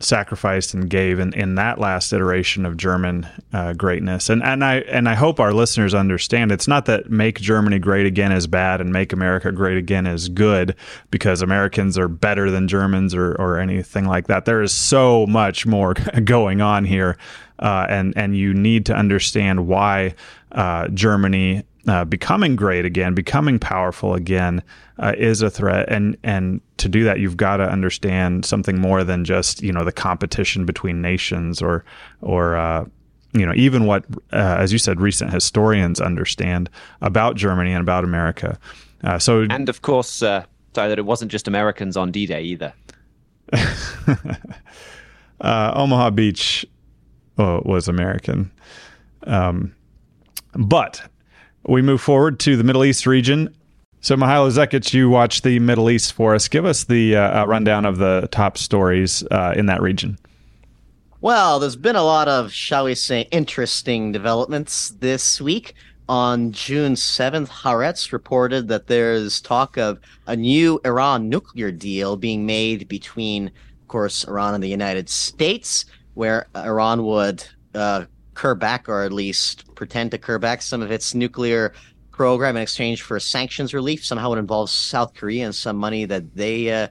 sacrificed 0.05 0.75
and 0.75 0.89
gave 0.89 1.19
in, 1.19 1.33
in 1.33 1.55
that 1.57 1.79
last 1.79 2.13
iteration 2.13 2.67
of 2.67 2.77
German 2.77 3.27
uh, 3.53 3.73
greatness. 3.73 4.29
And 4.29 4.43
and 4.43 4.65
I 4.65 4.77
and 4.81 5.09
I 5.09 5.15
hope 5.15 5.41
our 5.41 5.53
listeners 5.53 5.95
understand 5.95 6.53
it's 6.53 6.69
not 6.69 6.87
that 6.87 7.11
make 7.11 7.41
Germany 7.41 7.79
great 7.79 8.07
again 8.07 8.33
is 8.33 8.47
bad 8.47 8.81
and 8.81 8.93
make 8.93 9.13
America 9.13 9.51
great 9.53 9.77
again 9.77 10.07
is 10.07 10.29
good 10.29 10.77
because 11.11 11.43
Americans 11.43 11.99
are 11.99 12.09
better 12.09 12.51
than 12.51 12.69
Germans 12.69 13.15
or, 13.15 13.35
or 13.35 13.59
anything 13.59 14.07
like 14.07 14.27
that. 14.27 14.45
There 14.45 14.63
is 14.63 14.73
so 14.73 15.27
much 15.27 15.67
more 15.67 15.95
going 16.25 16.61
on 16.61 16.85
here. 16.85 17.17
Uh, 17.59 17.87
and 17.89 18.13
and 18.17 18.37
you 18.37 18.53
need 18.53 18.87
to 18.87 18.95
understand 18.95 19.69
why 19.69 20.15
uh, 20.53 20.89
Germany 20.89 21.65
uh, 21.87 22.05
becoming 22.05 22.57
great 22.57 22.85
again, 22.85 23.15
becoming 23.15 23.59
powerful 23.59 24.15
again, 24.15 24.63
uh, 24.99 25.13
is 25.17 25.43
a 25.43 25.51
threat. 25.51 25.89
And 25.91 26.17
and 26.23 26.61
to 26.79 26.89
do 26.89 27.05
that, 27.05 27.21
you've 27.21 27.37
got 27.37 27.59
to 27.59 27.65
understand 27.65 28.45
something 28.45 28.79
more 28.79 29.05
than 29.05 29.25
just 29.25 29.63
you 29.63 29.73
know 29.73 29.85
the 29.85 29.93
competition 29.93 30.65
between 30.65 31.03
nations 31.03 31.61
or 31.61 31.85
or 32.23 32.57
uh, 32.57 32.87
you 33.33 33.45
know 33.45 33.53
even 33.55 33.87
what, 33.87 34.05
uh, 34.33 34.57
as 34.59 34.73
you 34.73 34.79
said, 34.79 35.01
recent 35.01 35.33
historians 35.33 36.01
understand 36.01 36.71
about 37.03 37.37
Germany 37.37 37.73
and 37.73 37.81
about 37.83 38.05
America. 38.05 38.59
Uh, 39.03 39.19
so 39.19 39.47
and 39.51 39.69
of 39.69 39.83
course, 39.83 40.23
uh, 40.23 40.45
sorry 40.75 40.89
that 40.89 40.99
it 40.99 41.05
wasn't 41.05 41.31
just 41.31 41.47
Americans 41.49 41.97
on 41.97 42.11
D-Day 42.11 42.43
either. 42.43 42.73
Omaha 45.41 46.11
Beach 46.11 46.65
was 47.37 47.89
American. 47.89 48.51
Um, 49.27 49.75
but 50.55 51.03
We 51.67 51.83
move 51.83 52.01
forward 52.01 52.39
to 52.41 52.57
the 52.57 52.65
Middle 52.65 52.85
East 52.85 53.07
region. 53.07 53.55
So, 54.01 54.17
Mihailo 54.17 54.51
Zekic, 54.51 54.93
you 54.93 55.09
watch 55.09 55.43
the 55.43 55.59
Middle 55.61 55.89
East 55.89 56.13
for 56.13 56.35
us. 56.35 56.47
Give 56.47 56.67
us 56.67 56.85
the 56.85 57.17
uh, 57.17 57.47
rundown 57.47 57.87
of 57.87 57.97
the 57.97 58.29
top 58.31 58.59
stories 58.59 59.25
uh, 59.31 59.55
in 59.57 59.67
that 59.67 59.81
region. 59.81 60.19
Well, 61.23 61.59
there's 61.59 61.77
been 61.77 61.97
a 61.97 62.03
lot 62.03 62.29
of, 62.29 62.53
shall 62.53 62.85
we 62.85 62.95
say, 62.95 63.23
interesting 63.31 64.13
developments 64.13 64.91
this 65.01 65.41
week. 65.41 65.73
On 66.07 66.53
June 66.53 66.93
7th, 66.93 67.49
Haaretz 67.49 68.13
reported 68.13 68.69
that 68.69 68.89
there's 68.89 69.41
talk 69.41 69.79
of 69.79 69.99
a 70.27 70.37
new 70.37 70.83
Iran 70.85 71.31
nuclear 71.31 71.71
deal 71.71 72.19
being 72.19 72.45
made 72.45 72.89
between, 72.89 73.47
of 73.47 73.89
course, 73.89 74.25
Iran 74.25 74.53
and 74.53 74.63
the 74.63 74.69
United 74.69 75.09
States, 75.09 75.87
where 76.13 76.47
Iran 76.55 77.05
would 77.05 77.43
uh, 77.75 78.05
curb 78.35 78.61
back, 78.61 78.89
or 78.89 79.03
at 79.03 79.13
least 79.13 79.75
pretend 79.75 80.11
to 80.11 80.19
curb 80.19 80.43
back, 80.43 80.63
some 80.63 80.83
of 80.83 80.91
its 80.91 81.15
nuclear 81.15 81.73
program 82.11 82.57
in 82.57 82.63
exchange 82.63 83.03
for 83.03 83.19
sanctions 83.19 83.75
relief. 83.75 84.05
Somehow 84.05 84.33
it 84.33 84.39
involves 84.39 84.73
South 84.73 85.15
Korea 85.15 85.45
and 85.45 85.55
some 85.55 85.77
money 85.77 86.05
that 86.05 86.35
they 86.35 86.71
uh, 86.71 86.89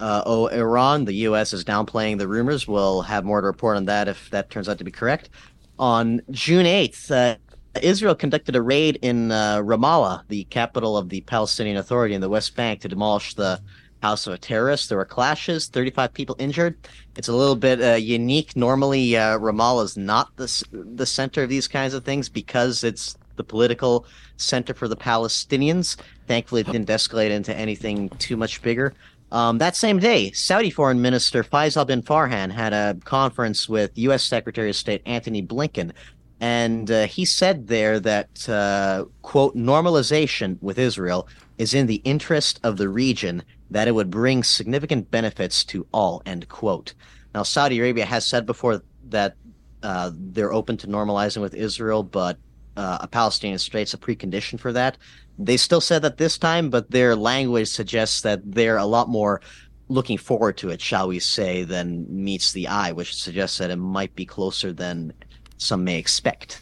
uh, 0.00 0.22
owe 0.26 0.46
Iran. 0.46 1.04
The 1.04 1.14
U.S. 1.28 1.52
is 1.52 1.64
downplaying 1.64 2.18
the 2.18 2.28
rumors. 2.28 2.66
We'll 2.66 3.02
have 3.02 3.24
more 3.24 3.40
to 3.40 3.46
report 3.46 3.76
on 3.76 3.84
that 3.86 4.08
if 4.08 4.30
that 4.30 4.50
turns 4.50 4.68
out 4.68 4.78
to 4.78 4.84
be 4.84 4.90
correct. 4.90 5.30
On 5.78 6.20
June 6.30 6.66
8th, 6.66 7.10
uh, 7.10 7.36
Israel 7.82 8.14
conducted 8.14 8.56
a 8.56 8.62
raid 8.62 8.98
in 9.02 9.32
uh, 9.32 9.58
Ramallah, 9.58 10.22
the 10.28 10.44
capital 10.44 10.96
of 10.96 11.08
the 11.08 11.20
Palestinian 11.22 11.76
Authority 11.76 12.14
in 12.14 12.20
the 12.20 12.28
West 12.28 12.54
Bank, 12.54 12.80
to 12.80 12.88
demolish 12.88 13.34
the 13.34 13.60
house 14.04 14.26
of 14.26 14.34
a 14.34 14.38
terrorist. 14.38 14.90
There 14.90 14.98
were 14.98 15.06
clashes, 15.06 15.68
35 15.68 16.12
people 16.12 16.36
injured. 16.38 16.76
It's 17.16 17.28
a 17.28 17.32
little 17.32 17.56
bit 17.56 17.82
uh, 17.82 17.94
unique. 17.94 18.54
Normally, 18.54 19.16
uh, 19.16 19.38
Ramallah 19.38 19.84
is 19.84 19.96
not 19.96 20.36
the, 20.36 20.48
the 20.72 21.06
center 21.06 21.42
of 21.42 21.48
these 21.48 21.66
kinds 21.66 21.94
of 21.94 22.04
things 22.04 22.28
because 22.28 22.84
it's 22.84 23.16
the 23.36 23.44
political 23.44 24.04
center 24.36 24.74
for 24.74 24.88
the 24.88 24.96
Palestinians. 24.96 25.96
Thankfully, 26.26 26.60
it 26.60 26.66
didn't 26.66 26.88
escalate 26.88 27.30
into 27.30 27.56
anything 27.56 28.10
too 28.26 28.36
much 28.36 28.60
bigger. 28.60 28.92
Um, 29.32 29.56
that 29.58 29.74
same 29.74 29.98
day, 29.98 30.30
Saudi 30.32 30.70
Foreign 30.70 31.00
Minister 31.00 31.42
Faisal 31.42 31.86
bin 31.86 32.02
Farhan 32.02 32.52
had 32.52 32.74
a 32.74 32.96
conference 33.04 33.68
with 33.70 33.90
U.S. 33.98 34.22
Secretary 34.22 34.68
of 34.68 34.76
State 34.76 35.02
Antony 35.06 35.42
Blinken, 35.42 35.92
and 36.40 36.90
uh, 36.90 37.06
he 37.06 37.24
said 37.24 37.68
there 37.68 37.98
that, 38.00 38.48
uh, 38.48 39.06
quote, 39.22 39.56
normalization 39.56 40.62
with 40.62 40.78
Israel 40.78 41.26
is 41.58 41.72
in 41.72 41.86
the 41.86 42.02
interest 42.04 42.60
of 42.62 42.76
the 42.76 42.88
region, 42.88 43.42
that 43.74 43.88
it 43.88 43.92
would 43.92 44.08
bring 44.08 44.44
significant 44.44 45.10
benefits 45.10 45.64
to 45.64 45.84
all, 45.92 46.22
end 46.24 46.48
quote. 46.48 46.94
Now, 47.34 47.42
Saudi 47.42 47.80
Arabia 47.80 48.04
has 48.04 48.24
said 48.24 48.46
before 48.46 48.82
that 49.08 49.34
uh, 49.82 50.12
they're 50.14 50.52
open 50.52 50.76
to 50.76 50.86
normalizing 50.86 51.40
with 51.40 51.54
Israel, 51.54 52.04
but 52.04 52.38
uh, 52.76 52.98
a 53.00 53.08
Palestinian 53.08 53.58
state's 53.58 53.92
a 53.92 53.98
precondition 53.98 54.60
for 54.60 54.72
that. 54.72 54.96
They 55.40 55.56
still 55.56 55.80
said 55.80 56.02
that 56.02 56.18
this 56.18 56.38
time, 56.38 56.70
but 56.70 56.92
their 56.92 57.16
language 57.16 57.66
suggests 57.66 58.20
that 58.20 58.42
they're 58.44 58.76
a 58.76 58.86
lot 58.86 59.08
more 59.08 59.40
looking 59.88 60.18
forward 60.18 60.56
to 60.58 60.68
it, 60.68 60.80
shall 60.80 61.08
we 61.08 61.18
say, 61.18 61.64
than 61.64 62.06
meets 62.08 62.52
the 62.52 62.68
eye, 62.68 62.92
which 62.92 63.16
suggests 63.16 63.58
that 63.58 63.72
it 63.72 63.76
might 63.76 64.14
be 64.14 64.24
closer 64.24 64.72
than 64.72 65.12
some 65.58 65.82
may 65.82 65.98
expect. 65.98 66.60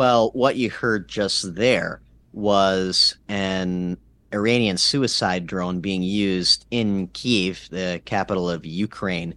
Well, 0.00 0.30
what 0.32 0.56
you 0.56 0.70
heard 0.70 1.08
just 1.08 1.56
there 1.56 2.00
was 2.32 3.18
an 3.28 3.98
Iranian 4.32 4.78
suicide 4.78 5.46
drone 5.46 5.80
being 5.80 6.02
used 6.02 6.64
in 6.70 7.08
Kiev, 7.08 7.68
the 7.70 8.00
capital 8.06 8.48
of 8.48 8.64
Ukraine, 8.64 9.34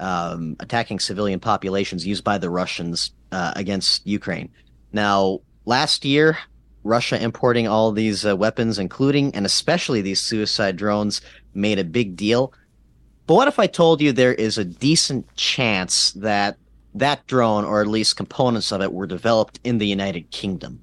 um, 0.00 0.56
attacking 0.58 1.00
civilian 1.00 1.38
populations 1.38 2.06
used 2.06 2.24
by 2.24 2.38
the 2.38 2.48
Russians 2.48 3.10
uh, 3.30 3.52
against 3.56 4.06
Ukraine. 4.06 4.48
Now, 4.90 5.40
last 5.66 6.02
year, 6.06 6.38
Russia 6.82 7.22
importing 7.22 7.68
all 7.68 7.92
these 7.92 8.24
uh, 8.24 8.34
weapons, 8.34 8.78
including 8.78 9.34
and 9.34 9.44
especially 9.44 10.00
these 10.00 10.22
suicide 10.22 10.78
drones, 10.78 11.20
made 11.52 11.78
a 11.78 11.84
big 11.84 12.16
deal. 12.16 12.54
But 13.26 13.34
what 13.34 13.48
if 13.48 13.58
I 13.58 13.66
told 13.66 14.00
you 14.00 14.12
there 14.12 14.32
is 14.32 14.56
a 14.56 14.64
decent 14.64 15.26
chance 15.36 16.12
that 16.12 16.56
that 16.98 17.26
drone, 17.26 17.64
or 17.64 17.80
at 17.80 17.86
least 17.86 18.16
components 18.16 18.72
of 18.72 18.82
it, 18.82 18.92
were 18.92 19.06
developed 19.06 19.60
in 19.64 19.78
the 19.78 19.86
United 19.86 20.30
Kingdom? 20.30 20.82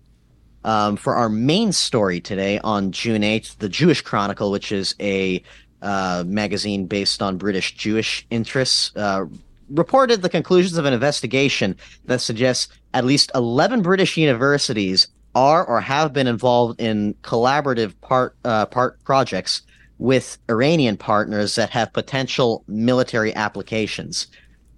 Um, 0.65 0.95
for 0.95 1.15
our 1.15 1.29
main 1.29 1.71
story 1.71 2.21
today 2.21 2.59
on 2.59 2.91
June 2.91 3.21
8th, 3.21 3.57
the 3.57 3.67
Jewish 3.67 4.01
Chronicle, 4.01 4.49
which 4.49 4.71
is 4.71 4.95
a 4.99 5.43
uh, 5.81 6.23
magazine 6.25 6.85
based 6.85 7.21
on 7.21 7.37
British 7.37 7.75
Jewish 7.75 8.25
interests, 8.29 8.95
uh, 8.95 9.25
reported 9.69 10.21
the 10.21 10.29
conclusions 10.29 10.77
of 10.77 10.85
an 10.85 10.93
investigation 10.93 11.75
that 12.05 12.21
suggests 12.21 12.71
at 12.93 13.03
least 13.03 13.31
11 13.35 13.81
British 13.81 14.15
universities 14.15 15.07
are 15.35 15.65
or 15.65 15.81
have 15.81 16.13
been 16.13 16.27
involved 16.27 16.79
in 16.79 17.13
collaborative 17.23 17.93
part 18.01 18.35
uh, 18.45 18.65
part 18.67 19.03
projects 19.03 19.63
with 19.97 20.37
Iranian 20.49 20.97
partners 20.97 21.55
that 21.55 21.69
have 21.69 21.93
potential 21.93 22.63
military 22.67 23.33
applications. 23.35 24.27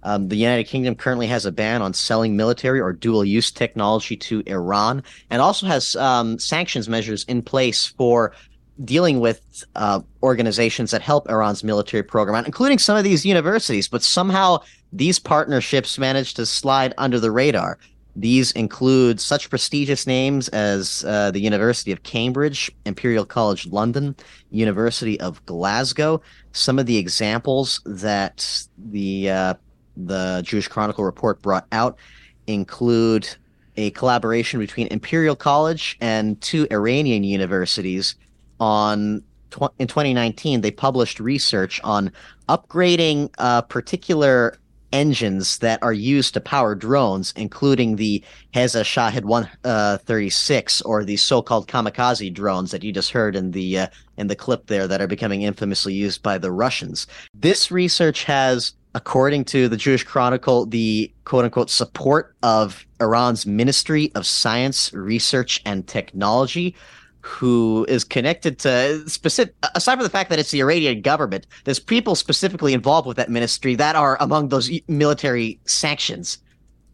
Um, 0.06 0.28
the 0.28 0.36
United 0.36 0.64
Kingdom 0.64 0.94
currently 0.94 1.26
has 1.26 1.46
a 1.46 1.52
ban 1.52 1.82
on 1.82 1.92
selling 1.92 2.36
military 2.36 2.80
or 2.80 2.92
dual 2.92 3.24
use 3.24 3.50
technology 3.50 4.16
to 4.18 4.40
Iran 4.46 5.02
and 5.30 5.42
also 5.42 5.66
has 5.66 5.96
um, 5.96 6.38
sanctions 6.38 6.88
measures 6.88 7.24
in 7.24 7.42
place 7.42 7.86
for 7.86 8.32
dealing 8.84 9.18
with 9.18 9.64
uh, 9.74 10.00
organizations 10.22 10.92
that 10.92 11.02
help 11.02 11.28
Iran's 11.28 11.64
military 11.64 12.04
program, 12.04 12.44
including 12.44 12.78
some 12.78 12.96
of 12.96 13.02
these 13.02 13.26
universities. 13.26 13.88
But 13.88 14.04
somehow 14.04 14.58
these 14.92 15.18
partnerships 15.18 15.98
manage 15.98 16.34
to 16.34 16.46
slide 16.46 16.94
under 16.98 17.18
the 17.18 17.32
radar. 17.32 17.76
These 18.14 18.52
include 18.52 19.20
such 19.20 19.50
prestigious 19.50 20.06
names 20.06 20.48
as 20.48 21.04
uh, 21.04 21.32
the 21.32 21.40
University 21.40 21.90
of 21.90 22.04
Cambridge, 22.04 22.70
Imperial 22.84 23.26
College 23.26 23.66
London, 23.66 24.14
University 24.50 25.20
of 25.20 25.44
Glasgow. 25.46 26.22
Some 26.52 26.78
of 26.78 26.86
the 26.86 26.96
examples 26.96 27.80
that 27.84 28.66
the 28.78 29.30
uh, 29.30 29.54
the 29.96 30.42
Jewish 30.44 30.68
Chronicle 30.68 31.04
report 31.04 31.42
brought 31.42 31.66
out 31.72 31.98
include 32.46 33.28
a 33.76 33.90
collaboration 33.90 34.58
between 34.60 34.86
Imperial 34.88 35.36
College 35.36 35.96
and 36.00 36.40
two 36.40 36.66
Iranian 36.70 37.24
universities 37.24 38.14
on 38.60 39.22
in 39.78 39.86
2019 39.86 40.60
they 40.60 40.70
published 40.70 41.20
research 41.20 41.80
on 41.82 42.12
upgrading 42.48 43.30
uh, 43.38 43.62
particular 43.62 44.58
engines 44.92 45.58
that 45.58 45.82
are 45.82 45.92
used 45.92 46.34
to 46.34 46.40
power 46.40 46.74
drones, 46.74 47.32
including 47.36 47.96
the 47.96 48.22
HESA 48.54 48.84
Shahed 48.84 49.24
136 49.24 50.80
uh, 50.80 50.88
or 50.88 51.04
the 51.04 51.16
so-called 51.16 51.68
kamikaze 51.68 52.32
drones 52.32 52.70
that 52.70 52.82
you 52.82 52.92
just 52.92 53.10
heard 53.10 53.36
in 53.36 53.50
the 53.50 53.80
uh, 53.80 53.86
in 54.16 54.28
the 54.28 54.36
clip 54.36 54.66
there 54.66 54.88
that 54.88 55.00
are 55.00 55.06
becoming 55.06 55.42
infamously 55.42 55.92
used 55.92 56.22
by 56.22 56.38
the 56.38 56.52
Russians. 56.52 57.06
This 57.34 57.70
research 57.70 58.24
has 58.24 58.72
according 58.96 59.44
to 59.44 59.68
the 59.68 59.76
Jewish 59.76 60.02
Chronicle, 60.02 60.64
the 60.64 61.12
quote 61.24 61.44
unquote 61.44 61.68
support 61.68 62.34
of 62.42 62.84
Iran's 62.98 63.44
Ministry 63.46 64.10
of 64.14 64.26
Science, 64.26 64.90
Research, 64.94 65.60
and 65.66 65.86
Technology, 65.86 66.74
who 67.20 67.84
is 67.90 68.04
connected 68.04 68.58
to 68.60 69.06
specific, 69.06 69.54
aside 69.74 69.96
from 69.96 70.02
the 70.02 70.08
fact 70.10 70.30
that 70.30 70.38
it's 70.38 70.50
the 70.50 70.60
Iranian 70.60 71.02
government, 71.02 71.46
there's 71.64 71.78
people 71.78 72.14
specifically 72.14 72.72
involved 72.72 73.06
with 73.06 73.18
that 73.18 73.28
ministry 73.28 73.74
that 73.74 73.96
are 73.96 74.16
among 74.18 74.48
those 74.48 74.70
military 74.88 75.60
sanctions 75.66 76.38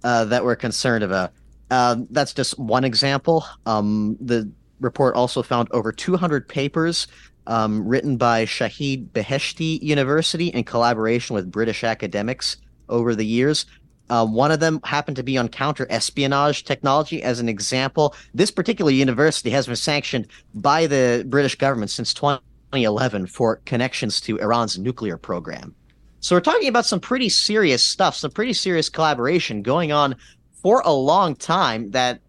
uh, 0.02 0.24
that 0.24 0.44
we're 0.44 0.56
concerned 0.56 1.04
about. 1.04 1.32
Um, 1.70 2.08
that's 2.10 2.34
just 2.34 2.58
one 2.58 2.82
example. 2.82 3.46
Um, 3.64 4.16
the 4.20 4.50
report 4.80 5.14
also 5.14 5.40
found 5.40 5.68
over 5.70 5.92
200 5.92 6.48
papers 6.48 7.06
um, 7.46 7.86
written 7.86 8.16
by 8.16 8.44
Shahid 8.44 9.08
Beheshti 9.10 9.80
University 9.82 10.48
in 10.48 10.64
collaboration 10.64 11.34
with 11.34 11.50
British 11.50 11.84
academics 11.84 12.56
over 12.88 13.14
the 13.14 13.26
years. 13.26 13.66
Uh, 14.10 14.26
one 14.26 14.50
of 14.50 14.60
them 14.60 14.80
happened 14.84 15.16
to 15.16 15.22
be 15.22 15.38
on 15.38 15.48
counter 15.48 15.86
espionage 15.88 16.64
technology. 16.64 17.22
As 17.22 17.40
an 17.40 17.48
example, 17.48 18.14
this 18.34 18.50
particular 18.50 18.90
university 18.90 19.50
has 19.50 19.66
been 19.66 19.76
sanctioned 19.76 20.26
by 20.54 20.86
the 20.86 21.24
British 21.28 21.54
government 21.54 21.90
since 21.90 22.12
2011 22.12 23.26
for 23.26 23.56
connections 23.64 24.20
to 24.20 24.36
Iran's 24.38 24.78
nuclear 24.78 25.16
program. 25.16 25.74
So 26.20 26.36
we're 26.36 26.40
talking 26.40 26.68
about 26.68 26.86
some 26.86 27.00
pretty 27.00 27.28
serious 27.28 27.82
stuff, 27.82 28.14
some 28.14 28.30
pretty 28.30 28.52
serious 28.52 28.88
collaboration 28.88 29.62
going 29.62 29.92
on 29.92 30.14
for 30.62 30.82
a 30.84 30.92
long 30.92 31.34
time 31.34 31.90
that 31.92 32.20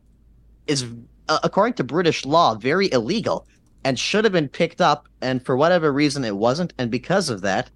is, 0.67 0.85
uh, 1.27 1.39
according 1.43 1.73
to 1.75 1.83
British 1.83 2.25
law, 2.25 2.55
very 2.55 2.91
illegal 2.91 3.45
and 3.83 3.99
should 3.99 4.23
have 4.23 4.33
been 4.33 4.49
picked 4.49 4.81
up. 4.81 5.07
And 5.21 5.43
for 5.45 5.55
whatever 5.55 5.91
reason, 5.91 6.23
it 6.23 6.35
wasn't. 6.35 6.73
And 6.77 6.89
because 6.89 7.29
of 7.29 7.41
that, 7.41 7.69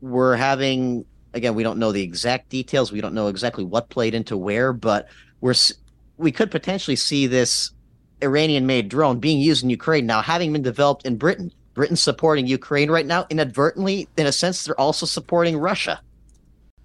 we're 0.00 0.36
having 0.36 1.04
again, 1.34 1.54
we 1.54 1.62
don't 1.62 1.78
know 1.78 1.92
the 1.92 2.02
exact 2.02 2.48
details. 2.48 2.92
We 2.92 3.00
don't 3.00 3.14
know 3.14 3.28
exactly 3.28 3.64
what 3.64 3.88
played 3.90 4.14
into 4.14 4.36
where, 4.36 4.72
but 4.72 5.08
we're 5.40 5.54
we 6.16 6.32
could 6.32 6.50
potentially 6.50 6.96
see 6.96 7.26
this 7.26 7.70
Iranian-made 8.22 8.88
drone 8.88 9.20
being 9.20 9.40
used 9.40 9.62
in 9.62 9.70
Ukraine 9.70 10.06
now, 10.06 10.20
having 10.20 10.52
been 10.52 10.62
developed 10.62 11.06
in 11.06 11.16
Britain. 11.16 11.52
Britain 11.74 11.96
supporting 11.96 12.48
Ukraine 12.48 12.90
right 12.90 13.06
now. 13.06 13.24
Inadvertently, 13.30 14.08
in 14.16 14.26
a 14.26 14.32
sense, 14.32 14.64
they're 14.64 14.80
also 14.80 15.06
supporting 15.06 15.56
Russia. 15.56 16.00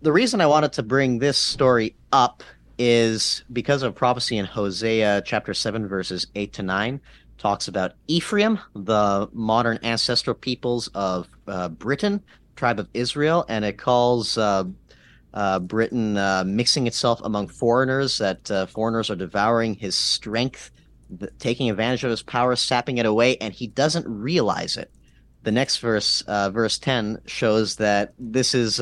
The 0.04 0.12
reason 0.12 0.40
I 0.40 0.46
wanted 0.46 0.72
to 0.74 0.84
bring 0.84 1.18
this 1.18 1.36
story 1.36 1.96
up 2.12 2.44
is 2.78 3.44
because 3.52 3.82
of 3.82 3.96
prophecy 3.96 4.38
in 4.38 4.46
Hosea 4.46 5.24
chapter 5.26 5.56
7, 5.56 5.88
verses 5.88 6.28
8 6.36 6.54
to 6.54 6.62
9 6.62 7.02
talks 7.44 7.68
about 7.68 7.92
Ephraim, 8.08 8.58
the 8.74 9.28
modern 9.34 9.78
ancestral 9.84 10.34
peoples 10.34 10.88
of 10.96 11.28
uh, 11.46 11.68
Britain, 11.68 12.24
tribe 12.56 12.80
of 12.80 12.88
Israel, 12.94 13.46
and 13.50 13.66
it 13.66 13.78
calls 13.78 14.38
uh, 14.38 14.64
uh, 15.34 15.60
Britain 15.60 16.16
uh, 16.16 16.46
mixing 16.48 16.88
itself 16.88 17.20
among 17.22 17.50
foreigners, 17.50 18.18
that 18.18 18.50
uh, 18.50 18.66
foreigners 18.68 19.10
are 19.10 19.18
devouring 19.18 19.76
his 19.76 19.94
strength, 19.94 20.72
taking 21.38 21.70
advantage 21.70 22.06
of 22.06 22.12
his 22.12 22.24
power, 22.24 22.56
sapping 22.56 22.98
it 22.98 23.06
away, 23.06 23.36
and 23.40 23.54
he 23.54 23.68
doesn't 23.68 24.08
realize 24.08 24.78
it. 24.78 24.90
The 25.42 25.52
next 25.52 25.80
verse, 25.80 26.22
uh, 26.22 26.50
verse 26.50 26.80
10, 26.80 27.24
shows 27.26 27.76
that 27.76 28.14
this 28.18 28.56
is, 28.56 28.78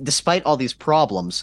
despite 0.00 0.44
all 0.44 0.56
these 0.56 0.74
problems, 0.74 1.42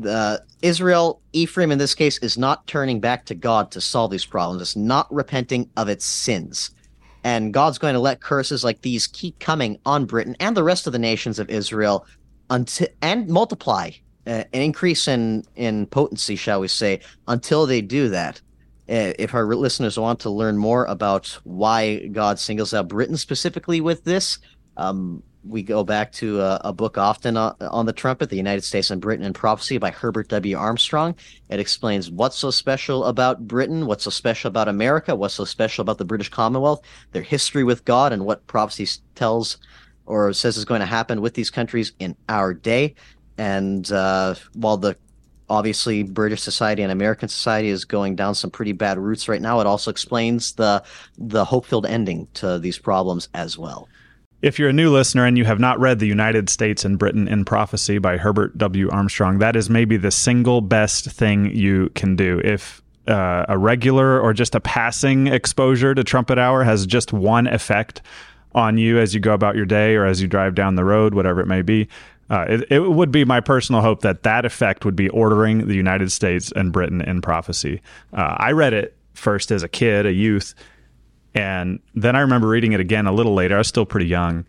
the 0.00 0.42
Israel, 0.62 1.20
Ephraim 1.32 1.72
in 1.72 1.78
this 1.78 1.94
case, 1.94 2.18
is 2.18 2.38
not 2.38 2.66
turning 2.66 3.00
back 3.00 3.24
to 3.26 3.34
God 3.34 3.70
to 3.72 3.80
solve 3.80 4.10
these 4.10 4.24
problems. 4.24 4.62
It's 4.62 4.76
not 4.76 5.12
repenting 5.12 5.70
of 5.76 5.88
its 5.88 6.04
sins. 6.04 6.70
And 7.24 7.52
God's 7.52 7.78
going 7.78 7.94
to 7.94 8.00
let 8.00 8.20
curses 8.20 8.64
like 8.64 8.80
these 8.82 9.06
keep 9.06 9.38
coming 9.38 9.78
on 9.84 10.06
Britain 10.06 10.36
and 10.40 10.56
the 10.56 10.62
rest 10.62 10.86
of 10.86 10.92
the 10.92 10.98
nations 10.98 11.38
of 11.38 11.50
Israel 11.50 12.06
until 12.50 12.88
and 13.02 13.28
multiply, 13.28 13.90
uh, 14.26 14.44
an 14.52 14.62
increase 14.62 15.08
in 15.08 15.44
in 15.56 15.86
potency, 15.86 16.36
shall 16.36 16.60
we 16.60 16.68
say, 16.68 17.00
until 17.26 17.66
they 17.66 17.80
do 17.80 18.08
that. 18.08 18.40
Uh, 18.88 19.12
if 19.18 19.34
our 19.34 19.44
listeners 19.54 19.98
want 19.98 20.20
to 20.20 20.30
learn 20.30 20.56
more 20.56 20.86
about 20.86 21.38
why 21.44 22.06
God 22.06 22.38
singles 22.38 22.72
out 22.72 22.88
Britain 22.88 23.18
specifically 23.18 23.82
with 23.82 24.04
this, 24.04 24.38
um, 24.78 25.22
we 25.48 25.62
go 25.62 25.82
back 25.82 26.12
to 26.12 26.40
a, 26.40 26.60
a 26.66 26.72
book 26.72 26.98
often 26.98 27.36
on, 27.36 27.56
on, 27.60 27.86
the 27.86 27.92
trumpet, 27.92 28.30
The 28.30 28.36
United 28.36 28.62
States 28.62 28.90
and 28.90 29.00
Britain 29.00 29.24
in 29.24 29.32
Prophecy 29.32 29.78
by 29.78 29.90
Herbert 29.90 30.28
W. 30.28 30.56
Armstrong. 30.56 31.14
It 31.48 31.60
explains 31.60 32.10
what's 32.10 32.36
so 32.36 32.50
special 32.50 33.04
about 33.04 33.46
Britain, 33.46 33.86
what's 33.86 34.04
so 34.04 34.10
special 34.10 34.48
about 34.48 34.68
America, 34.68 35.16
what's 35.16 35.34
so 35.34 35.44
special 35.44 35.82
about 35.82 35.98
the 35.98 36.04
British 36.04 36.28
Commonwealth, 36.28 36.82
their 37.12 37.22
history 37.22 37.64
with 37.64 37.84
God, 37.84 38.12
and 38.12 38.24
what 38.24 38.46
prophecy 38.46 38.86
tells 39.14 39.58
or 40.06 40.32
says 40.32 40.56
is 40.56 40.64
going 40.64 40.80
to 40.80 40.86
happen 40.86 41.20
with 41.20 41.34
these 41.34 41.50
countries 41.50 41.92
in 41.98 42.16
our 42.28 42.54
day. 42.54 42.94
And 43.36 43.90
uh, 43.92 44.34
while 44.54 44.76
the 44.76 44.96
obviously 45.48 46.02
British 46.02 46.42
society 46.42 46.82
and 46.82 46.92
American 46.92 47.28
society 47.28 47.68
is 47.68 47.84
going 47.84 48.16
down 48.16 48.34
some 48.34 48.50
pretty 48.50 48.72
bad 48.72 48.98
routes 48.98 49.28
right 49.28 49.40
now, 49.40 49.60
it 49.60 49.66
also 49.66 49.90
explains 49.90 50.52
the 50.54 50.82
the 51.16 51.44
hope-filled 51.44 51.86
ending 51.86 52.28
to 52.34 52.58
these 52.58 52.78
problems 52.78 53.28
as 53.34 53.56
well. 53.56 53.88
If 54.40 54.58
you're 54.58 54.68
a 54.68 54.72
new 54.72 54.92
listener 54.92 55.24
and 55.26 55.36
you 55.36 55.44
have 55.46 55.58
not 55.58 55.80
read 55.80 55.98
The 55.98 56.06
United 56.06 56.48
States 56.48 56.84
and 56.84 56.96
Britain 56.96 57.26
in 57.26 57.44
Prophecy 57.44 57.98
by 57.98 58.18
Herbert 58.18 58.56
W. 58.56 58.88
Armstrong, 58.88 59.38
that 59.38 59.56
is 59.56 59.68
maybe 59.68 59.96
the 59.96 60.12
single 60.12 60.60
best 60.60 61.06
thing 61.06 61.52
you 61.56 61.90
can 61.96 62.14
do. 62.14 62.40
If 62.44 62.80
uh, 63.08 63.46
a 63.48 63.58
regular 63.58 64.20
or 64.20 64.32
just 64.32 64.54
a 64.54 64.60
passing 64.60 65.26
exposure 65.26 65.92
to 65.92 66.04
Trumpet 66.04 66.38
Hour 66.38 66.62
has 66.62 66.86
just 66.86 67.12
one 67.12 67.48
effect 67.48 68.00
on 68.54 68.78
you 68.78 69.00
as 69.00 69.12
you 69.12 69.18
go 69.18 69.34
about 69.34 69.56
your 69.56 69.66
day 69.66 69.96
or 69.96 70.06
as 70.06 70.22
you 70.22 70.28
drive 70.28 70.54
down 70.54 70.76
the 70.76 70.84
road, 70.84 71.14
whatever 71.14 71.40
it 71.40 71.46
may 71.46 71.62
be, 71.62 71.88
uh, 72.30 72.44
it, 72.48 72.70
it, 72.70 72.80
would 72.80 73.10
be 73.10 73.24
my 73.24 73.40
personal 73.40 73.80
hope 73.80 74.02
that 74.02 74.22
that 74.22 74.44
effect 74.44 74.84
would 74.84 74.96
be 74.96 75.08
ordering 75.08 75.66
the 75.66 75.74
United 75.74 76.12
States 76.12 76.52
and 76.52 76.72
Britain 76.72 77.00
in 77.00 77.20
prophecy. 77.22 77.80
Uh, 78.12 78.36
I 78.38 78.52
read 78.52 78.72
it 78.72 78.94
first 79.14 79.50
as 79.50 79.64
a 79.64 79.68
kid, 79.68 80.06
a 80.06 80.12
youth, 80.12 80.54
and 81.38 81.78
then 81.94 82.16
I 82.16 82.20
remember 82.20 82.48
reading 82.48 82.72
it 82.72 82.80
again 82.80 83.06
a 83.06 83.12
little 83.12 83.32
later. 83.32 83.54
I 83.54 83.58
was 83.58 83.68
still 83.68 83.86
pretty 83.86 84.08
young. 84.08 84.44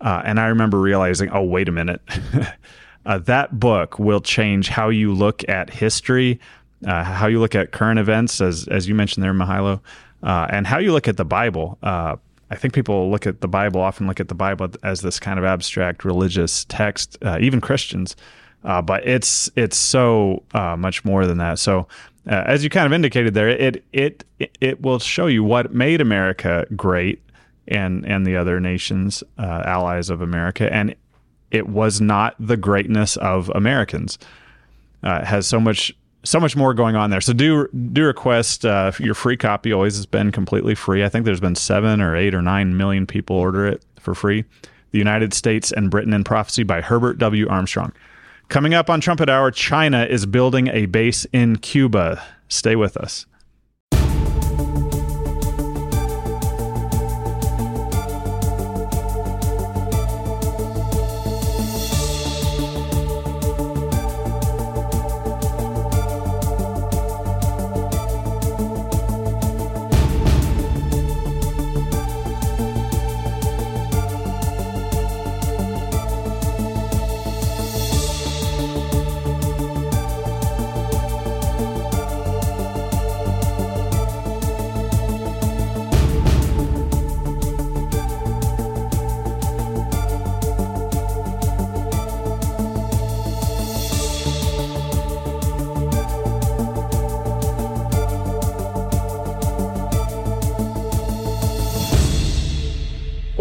Uh, 0.00 0.22
and 0.24 0.40
I 0.40 0.46
remember 0.46 0.80
realizing, 0.80 1.28
oh, 1.30 1.42
wait 1.42 1.68
a 1.68 1.72
minute. 1.72 2.00
uh, 3.06 3.18
that 3.18 3.60
book 3.60 3.98
will 3.98 4.22
change 4.22 4.70
how 4.70 4.88
you 4.88 5.12
look 5.12 5.46
at 5.50 5.68
history, 5.68 6.40
uh, 6.86 7.04
how 7.04 7.26
you 7.26 7.40
look 7.40 7.54
at 7.54 7.72
current 7.72 8.00
events, 8.00 8.40
as, 8.40 8.66
as 8.68 8.88
you 8.88 8.94
mentioned 8.94 9.22
there, 9.22 9.34
Mihailo, 9.34 9.80
uh, 10.22 10.46
and 10.48 10.66
how 10.66 10.78
you 10.78 10.92
look 10.92 11.08
at 11.08 11.18
the 11.18 11.26
Bible. 11.26 11.76
Uh, 11.82 12.16
I 12.50 12.54
think 12.54 12.72
people 12.72 13.10
look 13.10 13.26
at 13.26 13.42
the 13.42 13.48
Bible, 13.48 13.82
often 13.82 14.06
look 14.06 14.18
at 14.18 14.28
the 14.28 14.34
Bible 14.34 14.70
as 14.82 15.02
this 15.02 15.20
kind 15.20 15.38
of 15.38 15.44
abstract 15.44 16.06
religious 16.06 16.64
text, 16.70 17.18
uh, 17.20 17.36
even 17.38 17.60
Christians. 17.60 18.16
but 18.62 19.06
it's 19.06 19.50
it's 19.56 19.76
so 19.76 20.42
much 20.54 21.04
more 21.04 21.26
than 21.26 21.36
that. 21.36 21.58
So 21.58 21.86
uh, 22.28 22.44
as 22.46 22.62
you 22.62 22.70
kind 22.70 22.86
of 22.86 22.92
indicated 22.92 23.34
there, 23.34 23.48
it 23.48 23.84
it 23.92 24.24
it 24.60 24.82
will 24.82 24.98
show 24.98 25.26
you 25.26 25.42
what 25.42 25.72
made 25.72 26.00
America 26.00 26.66
great 26.76 27.22
and 27.68 28.04
and 28.06 28.26
the 28.26 28.36
other 28.36 28.60
nations 28.60 29.22
uh, 29.38 29.62
allies 29.64 30.10
of 30.10 30.20
America, 30.20 30.72
and 30.72 30.94
it 31.50 31.68
was 31.68 32.00
not 32.00 32.34
the 32.38 32.56
greatness 32.56 33.16
of 33.16 33.48
Americans. 33.54 34.18
Uh, 35.02 35.24
has 35.24 35.46
so 35.46 35.58
much 35.58 35.94
so 36.22 36.38
much 36.38 36.54
more 36.54 36.74
going 36.74 36.96
on 36.96 37.10
there. 37.10 37.20
So 37.20 37.32
do 37.32 37.68
do 37.68 38.04
request 38.04 38.64
uh, 38.66 38.92
your 38.98 39.14
free 39.14 39.36
copy. 39.36 39.72
Always 39.72 39.96
has 39.96 40.06
been 40.06 40.30
completely 40.30 40.74
free. 40.74 41.04
I 41.04 41.08
think 41.08 41.24
there's 41.24 41.40
been 41.40 41.54
seven 41.54 42.00
or 42.00 42.16
eight 42.16 42.34
or 42.34 42.42
nine 42.42 42.76
million 42.76 43.06
people 43.06 43.36
order 43.36 43.66
it 43.66 43.82
for 43.98 44.14
free. 44.14 44.44
The 44.90 44.98
United 44.98 45.32
States 45.32 45.72
and 45.72 45.90
Britain 45.90 46.12
in 46.12 46.24
Prophecy 46.24 46.64
by 46.64 46.80
Herbert 46.80 47.18
W. 47.18 47.48
Armstrong. 47.48 47.92
Coming 48.50 48.74
up 48.74 48.90
on 48.90 49.00
Trumpet 49.00 49.30
Hour, 49.30 49.52
China 49.52 50.04
is 50.04 50.26
building 50.26 50.66
a 50.66 50.86
base 50.86 51.24
in 51.26 51.58
Cuba. 51.58 52.20
Stay 52.48 52.74
with 52.74 52.96
us. 52.96 53.24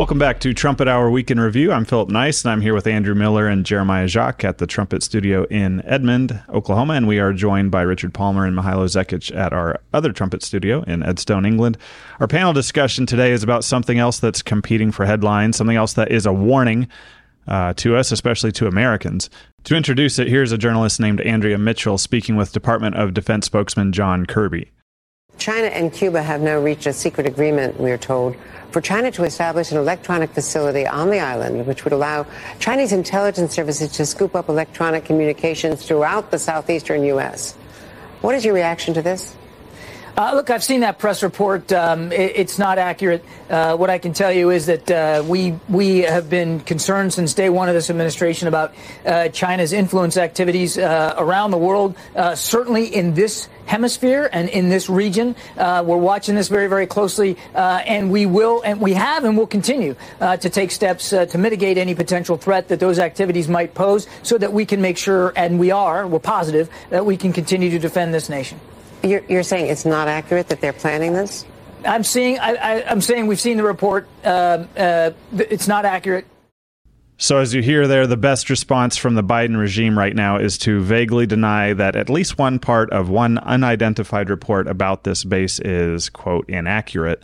Welcome 0.10 0.18
back 0.18 0.39
to 0.39 0.55
Trumpet 0.55 0.88
Hour 0.88 1.12
Week 1.12 1.30
in 1.30 1.39
Review. 1.39 1.72
I'm 1.72 1.86
Philip 1.86 2.10
Nice, 2.10 2.43
and 2.43 2.51
I'm 2.51 2.62
here 2.62 2.74
with 2.74 2.88
Andrew 2.88 3.14
Miller 3.14 3.47
and 3.47 3.64
Jeremiah 3.64 4.07
Jacques 4.07 4.43
at 4.43 4.57
the 4.57 4.66
Trumpet 4.66 5.03
Studio 5.03 5.43
in 5.51 5.86
Edmond, 5.86 6.41
Oklahoma. 6.49 6.95
And 6.95 7.07
we 7.07 7.20
are 7.20 7.32
joined 7.32 7.70
by 7.70 7.84
Richard 7.84 8.12
Palmer 8.12 8.43
and 8.43 8.57
Mihailo 8.57 8.86
Zekic 8.86 9.32
at 9.36 9.53
our 9.53 9.80
other 9.93 10.12
Trumpet 10.12 10.41
Studio 10.41 10.82
in 10.88 11.01
Edstone, 11.01 11.45
England. 11.45 11.78
Our 12.20 12.28
panel 12.28 12.53
discussion 12.53 13.05
today 13.05 13.32
is 13.32 13.43
about 13.43 13.64
something 13.64 13.99
else 13.99 14.18
that's 14.18 14.41
competing 14.41 14.91
for 14.91 15.05
headlines, 15.05 15.57
something 15.57 15.78
else 15.78 15.93
that 15.93 16.12
is 16.12 16.26
a 16.26 16.34
warning 16.34 16.88
uh, 17.47 17.74
to 17.76 17.95
us, 17.95 18.12
especially 18.12 18.51
to 18.53 18.66
Americans. 18.66 19.30
To 19.66 19.76
introduce 19.76 20.18
it, 20.18 20.28
here's 20.28 20.51
a 20.51 20.57
journalist 20.57 20.99
named 20.99 21.22
Andrea 21.22 21.60
Mitchell 21.60 21.99
speaking 21.99 22.36
with 22.36 22.51
Department 22.51 22.95
of 22.95 23.14
Defense 23.14 23.45
spokesman 23.45 23.91
John 23.91 24.26
Kirby. 24.26 24.72
China 25.40 25.68
and 25.68 25.92
Cuba 25.94 26.22
have 26.22 26.42
now 26.42 26.60
reached 26.60 26.86
a 26.86 26.92
secret 26.92 27.26
agreement, 27.26 27.80
we 27.80 27.92
are 27.92 27.98
told, 27.98 28.36
for 28.72 28.82
China 28.82 29.10
to 29.10 29.24
establish 29.24 29.72
an 29.72 29.78
electronic 29.78 30.30
facility 30.32 30.86
on 30.86 31.10
the 31.10 31.20
island, 31.20 31.66
which 31.66 31.86
would 31.86 31.94
allow 31.94 32.26
Chinese 32.60 32.92
intelligence 32.92 33.56
services 33.56 33.94
to 33.94 34.06
scoop 34.06 34.36
up 34.36 34.50
electronic 34.50 35.06
communications 35.06 35.86
throughout 35.86 36.30
the 36.30 36.38
southeastern 36.38 37.06
U.S. 37.06 37.54
What 38.20 38.36
is 38.36 38.44
your 38.44 38.54
reaction 38.54 38.94
to 38.96 39.02
this? 39.02 39.38
Uh, 40.20 40.34
look, 40.36 40.50
I've 40.50 40.66
seen 40.66 40.82
that 40.82 41.00
press 41.00 41.24
report. 41.24 41.72
Um, 41.72 42.12
it, 42.12 42.34
it's 42.36 42.60
not 42.60 42.78
accurate. 42.78 43.24
Uh, 43.50 43.78
what 43.78 43.90
I 43.90 44.00
can 44.00 44.12
tell 44.12 44.34
you 44.34 44.50
is 44.50 44.66
that 44.66 44.92
uh, 44.92 45.24
we 45.26 45.58
we 45.70 46.00
have 46.00 46.30
been 46.30 46.60
concerned 46.60 47.14
since 47.14 47.34
day 47.34 47.50
one 47.50 47.70
of 47.70 47.74
this 47.74 47.90
administration 47.90 48.50
about 48.50 48.74
uh, 49.06 49.30
China's 49.30 49.72
influence 49.72 50.18
activities 50.18 50.78
uh, 50.78 51.16
around 51.18 51.52
the 51.52 51.58
world, 51.58 51.96
uh, 52.18 52.36
certainly 52.36 52.94
in 52.94 53.14
this 53.14 53.48
hemisphere 53.66 54.30
and 54.34 54.50
in 54.50 54.68
this 54.68 54.90
region. 54.90 55.38
we're 55.56 55.96
watching 55.96 56.36
this 56.36 56.50
very, 56.50 56.68
very 56.68 56.86
closely, 56.86 57.38
and 57.56 58.12
we 58.12 58.26
will, 58.26 58.62
and 58.64 58.82
we 58.82 58.96
have, 58.96 59.24
and 59.24 59.38
will 59.38 59.48
continue 59.48 59.96
to 60.20 60.50
take 60.50 60.72
steps 60.72 61.12
to 61.12 61.38
mitigate 61.38 61.78
any 61.78 61.96
potential 61.96 62.36
threat 62.36 62.68
that 62.68 62.82
those 62.82 63.00
activities 63.00 63.48
might 63.48 63.74
pose, 63.74 64.06
so 64.24 64.38
that 64.38 64.52
we 64.52 64.66
can 64.66 64.82
make 64.82 64.98
sure, 64.98 65.32
and 65.38 65.60
we 65.60 65.72
are, 65.72 66.06
we're 66.06 66.20
positive 66.20 66.70
that 66.90 67.06
we 67.06 67.16
can 67.16 67.32
continue 67.32 67.70
to 67.70 67.80
defend 67.80 68.14
this 68.14 68.28
nation. 68.28 68.60
You're, 69.04 69.24
you're 69.30 69.43
saying 69.43 69.68
it's 69.68 69.86
not 69.86 70.08
accurate 70.08 70.50
that 70.50 70.62
they're 70.62 70.74
planning 70.74 71.14
this? 71.14 71.45
I'm 71.86 72.04
seeing. 72.04 72.39
I, 72.39 72.82
am 72.82 73.02
saying 73.02 73.28
we've 73.28 73.39
seen 73.39 73.58
the 73.58 73.64
report. 73.64 74.08
Uh, 74.24 74.66
uh, 74.78 75.12
it's 75.34 75.68
not 75.68 75.86
accurate. 75.86 76.26
So, 77.22 77.38
as 77.38 77.54
you 77.54 77.62
hear 77.62 77.88
there, 77.88 78.08
the 78.08 78.18
best 78.18 78.50
response 78.50 78.95
from 78.95 79.16
the 79.16 79.24
Biden 79.24 79.60
regime 79.60 79.97
right 79.97 80.16
now 80.16 80.38
is 80.38 80.58
to 80.60 80.80
vaguely 80.82 81.26
deny 81.26 81.74
that 81.74 81.95
at 81.97 82.10
least 82.10 82.38
one 82.38 82.60
part 82.60 82.89
of 82.91 83.10
one 83.10 83.38
unidentified 83.39 84.30
report 84.30 84.68
about 84.68 85.04
this 85.04 85.26
base 85.26 85.60
is, 85.60 86.10
quote, 86.10 86.50
inaccurate. 86.50 87.24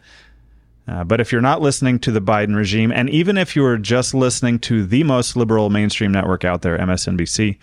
Uh, 0.87 1.03
but 1.03 1.19
if 1.19 1.31
you're 1.31 1.41
not 1.41 1.61
listening 1.61 1.97
to 1.99 2.11
the 2.11 2.21
Biden 2.21 2.55
regime, 2.55 2.91
and 2.91 3.09
even 3.09 3.37
if 3.37 3.55
you 3.55 3.65
are 3.65 3.77
just 3.77 4.13
listening 4.13 4.59
to 4.59 4.85
the 4.85 5.03
most 5.03 5.35
liberal 5.35 5.69
mainstream 5.69 6.11
network 6.11 6.43
out 6.43 6.61
there, 6.61 6.77
MSNBC, 6.77 7.57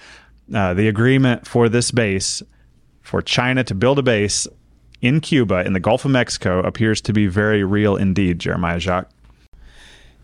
uh, 0.55 0.75
the 0.75 0.89
agreement 0.89 1.47
for 1.47 1.69
this 1.69 1.91
base, 1.91 2.43
for 3.03 3.21
China 3.23 3.65
to 3.65 3.75
build 3.75 3.99
a 3.99 4.03
base 4.03 4.47
in 5.01 5.21
Cuba 5.21 5.65
in 5.67 5.73
the 5.73 5.81
Gulf 5.81 6.05
of 6.05 6.13
Mexico, 6.13 6.61
appears 6.61 7.01
to 7.03 7.13
be 7.13 7.27
very 7.27 7.65
real 7.65 7.97
indeed, 7.97 8.39
Jeremiah 8.39 8.79
Jacques. 8.79 9.11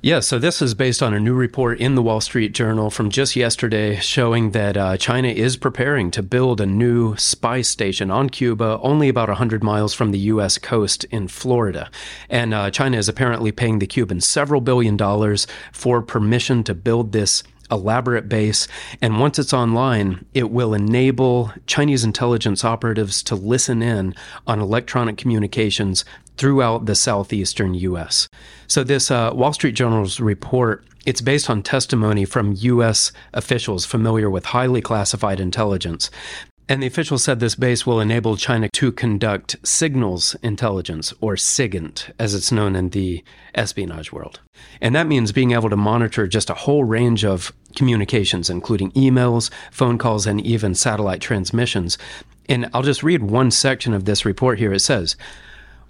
Yeah, 0.01 0.21
so 0.21 0.39
this 0.39 0.63
is 0.63 0.75
based 0.75 1.03
on 1.03 1.13
a 1.13 1.19
new 1.19 1.35
report 1.35 1.81
in 1.81 1.97
the 1.97 2.03
Wall 2.03 2.21
Street 2.21 2.53
Journal 2.53 2.89
from 2.89 3.11
just 3.11 3.35
yesterday 3.35 3.97
showing 3.97 4.53
that 4.53 4.77
uh, 4.77 4.97
China 4.97 5.27
is 5.27 5.57
preparing 5.57 6.13
to 6.13 6.23
build 6.23 6.61
a 6.61 6.67
new 6.67 7.17
spy 7.17 7.63
station 7.63 8.09
on 8.09 8.31
Cuba, 8.31 8.79
only 8.81 9.09
about 9.09 9.29
100 9.29 9.65
miles 9.65 9.95
from 9.95 10.13
the 10.13 10.21
U.S. 10.21 10.57
coast 10.57 11.03
in 11.07 11.27
Florida. 11.27 11.91
And 12.31 12.55
uh, 12.55 12.71
China 12.71 12.97
is 12.97 13.09
apparently 13.09 13.51
paying 13.51 13.81
the 13.81 13.89
Cubans 13.89 14.25
several 14.25 14.61
billion 14.61 14.97
dollars 14.97 15.49
for 15.73 16.01
permission 16.01 16.63
to 16.63 16.75
build 16.75 17.11
this 17.11 17.43
elaborate 17.71 18.29
base. 18.29 18.69
And 19.01 19.21
once 19.21 19.39
it's 19.39 19.53
online, 19.53 20.25
it 20.35 20.51
will 20.51 20.75
enable 20.75 21.53
Chinese 21.67 22.05
intelligence 22.05 22.65
operatives 22.65 23.23
to 23.25 23.35
listen 23.35 23.83
in 23.83 24.15
on 24.47 24.61
electronic 24.61 25.17
communications 25.17 26.05
throughout 26.37 26.87
the 26.87 26.95
southeastern 26.95 27.75
U.S. 27.75 28.29
So 28.67 28.85
this 28.85 29.11
uh, 29.11 29.33
Wall 29.35 29.53
Street 29.53 29.73
Journal's 29.73 30.21
report 30.21 30.85
it's 31.07 31.23
based 31.23 31.49
on 31.49 31.63
testimony 31.63 32.27
from 32.27 32.53
U.S. 32.59 33.13
officials 33.33 33.87
familiar 33.87 34.29
with 34.29 34.45
highly 34.45 34.83
classified 34.83 35.41
intelligence. 35.41 36.11
And 36.71 36.83
the 36.83 36.87
official 36.87 37.17
said 37.17 37.41
this 37.41 37.55
base 37.55 37.87
will 37.87 37.99
enable 37.99 38.37
China 38.37 38.69
to 38.75 38.93
conduct 38.93 39.57
signals 39.67 40.37
intelligence, 40.43 41.15
or 41.21 41.35
SIGINT, 41.35 42.13
as 42.19 42.35
it's 42.35 42.53
known 42.53 42.77
in 42.77 42.91
the 42.91 43.25
espionage 43.55 44.13
world. 44.13 44.41
And 44.83 44.95
that 44.95 45.07
means 45.07 45.33
being 45.33 45.53
able 45.53 45.71
to 45.71 45.77
monitor 45.77 46.27
just 46.27 46.51
a 46.51 46.55
whole 46.55 46.85
range 46.85 47.25
of 47.25 47.55
communications, 47.75 48.51
including 48.51 48.93
emails, 48.93 49.51
phone 49.71 49.97
calls, 49.97 50.27
and 50.27 50.45
even 50.45 50.75
satellite 50.75 51.23
transmissions. 51.23 51.97
And 52.51 52.69
I'll 52.75 52.83
just 52.83 53.03
read 53.03 53.23
one 53.23 53.51
section 53.51 53.95
of 53.95 54.05
this 54.05 54.27
report 54.27 54.59
here. 54.59 54.75
It 54.75 54.81
says, 54.81 55.17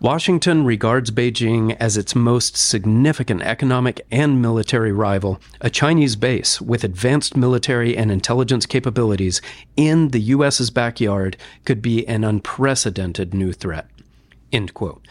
Washington 0.00 0.64
regards 0.64 1.10
Beijing 1.10 1.76
as 1.80 1.96
its 1.96 2.14
most 2.14 2.56
significant 2.56 3.42
economic 3.42 4.06
and 4.12 4.40
military 4.40 4.92
rival. 4.92 5.40
A 5.60 5.70
Chinese 5.70 6.14
base 6.14 6.60
with 6.60 6.84
advanced 6.84 7.36
military 7.36 7.96
and 7.96 8.12
intelligence 8.12 8.64
capabilities 8.64 9.42
in 9.76 10.10
the 10.10 10.20
U.S.'s 10.20 10.70
backyard 10.70 11.36
could 11.64 11.82
be 11.82 12.06
an 12.06 12.22
unprecedented 12.22 13.34
new 13.34 13.52
threat. 13.52 13.90
End 14.52 14.72
quote. 14.72 15.04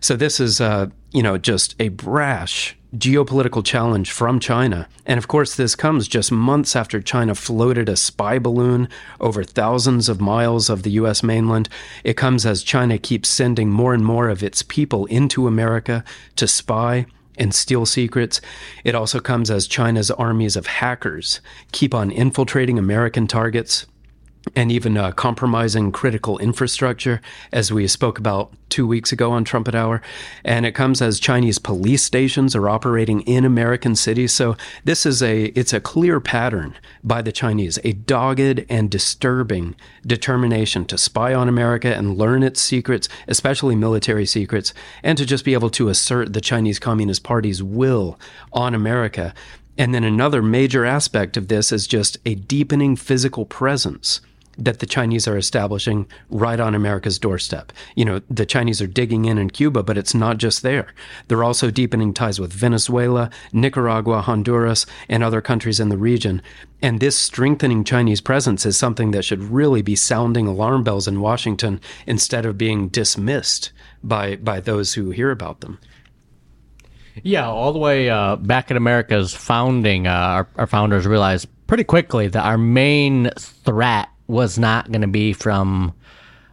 So 0.00 0.16
this 0.16 0.40
is, 0.40 0.58
uh, 0.58 0.86
you 1.12 1.22
know, 1.22 1.36
just 1.36 1.74
a 1.78 1.90
brash 1.90 2.78
geopolitical 2.96 3.64
challenge 3.64 4.10
from 4.10 4.40
China. 4.40 4.88
And 5.06 5.18
of 5.18 5.28
course, 5.28 5.54
this 5.54 5.76
comes 5.76 6.08
just 6.08 6.32
months 6.32 6.74
after 6.74 7.00
China 7.00 7.34
floated 7.34 7.88
a 7.88 7.96
spy 7.96 8.38
balloon 8.38 8.88
over 9.20 9.44
thousands 9.44 10.08
of 10.08 10.20
miles 10.20 10.68
of 10.68 10.82
the 10.82 10.90
U.S. 10.92 11.22
mainland. 11.22 11.68
It 12.02 12.16
comes 12.16 12.44
as 12.44 12.62
China 12.62 12.98
keeps 12.98 13.28
sending 13.28 13.70
more 13.70 13.94
and 13.94 14.04
more 14.04 14.28
of 14.28 14.42
its 14.42 14.62
people 14.62 15.06
into 15.06 15.46
America 15.46 16.04
to 16.36 16.48
spy 16.48 17.06
and 17.38 17.54
steal 17.54 17.86
secrets. 17.86 18.40
It 18.84 18.94
also 18.94 19.20
comes 19.20 19.50
as 19.50 19.66
China's 19.66 20.10
armies 20.10 20.56
of 20.56 20.66
hackers 20.66 21.40
keep 21.72 21.94
on 21.94 22.10
infiltrating 22.10 22.78
American 22.78 23.26
targets 23.26 23.86
and 24.56 24.72
even 24.72 24.96
uh, 24.96 25.12
compromising 25.12 25.92
critical 25.92 26.38
infrastructure, 26.38 27.20
as 27.52 27.72
we 27.72 27.86
spoke 27.86 28.18
about 28.18 28.52
two 28.68 28.86
weeks 28.86 29.12
ago 29.12 29.32
on 29.32 29.44
Trumpet 29.44 29.74
Hour. 29.74 30.00
And 30.44 30.64
it 30.64 30.72
comes 30.74 31.02
as 31.02 31.20
Chinese 31.20 31.58
police 31.58 32.02
stations 32.02 32.56
are 32.56 32.68
operating 32.68 33.20
in 33.22 33.44
American 33.44 33.94
cities. 33.94 34.32
So 34.32 34.56
this 34.84 35.04
is 35.04 35.22
a 35.22 35.46
it's 35.56 35.72
a 35.72 35.80
clear 35.80 36.20
pattern 36.20 36.74
by 37.04 37.20
the 37.22 37.32
Chinese, 37.32 37.78
a 37.84 37.92
dogged 37.92 38.64
and 38.68 38.90
disturbing 38.90 39.74
determination 40.06 40.84
to 40.86 40.98
spy 40.98 41.34
on 41.34 41.48
America 41.48 41.94
and 41.94 42.16
learn 42.16 42.42
its 42.42 42.60
secrets, 42.60 43.08
especially 43.28 43.76
military 43.76 44.26
secrets, 44.26 44.72
and 45.02 45.18
to 45.18 45.26
just 45.26 45.44
be 45.44 45.54
able 45.54 45.70
to 45.70 45.88
assert 45.88 46.32
the 46.32 46.40
Chinese 46.40 46.78
Communist 46.78 47.22
Party's 47.22 47.62
will 47.62 48.18
on 48.52 48.74
America. 48.74 49.34
And 49.76 49.94
then 49.94 50.04
another 50.04 50.42
major 50.42 50.84
aspect 50.84 51.36
of 51.36 51.48
this 51.48 51.72
is 51.72 51.86
just 51.86 52.18
a 52.26 52.34
deepening 52.34 52.96
physical 52.96 53.46
presence 53.46 54.20
that 54.60 54.78
the 54.78 54.86
Chinese 54.86 55.26
are 55.26 55.36
establishing 55.36 56.06
right 56.28 56.60
on 56.60 56.74
America's 56.74 57.18
doorstep. 57.18 57.72
You 57.96 58.04
know, 58.04 58.20
the 58.30 58.46
Chinese 58.46 58.80
are 58.80 58.86
digging 58.86 59.24
in 59.24 59.38
in 59.38 59.50
Cuba, 59.50 59.82
but 59.82 59.98
it's 59.98 60.14
not 60.14 60.38
just 60.38 60.62
there. 60.62 60.92
They're 61.28 61.44
also 61.44 61.70
deepening 61.70 62.12
ties 62.12 62.38
with 62.38 62.52
Venezuela, 62.52 63.30
Nicaragua, 63.52 64.20
Honduras, 64.20 64.86
and 65.08 65.24
other 65.24 65.40
countries 65.40 65.80
in 65.80 65.88
the 65.88 65.98
region. 65.98 66.42
And 66.82 67.00
this 67.00 67.18
strengthening 67.18 67.84
Chinese 67.84 68.20
presence 68.20 68.64
is 68.64 68.76
something 68.76 69.10
that 69.10 69.24
should 69.24 69.42
really 69.42 69.82
be 69.82 69.96
sounding 69.96 70.46
alarm 70.46 70.84
bells 70.84 71.08
in 71.08 71.20
Washington 71.20 71.80
instead 72.06 72.46
of 72.46 72.58
being 72.58 72.88
dismissed 72.88 73.72
by, 74.02 74.36
by 74.36 74.60
those 74.60 74.94
who 74.94 75.10
hear 75.10 75.30
about 75.30 75.60
them. 75.60 75.78
Yeah, 77.22 77.48
all 77.48 77.72
the 77.72 77.78
way 77.78 78.08
uh, 78.08 78.36
back 78.36 78.70
in 78.70 78.76
America's 78.76 79.34
founding, 79.34 80.06
uh, 80.06 80.10
our, 80.10 80.48
our 80.56 80.66
founders 80.66 81.06
realized 81.06 81.48
pretty 81.66 81.84
quickly 81.84 82.28
that 82.28 82.44
our 82.44 82.58
main 82.58 83.30
threat 83.38 84.08
was 84.30 84.58
not 84.58 84.90
going 84.90 85.02
to 85.02 85.08
be 85.08 85.32
from 85.32 85.94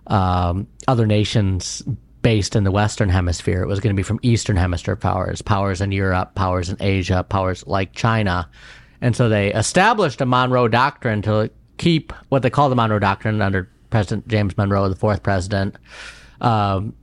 um, 0.07 0.67
other 0.87 1.05
nations 1.05 1.83
based 2.21 2.55
in 2.55 2.63
the 2.63 2.71
Western 2.71 3.09
Hemisphere. 3.09 3.61
It 3.61 3.67
was 3.67 3.79
going 3.79 3.95
to 3.95 3.97
be 3.97 4.03
from 4.03 4.19
Eastern 4.21 4.57
Hemisphere 4.57 4.95
powers, 4.95 5.41
powers 5.41 5.81
in 5.81 5.91
Europe, 5.91 6.35
powers 6.35 6.69
in 6.69 6.77
Asia, 6.79 7.25
powers 7.27 7.65
like 7.67 7.93
China. 7.93 8.49
And 9.01 9.15
so 9.15 9.29
they 9.29 9.53
established 9.53 10.19
a 10.21 10.25
Monroe 10.25 10.67
Doctrine 10.67 11.21
to 11.23 11.51
keep 11.77 12.11
what 12.29 12.41
they 12.41 12.49
call 12.49 12.69
the 12.69 12.75
Monroe 12.75 12.99
Doctrine 12.99 13.41
under 13.41 13.69
President 13.89 14.27
James 14.27 14.57
Monroe, 14.57 14.89
the 14.89 14.95
fourth 14.95 15.23
president, 15.23 15.75
um, 16.41 16.93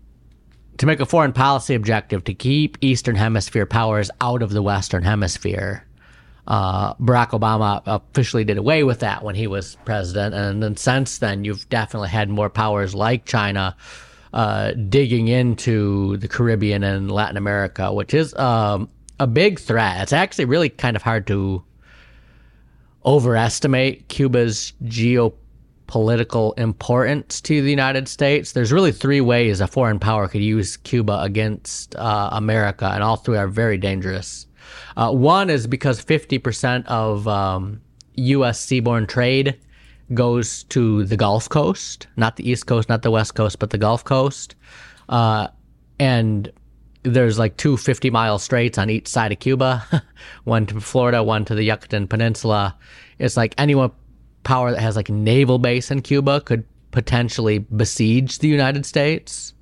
to 0.78 0.86
make 0.86 1.00
a 1.00 1.06
foreign 1.06 1.32
policy 1.32 1.74
objective 1.74 2.24
to 2.24 2.34
keep 2.34 2.76
Eastern 2.80 3.16
Hemisphere 3.16 3.64
powers 3.64 4.10
out 4.20 4.42
of 4.42 4.50
the 4.50 4.62
Western 4.62 5.04
Hemisphere 5.04 5.86
uh, 6.46 6.94
Barack 6.94 7.30
Obama 7.30 7.82
officially 7.86 8.44
did 8.44 8.58
away 8.58 8.84
with 8.84 9.00
that 9.00 9.22
when 9.24 9.34
he 9.34 9.46
was 9.46 9.76
president. 9.84 10.34
And 10.34 10.62
then 10.62 10.76
since 10.76 11.18
then, 11.18 11.44
you've 11.44 11.68
definitely 11.68 12.10
had 12.10 12.28
more 12.28 12.50
powers 12.50 12.94
like 12.94 13.24
China 13.24 13.76
uh, 14.32 14.72
digging 14.72 15.28
into 15.28 16.16
the 16.18 16.28
Caribbean 16.28 16.82
and 16.82 17.10
Latin 17.10 17.36
America, 17.36 17.92
which 17.92 18.12
is 18.12 18.34
um, 18.34 18.88
a 19.18 19.26
big 19.26 19.58
threat. 19.58 20.02
It's 20.02 20.12
actually 20.12 20.46
really 20.46 20.68
kind 20.68 20.96
of 20.96 21.02
hard 21.02 21.26
to 21.28 21.62
overestimate 23.06 24.08
Cuba's 24.08 24.72
geopolitical 24.84 26.58
importance 26.58 27.40
to 27.42 27.62
the 27.62 27.70
United 27.70 28.08
States. 28.08 28.52
There's 28.52 28.72
really 28.72 28.92
three 28.92 29.20
ways 29.20 29.60
a 29.60 29.66
foreign 29.66 29.98
power 29.98 30.26
could 30.28 30.42
use 30.42 30.76
Cuba 30.78 31.20
against 31.22 31.94
uh, 31.96 32.30
America, 32.32 32.90
and 32.92 33.02
all 33.02 33.16
three 33.16 33.38
are 33.38 33.48
very 33.48 33.78
dangerous. 33.78 34.46
Uh, 34.96 35.12
one 35.12 35.50
is 35.50 35.66
because 35.66 36.04
50% 36.04 36.86
of 36.86 37.26
um, 37.26 37.80
U.S. 38.14 38.64
seaborne 38.64 39.08
trade 39.08 39.58
goes 40.12 40.64
to 40.64 41.04
the 41.04 41.16
Gulf 41.16 41.48
Coast, 41.48 42.06
not 42.16 42.36
the 42.36 42.48
East 42.48 42.66
Coast, 42.66 42.88
not 42.88 43.02
the 43.02 43.10
West 43.10 43.34
Coast, 43.34 43.58
but 43.58 43.70
the 43.70 43.78
Gulf 43.78 44.04
Coast. 44.04 44.54
Uh, 45.08 45.48
and 45.98 46.52
there's 47.02 47.38
like 47.38 47.56
two 47.56 47.76
50 47.76 48.10
mile 48.10 48.38
straits 48.38 48.78
on 48.78 48.90
each 48.90 49.08
side 49.08 49.32
of 49.32 49.38
Cuba, 49.38 49.86
one 50.44 50.66
to 50.66 50.80
Florida, 50.80 51.22
one 51.22 51.44
to 51.46 51.54
the 51.54 51.64
Yucatan 51.64 52.06
Peninsula. 52.06 52.76
It's 53.18 53.36
like 53.36 53.54
anyone 53.58 53.92
power 54.42 54.70
that 54.70 54.80
has 54.80 54.96
like 54.96 55.08
a 55.08 55.12
naval 55.12 55.58
base 55.58 55.90
in 55.90 56.02
Cuba 56.02 56.40
could 56.40 56.64
potentially 56.90 57.58
besiege 57.58 58.38
the 58.38 58.48
United 58.48 58.86
States. 58.86 59.53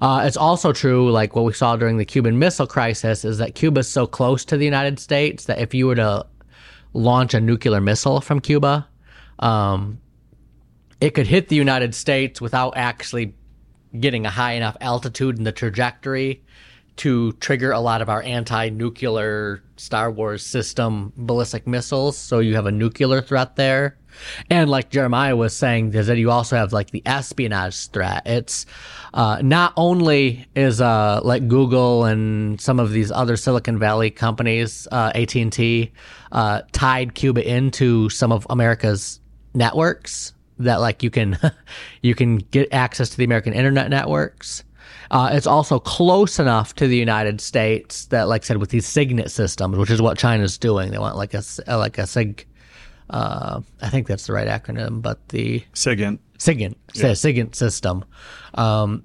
Uh, 0.00 0.22
it's 0.24 0.36
also 0.36 0.72
true, 0.72 1.10
like 1.10 1.34
what 1.34 1.44
we 1.44 1.52
saw 1.52 1.76
during 1.76 1.96
the 1.96 2.04
Cuban 2.04 2.38
Missile 2.38 2.66
Crisis, 2.66 3.24
is 3.24 3.38
that 3.38 3.54
Cuba 3.54 3.80
is 3.80 3.88
so 3.88 4.06
close 4.06 4.44
to 4.44 4.56
the 4.56 4.64
United 4.64 4.98
States 4.98 5.46
that 5.46 5.58
if 5.58 5.74
you 5.74 5.86
were 5.86 5.96
to 5.96 6.26
launch 6.92 7.34
a 7.34 7.40
nuclear 7.40 7.80
missile 7.80 8.20
from 8.20 8.40
Cuba, 8.40 8.86
um, 9.40 10.00
it 11.00 11.10
could 11.10 11.26
hit 11.26 11.48
the 11.48 11.56
United 11.56 11.94
States 11.94 12.40
without 12.40 12.76
actually 12.76 13.34
getting 13.98 14.26
a 14.26 14.30
high 14.30 14.52
enough 14.52 14.76
altitude 14.80 15.38
in 15.38 15.44
the 15.44 15.52
trajectory 15.52 16.42
to 16.98 17.32
trigger 17.32 17.72
a 17.72 17.80
lot 17.80 18.02
of 18.02 18.08
our 18.08 18.22
anti-nuclear 18.22 19.62
Star 19.76 20.10
Wars 20.10 20.44
system 20.44 21.12
ballistic 21.16 21.66
missiles. 21.66 22.16
So 22.16 22.40
you 22.40 22.54
have 22.54 22.66
a 22.66 22.72
nuclear 22.72 23.20
threat 23.20 23.56
there. 23.56 23.96
And 24.50 24.68
like 24.68 24.90
Jeremiah 24.90 25.36
was 25.36 25.56
saying, 25.56 25.94
is 25.94 26.08
that 26.08 26.18
you 26.18 26.30
also 26.30 26.56
have 26.56 26.72
like 26.72 26.90
the 26.90 27.02
espionage 27.06 27.88
threat. 27.88 28.22
It's 28.26 28.66
uh, 29.14 29.40
not 29.42 29.72
only 29.76 30.46
is 30.54 30.80
uh, 30.80 31.20
like 31.22 31.46
Google 31.46 32.04
and 32.04 32.60
some 32.60 32.80
of 32.80 32.90
these 32.90 33.10
other 33.12 33.36
Silicon 33.36 33.78
Valley 33.78 34.10
companies, 34.10 34.88
uh, 34.90 35.12
AT 35.14 35.34
and 35.36 35.52
T, 35.52 35.92
uh, 36.32 36.62
tied 36.72 37.14
Cuba 37.14 37.48
into 37.48 38.08
some 38.10 38.32
of 38.32 38.46
America's 38.50 39.20
networks 39.54 40.32
that 40.58 40.80
like 40.80 41.02
you 41.02 41.10
can 41.10 41.38
you 42.02 42.14
can 42.14 42.38
get 42.38 42.72
access 42.72 43.10
to 43.10 43.16
the 43.16 43.24
American 43.24 43.52
internet 43.52 43.90
networks. 43.90 44.64
Uh, 45.10 45.30
it's 45.32 45.46
also 45.46 45.78
close 45.78 46.38
enough 46.38 46.74
to 46.74 46.86
the 46.86 46.96
United 46.96 47.40
States 47.40 48.06
that, 48.06 48.28
like 48.28 48.42
I 48.42 48.44
said, 48.44 48.58
with 48.58 48.70
these 48.70 48.86
signet 48.86 49.30
systems, 49.30 49.76
which 49.76 49.90
is 49.90 50.02
what 50.02 50.18
China's 50.18 50.58
doing, 50.58 50.90
they 50.90 50.98
want 50.98 51.16
like 51.16 51.34
a 51.34 51.42
like 51.68 51.98
a 51.98 52.06
SIG. 52.06 52.46
Uh, 53.10 53.60
I 53.80 53.88
think 53.88 54.06
that's 54.06 54.26
the 54.26 54.34
right 54.34 54.48
acronym, 54.48 55.00
but 55.00 55.28
the 55.30 55.64
SIGINT. 55.72 56.18
SIGINT, 56.38 56.76
yeah. 56.94 57.12
SIGINT 57.12 57.54
system. 57.54 58.04
Um, 58.54 59.04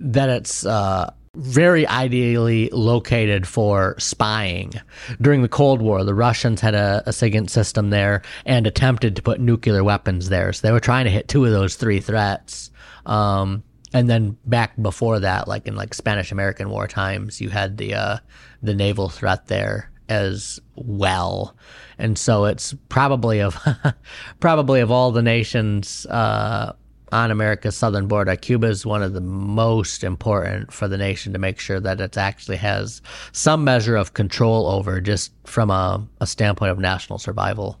that 0.00 0.28
it's 0.28 0.64
uh, 0.66 1.12
very 1.34 1.86
ideally 1.86 2.68
located 2.72 3.46
for 3.46 3.94
spying. 3.98 4.72
During 5.20 5.42
the 5.42 5.48
Cold 5.48 5.80
War, 5.80 6.04
the 6.04 6.14
Russians 6.14 6.60
had 6.60 6.74
a, 6.74 7.02
a 7.06 7.10
SIGINT 7.10 7.50
system 7.50 7.90
there 7.90 8.22
and 8.44 8.66
attempted 8.66 9.16
to 9.16 9.22
put 9.22 9.40
nuclear 9.40 9.82
weapons 9.82 10.28
there. 10.28 10.52
So 10.52 10.66
they 10.66 10.72
were 10.72 10.80
trying 10.80 11.04
to 11.04 11.10
hit 11.10 11.28
two 11.28 11.44
of 11.44 11.50
those 11.50 11.76
three 11.76 12.00
threats. 12.00 12.70
Um, 13.06 13.62
and 13.92 14.08
then 14.08 14.36
back 14.44 14.80
before 14.80 15.20
that, 15.20 15.48
like 15.48 15.66
in 15.66 15.76
like 15.76 15.94
Spanish 15.94 16.32
American 16.32 16.70
war 16.70 16.86
times, 16.86 17.40
you 17.40 17.50
had 17.50 17.76
the 17.78 17.94
uh, 17.94 18.18
the 18.62 18.74
naval 18.74 19.08
threat 19.08 19.46
there 19.46 19.90
as 20.08 20.60
well. 20.74 21.54
And 21.98 22.18
so 22.18 22.46
it's 22.46 22.74
probably 22.88 23.40
of 23.40 23.58
probably 24.40 24.80
of 24.80 24.90
all 24.90 25.12
the 25.12 25.22
nations 25.22 26.06
uh, 26.06 26.72
on 27.12 27.30
America's 27.30 27.76
southern 27.76 28.06
border, 28.06 28.36
Cuba 28.36 28.66
is 28.66 28.84
one 28.84 29.02
of 29.02 29.12
the 29.12 29.20
most 29.20 30.04
important 30.04 30.72
for 30.72 30.88
the 30.88 30.98
nation 30.98 31.32
to 31.32 31.38
make 31.38 31.58
sure 31.58 31.80
that 31.80 32.00
it 32.00 32.16
actually 32.16 32.58
has 32.58 33.00
some 33.32 33.64
measure 33.64 33.96
of 33.96 34.14
control 34.14 34.66
over, 34.66 35.00
just 35.00 35.32
from 35.44 35.70
a, 35.70 36.06
a 36.20 36.26
standpoint 36.26 36.70
of 36.70 36.78
national 36.78 37.18
survival. 37.18 37.78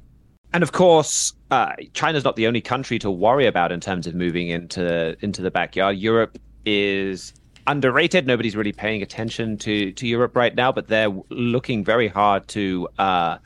And 0.52 0.62
of 0.62 0.72
course, 0.72 1.34
uh, 1.50 1.72
China's 1.92 2.24
not 2.24 2.36
the 2.36 2.46
only 2.46 2.60
country 2.60 2.98
to 3.00 3.10
worry 3.10 3.46
about 3.46 3.70
in 3.70 3.80
terms 3.80 4.06
of 4.06 4.14
moving 4.14 4.48
into 4.48 5.16
into 5.22 5.42
the 5.42 5.50
backyard. 5.50 5.98
Europe 5.98 6.38
is 6.64 7.34
underrated. 7.66 8.26
Nobody's 8.26 8.56
really 8.56 8.72
paying 8.72 9.02
attention 9.02 9.58
to 9.58 9.92
to 9.92 10.06
Europe 10.06 10.34
right 10.34 10.54
now, 10.54 10.72
but 10.72 10.88
they're 10.88 11.10
looking 11.28 11.84
very 11.84 12.08
hard 12.08 12.48
to 12.48 12.88
uh, 12.98 13.38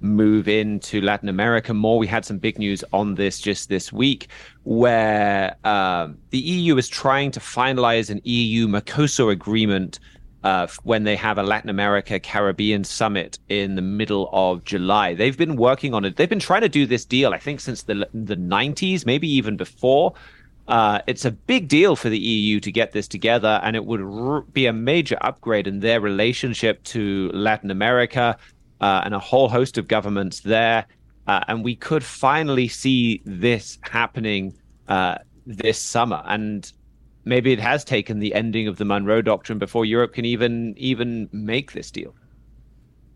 move 0.00 0.48
into 0.48 1.00
Latin 1.00 1.28
America 1.28 1.72
more. 1.72 1.98
We 1.98 2.08
had 2.08 2.24
some 2.24 2.38
big 2.38 2.58
news 2.58 2.82
on 2.92 3.14
this 3.14 3.40
just 3.40 3.68
this 3.68 3.92
week, 3.92 4.28
where 4.64 5.56
um, 5.64 6.18
the 6.30 6.38
EU 6.38 6.76
is 6.76 6.88
trying 6.88 7.30
to 7.32 7.40
finalize 7.40 8.10
an 8.10 8.20
EU 8.24 8.66
Mercosur 8.66 9.30
agreement 9.30 10.00
uh, 10.42 10.66
when 10.84 11.04
they 11.04 11.16
have 11.16 11.38
a 11.38 11.42
Latin 11.42 11.70
America 11.70 12.18
Caribbean 12.18 12.84
summit 12.84 13.38
in 13.48 13.74
the 13.74 13.82
middle 13.82 14.30
of 14.32 14.64
July. 14.64 15.14
They've 15.14 15.36
been 15.36 15.56
working 15.56 15.92
on 15.94 16.04
it. 16.04 16.16
They've 16.16 16.28
been 16.28 16.38
trying 16.38 16.62
to 16.62 16.68
do 16.68 16.86
this 16.86 17.04
deal, 17.04 17.32
I 17.32 17.38
think, 17.38 17.60
since 17.60 17.82
the 17.82 18.08
the 18.14 18.36
90s, 18.36 19.04
maybe 19.04 19.28
even 19.30 19.56
before. 19.56 20.14
Uh, 20.68 21.00
it's 21.08 21.24
a 21.24 21.32
big 21.32 21.66
deal 21.66 21.96
for 21.96 22.08
the 22.08 22.18
EU 22.18 22.60
to 22.60 22.70
get 22.70 22.92
this 22.92 23.08
together, 23.08 23.60
and 23.64 23.74
it 23.74 23.84
would 23.84 24.00
r- 24.00 24.42
be 24.42 24.66
a 24.66 24.72
major 24.72 25.18
upgrade 25.20 25.66
in 25.66 25.80
their 25.80 26.00
relationship 26.00 26.82
to 26.84 27.28
Latin 27.34 27.72
America 27.72 28.36
uh, 28.80 29.02
and 29.04 29.12
a 29.12 29.18
whole 29.18 29.48
host 29.48 29.78
of 29.78 29.88
governments 29.88 30.40
there. 30.40 30.86
Uh, 31.26 31.40
and 31.48 31.64
we 31.64 31.74
could 31.74 32.04
finally 32.04 32.68
see 32.68 33.20
this 33.24 33.78
happening 33.82 34.54
uh, 34.88 35.16
this 35.44 35.78
summer. 35.78 36.22
And 36.26 36.70
maybe 37.24 37.52
it 37.52 37.60
has 37.60 37.84
taken 37.84 38.18
the 38.18 38.34
ending 38.34 38.68
of 38.68 38.76
the 38.76 38.84
Monroe 38.84 39.22
Doctrine 39.22 39.58
before 39.58 39.84
Europe 39.84 40.14
can 40.14 40.24
even 40.24 40.74
even 40.76 41.28
make 41.32 41.72
this 41.72 41.90
deal. 41.90 42.14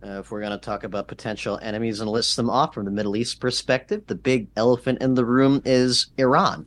Uh, 0.05 0.21
if 0.21 0.31
we're 0.31 0.41
going 0.41 0.53
to 0.53 0.59
talk 0.59 0.85
about 0.85 1.09
potential 1.09 1.59
enemies 1.63 2.01
and 2.01 2.11
list 2.11 2.37
them 2.37 2.51
off 2.51 2.75
from 2.75 2.85
the 2.85 2.91
Middle 2.91 3.17
East 3.17 3.41
perspective, 3.41 4.03
the 4.07 4.15
big 4.15 4.49
elephant 4.57 5.01
in 5.01 5.15
the 5.15 5.25
room 5.25 5.63
is 5.65 6.09
Iran. 6.19 6.67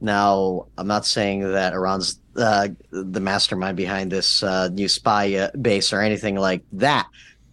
Now, 0.00 0.68
I'm 0.78 0.86
not 0.86 1.04
saying 1.04 1.40
that 1.40 1.72
Iran's 1.72 2.20
uh, 2.36 2.68
the 2.90 3.20
mastermind 3.20 3.76
behind 3.76 4.12
this 4.12 4.44
uh, 4.44 4.68
new 4.68 4.88
spy 4.88 5.34
uh, 5.34 5.50
base 5.60 5.92
or 5.92 6.00
anything 6.00 6.36
like 6.36 6.62
that. 6.72 7.08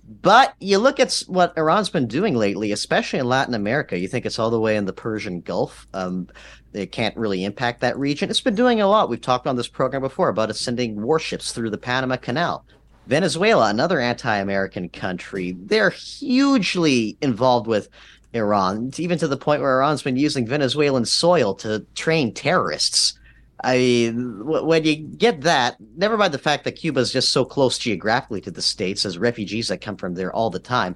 But 0.07 0.53
you 0.59 0.77
look 0.77 0.99
at 0.99 1.23
what 1.27 1.57
Iran's 1.57 1.89
been 1.89 2.07
doing 2.07 2.35
lately, 2.35 2.71
especially 2.71 3.19
in 3.19 3.27
Latin 3.27 3.55
America. 3.55 3.97
You 3.97 4.07
think 4.07 4.25
it's 4.25 4.37
all 4.37 4.51
the 4.51 4.59
way 4.59 4.77
in 4.77 4.85
the 4.85 4.93
Persian 4.93 5.41
Gulf. 5.41 5.87
Um, 5.93 6.29
it 6.73 6.91
can't 6.91 7.17
really 7.17 7.43
impact 7.43 7.81
that 7.81 7.97
region. 7.97 8.29
It's 8.29 8.41
been 8.41 8.55
doing 8.55 8.81
a 8.81 8.87
lot. 8.87 9.09
We've 9.09 9.19
talked 9.19 9.47
on 9.47 9.55
this 9.55 9.67
program 9.67 10.03
before 10.03 10.29
about 10.29 10.51
it 10.51 10.55
sending 10.55 11.01
warships 11.01 11.53
through 11.53 11.71
the 11.71 11.77
Panama 11.77 12.17
Canal. 12.17 12.65
Venezuela, 13.07 13.69
another 13.69 13.99
anti-American 13.99 14.89
country, 14.89 15.55
they're 15.57 15.91
hugely 15.91 17.17
involved 17.21 17.67
with 17.67 17.89
Iran, 18.33 18.91
even 18.97 19.17
to 19.19 19.27
the 19.27 19.37
point 19.37 19.61
where 19.61 19.79
Iran's 19.79 20.03
been 20.03 20.17
using 20.17 20.45
Venezuelan 20.45 21.05
soil 21.05 21.55
to 21.55 21.85
train 21.95 22.33
terrorists. 22.33 23.17
I 23.63 23.77
mean, 23.77 24.45
when 24.45 24.83
you 24.83 24.95
get 24.95 25.41
that, 25.41 25.77
never 25.97 26.17
mind 26.17 26.33
the 26.33 26.39
fact 26.39 26.65
that 26.65 26.73
Cuba 26.73 26.99
is 26.99 27.11
just 27.11 27.31
so 27.31 27.45
close 27.45 27.77
geographically 27.77 28.41
to 28.41 28.51
the 28.51 28.61
states 28.61 29.05
as 29.05 29.17
refugees 29.17 29.69
that 29.69 29.81
come 29.81 29.95
from 29.95 30.13
there 30.13 30.33
all 30.33 30.49
the 30.49 30.59
time. 30.59 30.95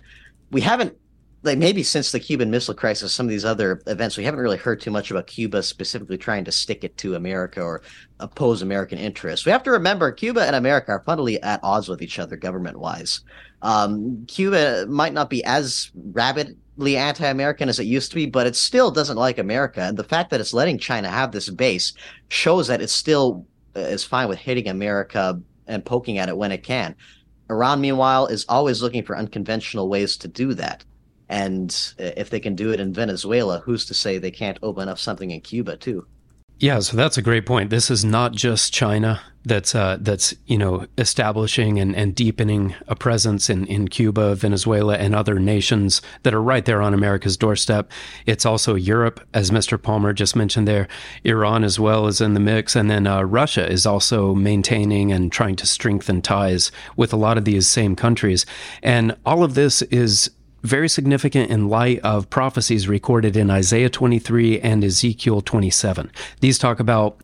We 0.52 0.62
haven't, 0.62 0.98
like 1.44 1.58
maybe 1.58 1.84
since 1.84 2.12
the 2.12 2.20
Cuban 2.20 2.52
Missile 2.52 2.74
Crisis, 2.74 3.14
some 3.14 3.26
of 3.26 3.30
these 3.30 3.46
other 3.46 3.82
events, 3.88 4.18
we 4.18 4.26
haven't 4.26 4.42
really 4.42 4.58
heard 4.58 4.82
too 4.82 4.92
much 4.92 5.10
about 5.10 5.28
Cuba 5.28 5.64
specifically 5.64 6.18
trying 6.18 6.44
to 6.44 6.52
stick 6.52 6.84
it 6.84 6.98
to 6.98 7.16
America 7.16 7.62
or 7.62 7.82
oppose 8.20 8.62
American 8.62 8.98
interests. 9.00 9.46
We 9.46 9.54
have 9.54 9.64
to 9.64 9.72
remember 9.72 10.12
Cuba 10.12 10.42
and 10.42 10.56
America 10.56 10.92
are 10.92 11.00
fundamentally 11.00 11.42
at 11.42 11.62
odds 11.64 11.88
with 11.88 12.02
each 12.02 12.20
other 12.20 12.36
government 12.36 12.78
wise. 12.78 13.22
Um, 13.62 14.26
Cuba 14.28 14.86
might 14.88 15.14
not 15.14 15.30
be 15.30 15.44
as 15.46 15.92
rabid 15.96 16.58
anti-American 16.98 17.70
as 17.70 17.80
it 17.80 17.86
used 17.86 18.12
to 18.12 18.16
be, 18.16 18.26
but 18.26 18.48
it 18.48 18.56
still 18.56 18.92
doesn't 18.92 19.18
like 19.18 19.38
America. 19.38 19.82
And 19.82 19.98
the 19.98 20.04
fact 20.04 20.30
that 20.30 20.40
it's 20.40 20.54
letting 20.54 20.78
China 20.78 21.10
have 21.10 21.32
this 21.32 21.50
base 21.50 21.94
shows 22.30 22.68
that 22.68 22.82
it 22.82 22.90
still 22.90 23.46
uh, 23.76 23.82
is 23.82 24.04
fine 24.04 24.28
with 24.28 24.40
hitting 24.40 24.68
America 24.68 25.40
and 25.68 25.86
poking 25.86 26.18
at 26.18 26.30
it 26.30 26.38
when 26.38 26.52
it 26.52 26.64
can. 26.64 26.96
Iran, 27.50 27.82
meanwhile, 27.82 28.28
is 28.28 28.46
always 28.48 28.82
looking 28.82 29.04
for 29.04 29.18
unconventional 29.18 29.90
ways 29.90 30.18
to 30.18 30.28
do 30.28 30.54
that. 30.56 30.84
And 31.30 31.94
uh, 32.00 32.12
if 32.18 32.30
they 32.30 32.40
can 32.40 32.56
do 32.56 32.72
it 32.72 32.80
in 32.80 32.94
Venezuela, 32.94 33.60
who's 33.60 33.86
to 33.86 33.94
say 33.94 34.18
they 34.18 34.32
can't 34.32 34.60
open 34.64 34.90
up 34.90 35.00
something 35.00 35.32
in 35.32 35.42
Cuba 35.42 35.78
too? 35.78 36.08
Yeah, 36.60 36.80
so 36.80 36.98
that's 36.98 37.18
a 37.18 37.22
great 37.22 37.46
point. 37.46 37.70
This 37.70 37.90
is 37.90 38.04
not 38.04 38.34
just 38.34 38.74
China 38.74 39.22
that's 39.46 39.74
uh, 39.74 39.98
that's 40.02 40.34
you 40.46 40.58
know 40.58 40.86
establishing 40.98 41.80
and, 41.80 41.96
and 41.96 42.14
deepening 42.14 42.76
a 42.88 42.96
presence 42.96 43.50
in, 43.50 43.66
in 43.68 43.88
Cuba, 43.88 44.36
Venezuela, 44.36 44.98
and 44.98 45.16
other 45.16 45.40
nations 45.40 46.02
that 46.24 46.34
are 46.34 46.42
right 46.42 46.66
there 46.66 46.82
on 46.82 46.94
America's 46.94 47.38
doorstep. 47.38 47.90
It's 48.26 48.46
also 48.46 48.76
Europe, 48.76 49.26
as 49.34 49.52
Mr. 49.52 49.82
Palmer 49.82 50.12
just 50.12 50.36
mentioned 50.36 50.68
there. 50.68 50.88
Iran 51.24 51.64
as 51.64 51.80
well 51.80 52.08
is 52.08 52.20
in 52.20 52.34
the 52.34 52.40
mix, 52.40 52.76
and 52.76 52.90
then 52.90 53.08
uh, 53.08 53.24
Russia 53.24 53.70
is 53.70 53.86
also 53.86 54.36
maintaining 54.36 55.12
and 55.12 55.32
trying 55.32 55.56
to 55.58 55.66
strengthen 55.66 56.22
ties 56.22 56.72
with 56.98 57.14
a 57.14 57.18
lot 57.18 57.38
of 57.38 57.46
these 57.46 57.68
same 57.68 57.96
countries. 57.96 58.46
And 58.84 59.16
all 59.26 59.44
of 59.44 59.56
this 59.56 59.82
is 59.84 60.32
very 60.64 60.90
significant 60.90 61.50
in 61.50 61.70
light 61.70 62.00
of 62.00 62.30
prophecies 62.30 62.88
recorded 62.88 63.38
in 63.38 63.50
Isaiah 63.50 63.90
23 63.90 64.60
and 64.60 64.84
Ezekiel 64.84 65.42
27. 65.42 66.12
These 66.42 66.58
talk 66.58 66.80
about 66.80 67.22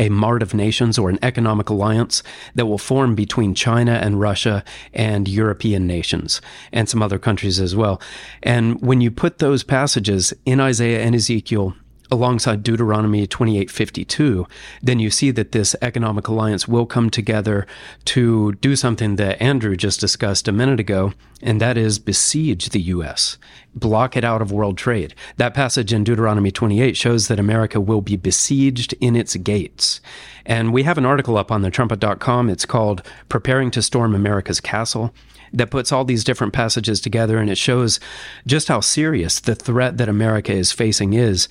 a 0.00 0.08
mart 0.08 0.42
of 0.42 0.54
nations 0.54 0.98
or 0.98 1.10
an 1.10 1.18
economic 1.22 1.68
alliance 1.68 2.22
that 2.54 2.64
will 2.64 2.78
form 2.78 3.14
between 3.14 3.54
China 3.54 3.92
and 3.92 4.18
Russia 4.18 4.64
and 4.94 5.28
European 5.28 5.86
nations 5.86 6.40
and 6.72 6.88
some 6.88 7.02
other 7.02 7.18
countries 7.18 7.60
as 7.60 7.76
well. 7.76 8.00
And 8.42 8.80
when 8.80 9.02
you 9.02 9.10
put 9.10 9.38
those 9.38 9.62
passages 9.62 10.32
in 10.46 10.58
Isaiah 10.58 11.02
and 11.02 11.14
Ezekiel 11.14 11.74
alongside 12.10 12.62
Deuteronomy 12.62 13.26
28:52, 13.26 14.46
then 14.82 14.98
you 14.98 15.10
see 15.10 15.30
that 15.30 15.52
this 15.52 15.76
economic 15.80 16.28
alliance 16.28 16.66
will 16.66 16.86
come 16.86 17.10
together 17.10 17.66
to 18.06 18.52
do 18.54 18.76
something 18.76 19.16
that 19.16 19.40
Andrew 19.40 19.76
just 19.76 20.00
discussed 20.00 20.48
a 20.48 20.52
minute 20.52 20.80
ago, 20.80 21.12
and 21.42 21.60
that 21.60 21.76
is 21.76 21.98
besiege 21.98 22.70
the 22.70 22.82
US, 22.82 23.38
block 23.74 24.16
it 24.16 24.24
out 24.24 24.42
of 24.42 24.52
world 24.52 24.76
trade. 24.76 25.14
That 25.36 25.54
passage 25.54 25.92
in 25.92 26.04
Deuteronomy 26.04 26.50
28 26.50 26.96
shows 26.96 27.28
that 27.28 27.38
America 27.38 27.80
will 27.80 28.00
be 28.00 28.16
besieged 28.16 28.94
in 29.00 29.16
its 29.16 29.36
gates. 29.36 30.00
And 30.44 30.72
we 30.72 30.82
have 30.82 30.98
an 30.98 31.06
article 31.06 31.36
up 31.36 31.52
on 31.52 31.62
the 31.62 31.70
trumpet.com. 31.70 32.50
It's 32.50 32.66
called 32.66 33.02
Preparing 33.28 33.70
to 33.72 33.82
Storm 33.82 34.14
America's 34.14 34.60
Castle 34.60 35.14
that 35.52 35.70
puts 35.70 35.90
all 35.90 36.04
these 36.04 36.24
different 36.24 36.52
passages 36.52 37.00
together 37.00 37.38
and 37.38 37.50
it 37.50 37.58
shows 37.58 37.98
just 38.46 38.68
how 38.68 38.80
serious 38.80 39.40
the 39.40 39.54
threat 39.54 39.96
that 39.96 40.08
America 40.08 40.52
is 40.52 40.72
facing 40.72 41.12
is. 41.12 41.48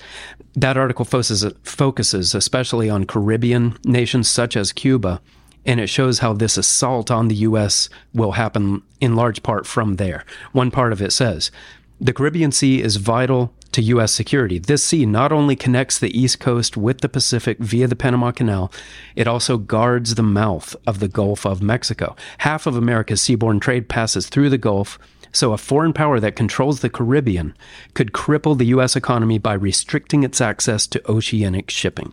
That 0.54 0.76
article 0.76 1.04
focuses, 1.04 1.44
focuses 1.62 2.34
especially 2.34 2.88
on 2.88 3.04
Caribbean 3.04 3.76
nations 3.84 4.28
such 4.28 4.56
as 4.56 4.72
Cuba 4.72 5.20
and 5.66 5.78
it 5.78 5.88
shows 5.88 6.20
how 6.20 6.32
this 6.32 6.56
assault 6.56 7.10
on 7.10 7.28
the 7.28 7.34
U.S. 7.36 7.88
will 8.14 8.32
happen 8.32 8.82
in 9.00 9.14
large 9.14 9.42
part 9.42 9.66
from 9.66 9.96
there. 9.96 10.24
One 10.52 10.70
part 10.70 10.92
of 10.92 11.02
it 11.02 11.12
says 11.12 11.50
the 12.00 12.14
Caribbean 12.14 12.50
Sea 12.50 12.80
is 12.80 12.96
vital 12.96 13.52
to 13.72 13.82
U.S. 13.82 14.12
security. 14.12 14.58
This 14.58 14.82
sea 14.82 15.04
not 15.04 15.32
only 15.32 15.54
connects 15.54 15.98
the 15.98 16.18
East 16.18 16.40
Coast 16.40 16.76
with 16.76 17.02
the 17.02 17.08
Pacific 17.08 17.58
via 17.58 17.86
the 17.86 17.96
Panama 17.96 18.32
Canal, 18.32 18.72
it 19.14 19.28
also 19.28 19.58
guards 19.58 20.14
the 20.14 20.22
mouth 20.22 20.74
of 20.86 20.98
the 20.98 21.08
Gulf 21.08 21.44
of 21.44 21.62
Mexico. 21.62 22.16
Half 22.38 22.66
of 22.66 22.74
America's 22.74 23.20
seaborne 23.20 23.60
trade 23.60 23.88
passes 23.88 24.28
through 24.28 24.48
the 24.48 24.58
Gulf. 24.58 24.98
So, 25.32 25.52
a 25.52 25.58
foreign 25.58 25.92
power 25.92 26.18
that 26.18 26.34
controls 26.34 26.80
the 26.80 26.90
Caribbean 26.90 27.54
could 27.94 28.12
cripple 28.12 28.58
the 28.58 28.66
U.S. 28.66 28.96
economy 28.96 29.38
by 29.38 29.52
restricting 29.52 30.24
its 30.24 30.40
access 30.40 30.88
to 30.88 31.10
oceanic 31.10 31.70
shipping. 31.70 32.12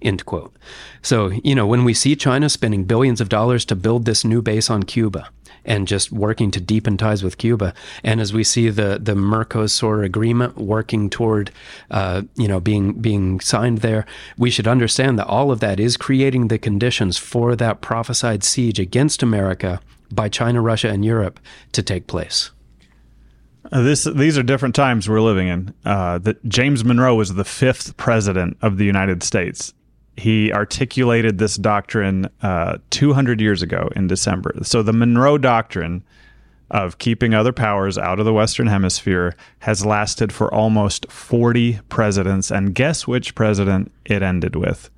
End 0.00 0.24
quote. 0.24 0.56
So, 1.02 1.28
you 1.44 1.54
know, 1.54 1.66
when 1.66 1.84
we 1.84 1.94
see 1.94 2.16
China 2.16 2.48
spending 2.48 2.84
billions 2.84 3.20
of 3.20 3.28
dollars 3.28 3.64
to 3.66 3.76
build 3.76 4.04
this 4.04 4.24
new 4.24 4.42
base 4.42 4.70
on 4.70 4.84
Cuba 4.84 5.28
and 5.68 5.86
just 5.86 6.10
working 6.10 6.50
to 6.50 6.60
deepen 6.60 6.96
ties 6.96 7.22
with 7.22 7.38
Cuba, 7.38 7.72
and 8.02 8.20
as 8.20 8.32
we 8.32 8.42
see 8.42 8.70
the 8.70 8.98
the 9.00 9.14
Mercosur 9.14 10.04
agreement 10.04 10.56
working 10.56 11.08
toward, 11.10 11.52
uh, 11.90 12.22
you 12.34 12.48
know, 12.48 12.58
being 12.58 12.94
being 12.94 13.38
signed 13.38 13.78
there, 13.78 14.04
we 14.36 14.50
should 14.50 14.66
understand 14.66 15.18
that 15.18 15.26
all 15.26 15.52
of 15.52 15.60
that 15.60 15.78
is 15.78 15.96
creating 15.96 16.48
the 16.48 16.58
conditions 16.58 17.18
for 17.18 17.54
that 17.54 17.80
prophesied 17.80 18.42
siege 18.42 18.80
against 18.80 19.22
America 19.22 19.80
by 20.10 20.28
China, 20.28 20.60
Russia, 20.60 20.88
and 20.88 21.04
Europe 21.04 21.38
to 21.72 21.82
take 21.82 22.06
place. 22.06 22.50
Uh, 23.70 23.82
this 23.82 24.04
these 24.04 24.38
are 24.38 24.42
different 24.42 24.74
times 24.74 25.08
we're 25.08 25.20
living 25.20 25.48
in. 25.48 25.74
Uh, 25.84 26.18
that 26.18 26.42
James 26.48 26.84
Monroe 26.84 27.14
was 27.14 27.34
the 27.34 27.44
fifth 27.44 27.96
president 27.98 28.56
of 28.62 28.78
the 28.78 28.86
United 28.86 29.22
States 29.22 29.74
he 30.18 30.52
articulated 30.52 31.38
this 31.38 31.56
doctrine 31.56 32.28
uh, 32.42 32.78
200 32.90 33.40
years 33.40 33.62
ago 33.62 33.88
in 33.94 34.06
December. 34.06 34.52
So 34.62 34.82
the 34.82 34.92
Monroe 34.92 35.38
Doctrine 35.38 36.02
of 36.70 36.98
keeping 36.98 37.32
other 37.32 37.52
powers 37.52 37.96
out 37.96 38.18
of 38.18 38.26
the 38.26 38.32
Western 38.32 38.66
Hemisphere 38.66 39.34
has 39.60 39.86
lasted 39.86 40.32
for 40.32 40.52
almost 40.52 41.10
40 41.10 41.80
presidents. 41.88 42.50
And 42.50 42.74
guess 42.74 43.06
which 43.06 43.34
president 43.34 43.90
it 44.04 44.22
ended 44.22 44.54
with? 44.54 44.90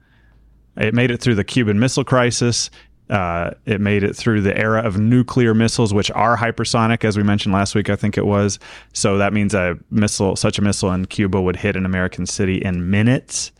It 0.76 0.94
made 0.94 1.10
it 1.10 1.20
through 1.20 1.36
the 1.36 1.44
Cuban 1.44 1.78
Missile 1.78 2.04
Crisis. 2.04 2.70
Uh, 3.08 3.50
it 3.66 3.80
made 3.80 4.02
it 4.02 4.16
through 4.16 4.40
the 4.40 4.56
era 4.56 4.80
of 4.82 4.98
nuclear 4.98 5.52
missiles, 5.52 5.92
which 5.92 6.10
are 6.12 6.36
hypersonic, 6.36 7.04
as 7.04 7.16
we 7.16 7.22
mentioned 7.22 7.52
last 7.52 7.74
week, 7.74 7.90
I 7.90 7.96
think 7.96 8.16
it 8.16 8.26
was. 8.26 8.58
So 8.92 9.18
that 9.18 9.32
means 9.32 9.52
a 9.52 9.78
missile, 9.90 10.36
such 10.36 10.58
a 10.58 10.62
missile 10.62 10.92
in 10.92 11.06
Cuba, 11.06 11.40
would 11.40 11.56
hit 11.56 11.76
an 11.76 11.84
American 11.84 12.24
city 12.26 12.56
in 12.58 12.90
minutes. 12.90 13.52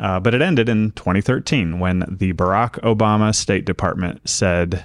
Uh, 0.00 0.18
but 0.18 0.34
it 0.34 0.40
ended 0.40 0.68
in 0.68 0.92
2013 0.92 1.78
when 1.78 2.04
the 2.08 2.32
Barack 2.32 2.80
Obama 2.80 3.34
State 3.34 3.66
Department 3.66 4.26
said, 4.28 4.84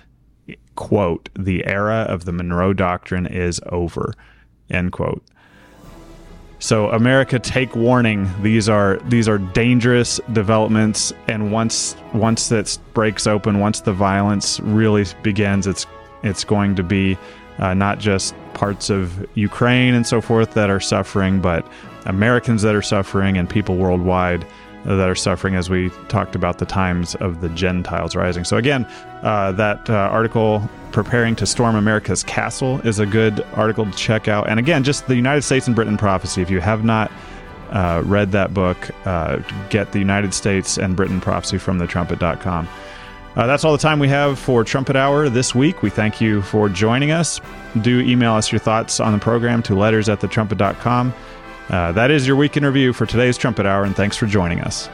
quote, 0.76 1.30
the 1.40 1.66
era 1.66 2.06
of 2.10 2.26
the 2.26 2.34
Monroe 2.34 2.74
Doctrine 2.74 3.26
is 3.26 3.62
over, 3.72 4.14
end 4.70 4.92
quote. 4.92 5.24
So 6.60 6.90
America, 6.90 7.40
take 7.40 7.76
warning. 7.76 8.30
These 8.42 8.68
are 8.70 8.98
these 9.06 9.28
are 9.28 9.38
dangerous 9.38 10.20
developments, 10.34 11.14
and 11.28 11.52
once 11.52 11.96
once 12.14 12.50
that 12.50 12.78
breaks 12.94 13.28
open, 13.28 13.60
once 13.60 13.82
the 13.82 13.94
violence 13.94 14.60
really 14.62 15.06
begins, 15.22 15.68
it's 15.68 15.86
it's 16.24 16.44
going 16.44 16.76
to 16.76 16.84
be 16.84 17.18
uh, 17.60 17.74
not 17.74 18.00
just 18.00 18.34
parts 18.54 18.90
of 18.90 19.28
Ukraine 19.36 19.94
and 19.94 20.08
so 20.08 20.22
forth 20.22 20.54
that 20.56 20.70
are 20.70 20.80
suffering, 20.80 21.40
but 21.40 21.68
Americans 22.06 22.62
that 22.64 22.74
are 22.74 22.82
suffering 22.82 23.38
and 23.38 23.50
people 23.50 23.76
worldwide 23.76 24.46
that 24.86 25.10
are 25.10 25.16
suffering 25.16 25.56
as 25.56 25.70
we 25.70 25.90
talked 26.08 26.36
about 26.36 26.60
the 26.60 26.66
times 26.66 27.16
of 27.16 27.42
the 27.42 27.50
Gentiles 27.50 28.16
rising. 28.16 28.44
So, 28.44 28.58
again, 28.58 28.86
uh, 29.24 29.52
that 29.54 29.90
uh, 29.90 29.94
article, 29.94 30.70
Preparing 30.92 31.36
to 31.38 31.46
Storm 31.46 31.76
America's 31.76 32.24
Castle, 32.24 32.80
is 32.82 33.00
a 33.00 33.06
good 33.06 33.42
article 33.54 33.86
to 33.86 33.92
check 33.98 34.28
out. 34.28 34.48
And 34.50 34.60
again, 34.60 34.84
just 34.84 35.08
the 35.08 35.16
United 35.16 35.42
States 35.42 35.68
and 35.68 35.76
Britain 35.76 35.98
prophecy. 35.98 36.42
If 36.42 36.50
you 36.50 36.62
have 36.62 36.86
not 36.86 37.12
uh, 37.72 38.02
read 38.06 38.32
that 38.32 38.54
book, 38.54 38.90
uh, 39.06 39.40
get 39.70 39.92
the 39.92 40.00
United 40.00 40.34
States 40.34 40.78
and 40.78 40.96
Britain 40.96 41.20
prophecy 41.20 41.58
from 41.58 41.80
thetrumpet.com. 41.80 42.70
Uh, 43.36 43.46
that's 43.46 43.66
all 43.66 43.74
the 43.74 43.78
time 43.78 44.00
we 44.00 44.08
have 44.08 44.40
for 44.40 44.64
Trumpet 44.64 44.96
Hour 44.96 45.28
this 45.28 45.54
week. 45.54 45.82
We 45.82 45.90
thank 45.90 46.22
you 46.22 46.42
for 46.44 46.70
joining 46.70 47.12
us. 47.12 47.42
Do 47.82 48.00
email 48.00 48.34
us 48.34 48.52
your 48.52 48.60
thoughts 48.60 49.02
on 49.02 49.12
the 49.12 49.20
program 49.20 49.62
to 49.64 49.76
letters 49.76 50.08
at 50.08 50.22
thetrumpet.com. 50.22 51.14
Uh, 51.70 51.92
that 51.94 52.12
is 52.12 52.28
your 52.28 52.36
week 52.36 52.58
in 52.58 52.66
review 52.66 52.94
for 52.94 53.06
today's 53.06 53.38
Trumpet 53.38 53.66
Hour, 53.66 53.84
and 53.84 53.96
thanks 53.96 54.16
for 54.18 54.28
joining 54.28 54.62
us. 54.62 54.90